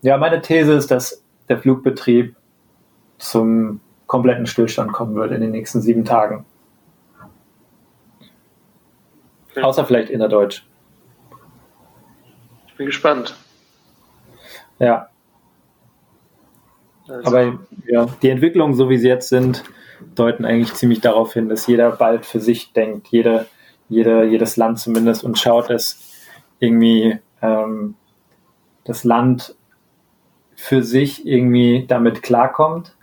Ja, 0.00 0.16
meine 0.16 0.40
These 0.40 0.72
ist, 0.72 0.90
dass 0.90 1.22
der 1.48 1.58
Flugbetrieb 1.58 2.36
zum 3.18 3.80
kompletten 4.06 4.46
Stillstand 4.46 4.92
kommen 4.92 5.14
wird 5.14 5.32
in 5.32 5.40
den 5.40 5.50
nächsten 5.50 5.82
sieben 5.82 6.04
Tagen. 6.04 6.46
Okay. 9.50 9.62
Außer 9.62 9.84
vielleicht 9.84 10.10
innerdeutsch. 10.10 10.64
Ich 12.68 12.74
bin 12.76 12.86
gespannt. 12.86 13.36
Ja, 14.78 15.10
also. 17.08 17.28
Aber 17.28 17.58
ja, 17.86 18.06
die 18.22 18.30
Entwicklungen, 18.30 18.74
so 18.74 18.88
wie 18.88 18.98
sie 18.98 19.08
jetzt 19.08 19.28
sind, 19.28 19.64
deuten 20.14 20.44
eigentlich 20.44 20.74
ziemlich 20.74 21.00
darauf 21.00 21.32
hin, 21.32 21.48
dass 21.48 21.66
jeder 21.66 21.90
bald 21.90 22.26
für 22.26 22.40
sich 22.40 22.72
denkt, 22.72 23.08
jede, 23.08 23.46
jede, 23.88 24.24
jedes 24.24 24.56
Land 24.56 24.78
zumindest 24.78 25.24
und 25.24 25.38
schaut, 25.38 25.70
dass 25.70 26.00
irgendwie 26.60 27.18
ähm, 27.42 27.94
das 28.84 29.04
Land 29.04 29.56
für 30.54 30.82
sich 30.82 31.26
irgendwie 31.26 31.84
damit 31.86 32.22
klarkommt. 32.22 32.94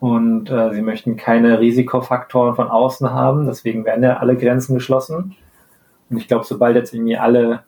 Und 0.00 0.48
äh, 0.48 0.72
sie 0.74 0.82
möchten 0.82 1.16
keine 1.16 1.58
Risikofaktoren 1.58 2.54
von 2.54 2.68
außen 2.68 3.10
haben, 3.10 3.46
deswegen 3.46 3.84
werden 3.84 4.04
ja 4.04 4.18
alle 4.18 4.36
Grenzen 4.36 4.74
geschlossen. 4.74 5.34
Und 6.08 6.16
ich 6.18 6.28
glaube, 6.28 6.44
sobald 6.44 6.76
jetzt 6.76 6.94
irgendwie 6.94 7.16
alle 7.16 7.64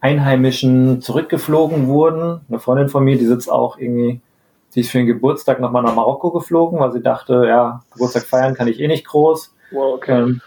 Einheimischen 0.00 1.00
zurückgeflogen 1.00 1.86
wurden, 1.86 2.40
eine 2.48 2.58
Freundin 2.58 2.88
von 2.88 3.04
mir, 3.04 3.16
die 3.16 3.26
sitzt 3.26 3.50
auch 3.50 3.78
irgendwie 3.78 4.20
Sie 4.72 4.80
ist 4.80 4.90
für 4.90 4.96
den 4.96 5.06
Geburtstag 5.06 5.60
nochmal 5.60 5.82
nach 5.82 5.94
Marokko 5.94 6.30
geflogen, 6.30 6.80
weil 6.80 6.92
sie 6.92 7.02
dachte, 7.02 7.44
ja, 7.46 7.82
Geburtstag 7.92 8.22
feiern 8.22 8.54
kann 8.54 8.68
ich 8.68 8.80
eh 8.80 8.88
nicht 8.88 9.06
groß. 9.06 9.54
Wow, 9.70 9.96
okay. 9.96 10.18
Ähm, 10.18 10.40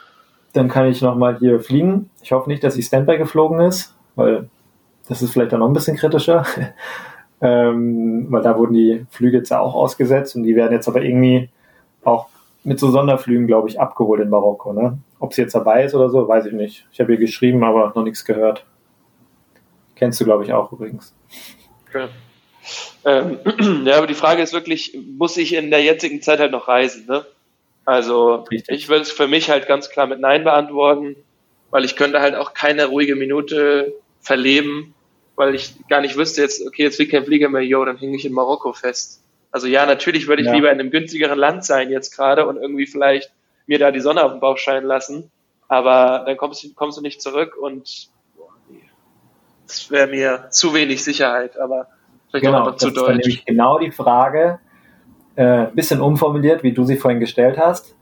dann 0.52 0.68
kann 0.68 0.88
ich 0.88 1.04
nochmal 1.04 1.38
hier 1.38 1.60
fliegen. 1.60 2.10
Ich 2.24 2.32
hoffe 2.32 2.50
nicht, 2.50 2.64
dass 2.64 2.74
sie 2.74 2.82
Standby 2.82 3.20
geflogen 3.20 3.60
ist, 3.60 3.96
weil 4.16 4.50
das 5.08 5.22
ist 5.22 5.32
vielleicht 5.32 5.52
dann 5.52 5.60
noch 5.60 5.68
ein 5.68 5.74
bisschen 5.74 5.96
kritischer. 5.96 6.44
ähm, 7.42 8.26
weil 8.32 8.42
da 8.42 8.58
wurden 8.58 8.74
die 8.74 9.06
Flüge 9.12 9.38
jetzt 9.38 9.54
auch 9.54 9.76
ausgesetzt 9.76 10.36
und 10.36 10.42
die 10.42 10.56
werden 10.56 10.74
jetzt 10.74 10.88
aber 10.88 11.04
irgendwie 11.04 11.52
auch 12.04 12.28
mit 12.64 12.80
so 12.80 12.90
Sonderflügen, 12.90 13.46
glaube 13.46 13.70
ich, 13.70 13.80
abgeholt 13.80 14.22
in 14.22 14.32
Marokko. 14.32 14.74
Ne? 14.74 14.98
Ob 15.20 15.36
sie 15.36 15.44
jetzt 15.44 15.54
dabei 15.54 15.84
ist 15.84 15.94
oder 15.94 16.10
so, 16.10 16.28
weiß 16.28 16.48
ich 16.48 16.54
nicht. 16.54 16.88
Ich 16.92 17.00
habe 17.00 17.14
ihr 17.14 17.20
geschrieben, 17.20 17.64
aber 17.64 17.94
noch 17.94 18.04
nichts 18.04 18.26
gehört. 18.26 18.66
Kennst 19.94 20.20
du, 20.20 20.26
glaube 20.26 20.44
ich, 20.46 20.52
auch 20.52 20.72
übrigens. 20.72 21.16
Okay. 21.88 22.08
Ähm, 23.04 23.40
ja, 23.86 23.98
aber 23.98 24.08
die 24.08 24.16
Frage 24.16 24.42
ist 24.42 24.54
wirklich, 24.54 24.98
muss 25.18 25.38
ich 25.38 25.54
in 25.54 25.70
der 25.70 25.84
jetzigen 25.84 26.22
Zeit 26.22 26.40
halt 26.40 26.52
noch 26.52 26.68
reisen? 26.68 27.06
Ne? 27.08 27.26
Also 27.86 28.46
Richtig. 28.52 28.76
ich 28.76 28.90
würde 28.90 29.04
es 29.04 29.12
für 29.12 29.28
mich 29.28 29.50
halt 29.50 29.68
ganz 29.68 29.90
klar 29.90 30.08
mit 30.08 30.20
Nein 30.20 30.44
beantworten, 30.44 31.16
weil 31.70 31.86
ich 31.86 31.96
könnte 31.96 32.20
halt 32.20 32.36
auch 32.36 32.54
keine 32.54 32.86
ruhige 32.86 33.16
Minute 33.16 33.94
verleben, 34.22 34.96
weil 35.36 35.54
ich 35.54 35.76
gar 35.88 36.02
nicht 36.02 36.18
wüsste 36.18 36.42
jetzt, 36.42 36.66
okay, 36.66 36.84
jetzt 36.84 36.98
will 36.98 37.08
kein 37.08 37.26
Flieger 37.26 37.50
mehr, 37.50 37.62
yo, 37.62 37.86
dann 37.86 37.98
hänge 37.98 38.16
ich 38.16 38.26
in 38.26 38.34
Marokko 38.34 38.74
fest. 38.74 39.22
Also 39.52 39.68
ja, 39.68 39.86
natürlich 39.86 40.28
würde 40.28 40.42
ich 40.42 40.48
ja. 40.48 40.54
lieber 40.54 40.72
in 40.72 40.80
einem 40.80 40.90
günstigeren 40.90 41.38
Land 41.38 41.64
sein 41.64 41.90
jetzt 41.90 42.16
gerade 42.16 42.48
und 42.48 42.58
irgendwie 42.58 42.88
vielleicht 42.88 43.32
mir 43.68 43.80
da 43.80 43.92
die 43.92 44.00
Sonne 44.00 44.24
auf 44.24 44.32
den 44.32 44.40
Bauch 44.40 44.58
scheinen 44.58 44.86
lassen, 44.86 45.32
aber 45.68 46.24
dann 46.26 46.38
kommst 46.38 46.64
du, 46.64 46.74
kommst 46.74 46.98
du 46.98 47.02
nicht 47.02 47.22
zurück 47.22 47.56
und 47.56 48.10
boah, 48.36 48.50
nee, 48.70 48.82
das 49.68 49.92
wäre 49.92 50.08
mir 50.08 50.48
zu 50.52 50.74
wenig 50.74 51.04
Sicherheit, 51.04 51.58
aber 51.58 51.88
Vielleicht 52.30 52.46
genau, 52.46 52.72
das 52.72 52.84
ist 52.84 52.98
dann 52.98 53.18
nämlich 53.18 53.46
genau 53.46 53.80
die 53.80 53.92
Frage, 53.92 54.60
äh, 55.36 55.66
bisschen 55.74 56.02
umformuliert, 56.02 56.64
wie 56.64 56.74
du 56.74 56.84
sie 56.84 56.96
vorhin 56.96 57.20
gestellt 57.20 57.58
hast, 57.58 57.96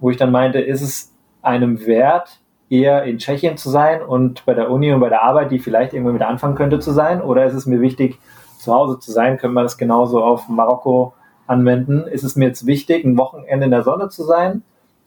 wo 0.00 0.10
ich 0.10 0.16
dann 0.16 0.32
meinte, 0.32 0.60
ist 0.60 0.82
es 0.82 1.14
einem 1.42 1.86
wert, 1.86 2.40
eher 2.70 3.04
in 3.04 3.18
Tschechien 3.18 3.56
zu 3.56 3.70
sein 3.70 4.02
und 4.02 4.44
bei 4.46 4.54
der 4.54 4.70
Uni 4.70 4.92
und 4.92 5.00
bei 5.00 5.08
der 5.08 5.22
Arbeit, 5.22 5.50
die 5.50 5.58
vielleicht 5.58 5.92
irgendwo 5.92 6.12
mit 6.12 6.22
anfangen 6.22 6.54
könnte 6.54 6.80
zu 6.80 6.90
sein, 6.92 7.20
oder 7.20 7.44
ist 7.44 7.54
es 7.54 7.66
mir 7.66 7.80
wichtig, 7.80 8.18
zu 8.58 8.72
Hause 8.72 8.98
zu 8.98 9.12
sein? 9.12 9.38
Können 9.38 9.54
wir 9.54 9.62
das 9.62 9.78
genauso 9.78 10.22
auf 10.22 10.48
Marokko 10.48 11.14
anwenden? 11.46 12.04
Ist 12.06 12.24
es 12.24 12.36
mir 12.36 12.46
jetzt 12.46 12.66
wichtig, 12.66 13.04
ein 13.04 13.18
Wochenende 13.18 13.66
in 13.66 13.70
der 13.70 13.82
Sonne 13.82 14.08
zu 14.08 14.24
sein? 14.24 14.62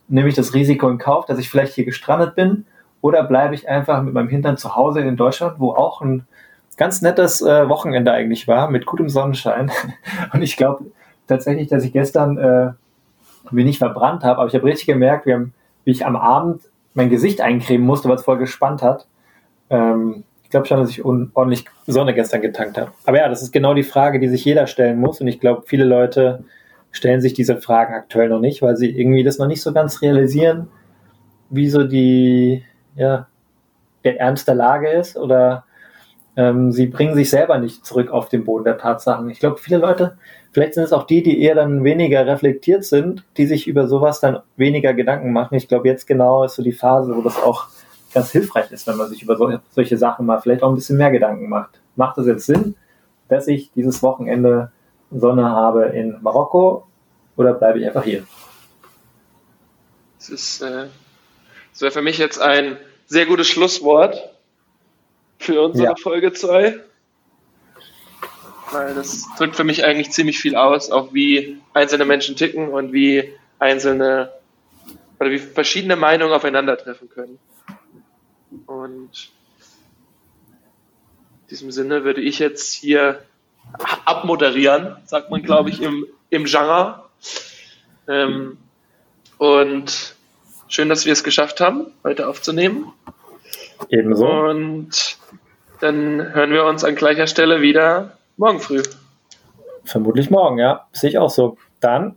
Nehme 0.08 0.30
ich 0.30 0.36
das 0.36 0.54
Risiko 0.54 0.88
in 0.90 1.00
Kauf, 1.00 1.26
dass 1.26 1.40
ich 1.40 1.50
vielleicht 1.50 1.74
hier 1.74 1.86
gestrandet 1.86 2.36
bin? 2.36 2.66
Oder 3.02 3.24
bleibe 3.24 3.56
ich 3.56 3.68
einfach 3.68 4.02
mit 4.02 4.14
meinem 4.14 4.30
Hintern 4.30 4.58
zu 4.58 4.76
Hause 4.76 5.02
in 5.02 5.18
Deutschland, 5.18 5.60
wo 5.60 5.72
auch 5.72 6.02
ein 6.02 6.28
ganz 6.78 7.02
nettes 7.02 7.42
äh, 7.42 7.68
Wochenende 7.68 8.12
eigentlich 8.12 8.48
war, 8.48 8.70
mit 8.70 8.86
gutem 8.86 9.10
Sonnenschein. 9.10 9.72
Und 10.34 10.42
ich 10.42 10.56
glaube 10.56 10.86
tatsächlich, 11.28 11.68
dass 11.68 11.84
ich 11.84 11.92
gestern 11.92 12.38
äh, 12.38 12.72
mich 13.52 13.66
nicht 13.66 13.80
verbrannt 13.80 14.24
habe, 14.24 14.40
aber 14.40 14.48
ich 14.48 14.56
habe 14.56 14.66
richtig 14.66 14.88
gemerkt, 14.88 15.26
wie, 15.26 15.36
wie, 15.84 15.92
ich 15.92 16.06
am 16.06 16.16
Abend 16.16 16.62
mein 16.94 17.10
Gesicht 17.10 17.42
eincremen 17.42 17.86
musste, 17.86 18.08
weil 18.08 18.16
es 18.16 18.24
voll 18.24 18.38
gespannt 18.38 18.82
hat. 18.82 19.08
Ähm, 19.70 20.24
ich 20.44 20.50
glaube 20.50 20.66
schon, 20.66 20.80
dass 20.80 20.90
ich 20.90 21.04
ordentlich 21.04 21.66
Sonne 21.88 22.14
gestern 22.14 22.42
getankt 22.42 22.78
habe. 22.78 22.92
Aber 23.06 23.18
ja, 23.18 23.28
das 23.28 23.42
ist 23.42 23.52
genau 23.52 23.74
die 23.74 23.84
Frage, 23.84 24.20
die 24.20 24.30
sich 24.30 24.46
jeder 24.46 24.66
stellen 24.66 24.98
muss. 24.98 25.20
Und 25.20 25.28
ich 25.28 25.42
glaube, 25.42 25.64
viele 25.66 25.84
Leute 25.84 26.46
stellen 26.92 27.20
sich 27.20 27.34
diese 27.34 27.58
Fragen 27.58 27.94
aktuell 27.94 28.30
noch 28.30 28.40
nicht, 28.40 28.62
weil 28.62 28.78
sie 28.78 28.90
irgendwie 28.90 29.24
das 29.24 29.40
noch 29.40 29.48
nicht 29.48 29.62
so 29.62 29.74
ganz 29.74 30.02
realisieren, 30.02 30.70
wie 31.50 31.70
so 31.70 31.84
die, 31.84 32.64
ja, 32.96 33.28
der 34.06 34.22
Ernst 34.22 34.48
der 34.48 34.56
Lage 34.56 34.90
ist 34.90 35.18
oder 35.18 35.66
ähm, 36.38 36.72
sie 36.72 36.86
bringen 36.86 37.16
sich 37.16 37.32
selber 37.32 37.58
nicht 37.58 37.84
zurück 37.84 38.12
auf 38.12 38.30
den 38.30 38.46
Boden 38.46 38.64
der 38.64 38.78
Tatsachen. 38.78 39.28
Ich 39.30 39.40
glaube, 39.40 39.58
viele 39.58 39.80
Leute, 39.80 40.18
vielleicht 40.52 40.76
sind 40.76 40.84
es 40.84 40.94
auch 40.94 41.08
die, 41.08 41.24
die 41.24 41.42
eher 41.42 41.56
dann 41.56 41.84
weniger 41.84 42.28
reflektiert 42.28 42.86
sind, 42.86 43.26
die 43.38 43.48
sich 43.48 43.68
über 43.68 43.88
sowas 43.88 44.20
dann 44.20 44.40
weniger 44.56 44.94
Gedanken 44.94 45.34
machen. 45.34 45.56
Ich 45.56 45.68
glaube, 45.68 45.88
jetzt 45.88 46.06
genau 46.06 46.44
ist 46.44 46.54
so 46.54 46.62
die 46.62 46.74
Phase, 46.74 47.16
wo 47.16 47.22
das 47.22 47.42
auch 47.42 47.68
ganz 48.14 48.32
hilfreich 48.32 48.72
ist, 48.72 48.86
wenn 48.86 48.98
man 48.98 49.10
sich 49.10 49.24
über 49.24 49.36
so, 49.36 49.52
solche 49.72 49.98
Sachen 49.98 50.28
mal 50.28 50.40
vielleicht 50.40 50.62
auch 50.62 50.70
ein 50.70 50.76
bisschen 50.76 50.98
mehr 50.98 51.10
Gedanken 51.10 51.50
macht. 51.50 51.82
Macht 51.96 52.20
es 52.20 52.28
jetzt 52.28 52.46
Sinn, 52.46 52.76
dass 53.30 53.48
ich 53.48 53.72
dieses 53.72 54.04
Wochenende 54.04 54.72
Sonne 55.10 55.50
habe 55.50 55.86
in 55.86 56.18
Marokko 56.22 56.86
oder 57.36 57.54
bleibe 57.54 57.80
ich 57.80 57.88
einfach 57.88 58.04
hier? 58.04 58.24
Das 60.20 60.30
ist, 60.30 60.62
äh, 60.62 60.86
das 61.72 61.82
wäre 61.82 61.92
für 61.92 62.02
mich 62.04 62.20
jetzt 62.20 62.40
ein 62.40 62.78
sehr 63.08 63.26
gutes 63.26 63.48
Schlusswort 63.48 64.37
für 65.40 65.62
unsere 65.62 65.90
ja. 65.90 65.96
Folge 65.96 66.34
2. 66.34 66.80
Weil 68.72 68.96
das 68.96 69.26
drückt 69.38 69.56
für 69.56 69.64
mich 69.64 69.86
eigentlich 69.86 70.12
ziemlich 70.12 70.40
viel 70.40 70.56
aus, 70.56 70.92
auch 70.92 71.14
wie 71.14 71.58
einzelne 71.74 72.06
Menschen 72.06 72.36
ticken 72.36 72.70
und 72.70 72.92
wie 72.92 73.34
einzelne 73.60 74.32
oder 75.20 75.32
wie 75.32 75.40
verschiedene 75.40 75.96
Meinungen 75.96 76.34
aufeinandertreffen 76.34 77.10
können. 77.10 77.40
Und 78.66 79.32
in 81.42 81.48
diesem 81.50 81.72
Sinne 81.72 82.04
würde 82.04 82.22
ich 82.22 82.40
jetzt 82.40 82.74
hier 82.74 83.24
abmoderieren, 84.06 84.98
sagt 85.06 85.30
man, 85.30 85.42
glaube 85.42 85.70
ich, 85.70 85.82
im, 85.82 86.06
im 86.30 86.46
Genre. 86.46 87.04
Ähm, 88.08 88.58
und 89.38 90.16
schön, 90.68 90.90
dass 90.90 91.06
wir 91.06 91.14
es 91.14 91.24
geschafft 91.24 91.60
haben, 91.60 91.88
heute 92.04 92.28
aufzunehmen. 92.28 92.92
Ebenso. 93.90 94.28
Und 94.28 95.18
dann 95.80 96.34
hören 96.34 96.52
wir 96.52 96.66
uns 96.66 96.84
an 96.84 96.96
gleicher 96.96 97.28
Stelle 97.28 97.62
wieder 97.62 98.18
morgen 98.38 98.60
früh. 98.60 98.84
Vermutlich 99.86 100.30
morgen, 100.30 100.58
ja. 100.58 100.88
Sehe 100.92 101.10
ich 101.10 101.18
auch 101.18 101.30
so. 101.30 101.58
Dann 101.80 102.16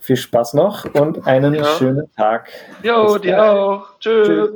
viel 0.00 0.16
Spaß 0.16 0.54
noch 0.54 0.84
und 0.94 1.26
einen 1.26 1.54
ja. 1.54 1.64
schönen 1.64 2.10
Tag. 2.14 2.48
Jo, 2.82 3.18
dir 3.18 3.42
auch. 3.42 3.98
Tschüss. 3.98 4.26
Tschüss. 4.26 4.50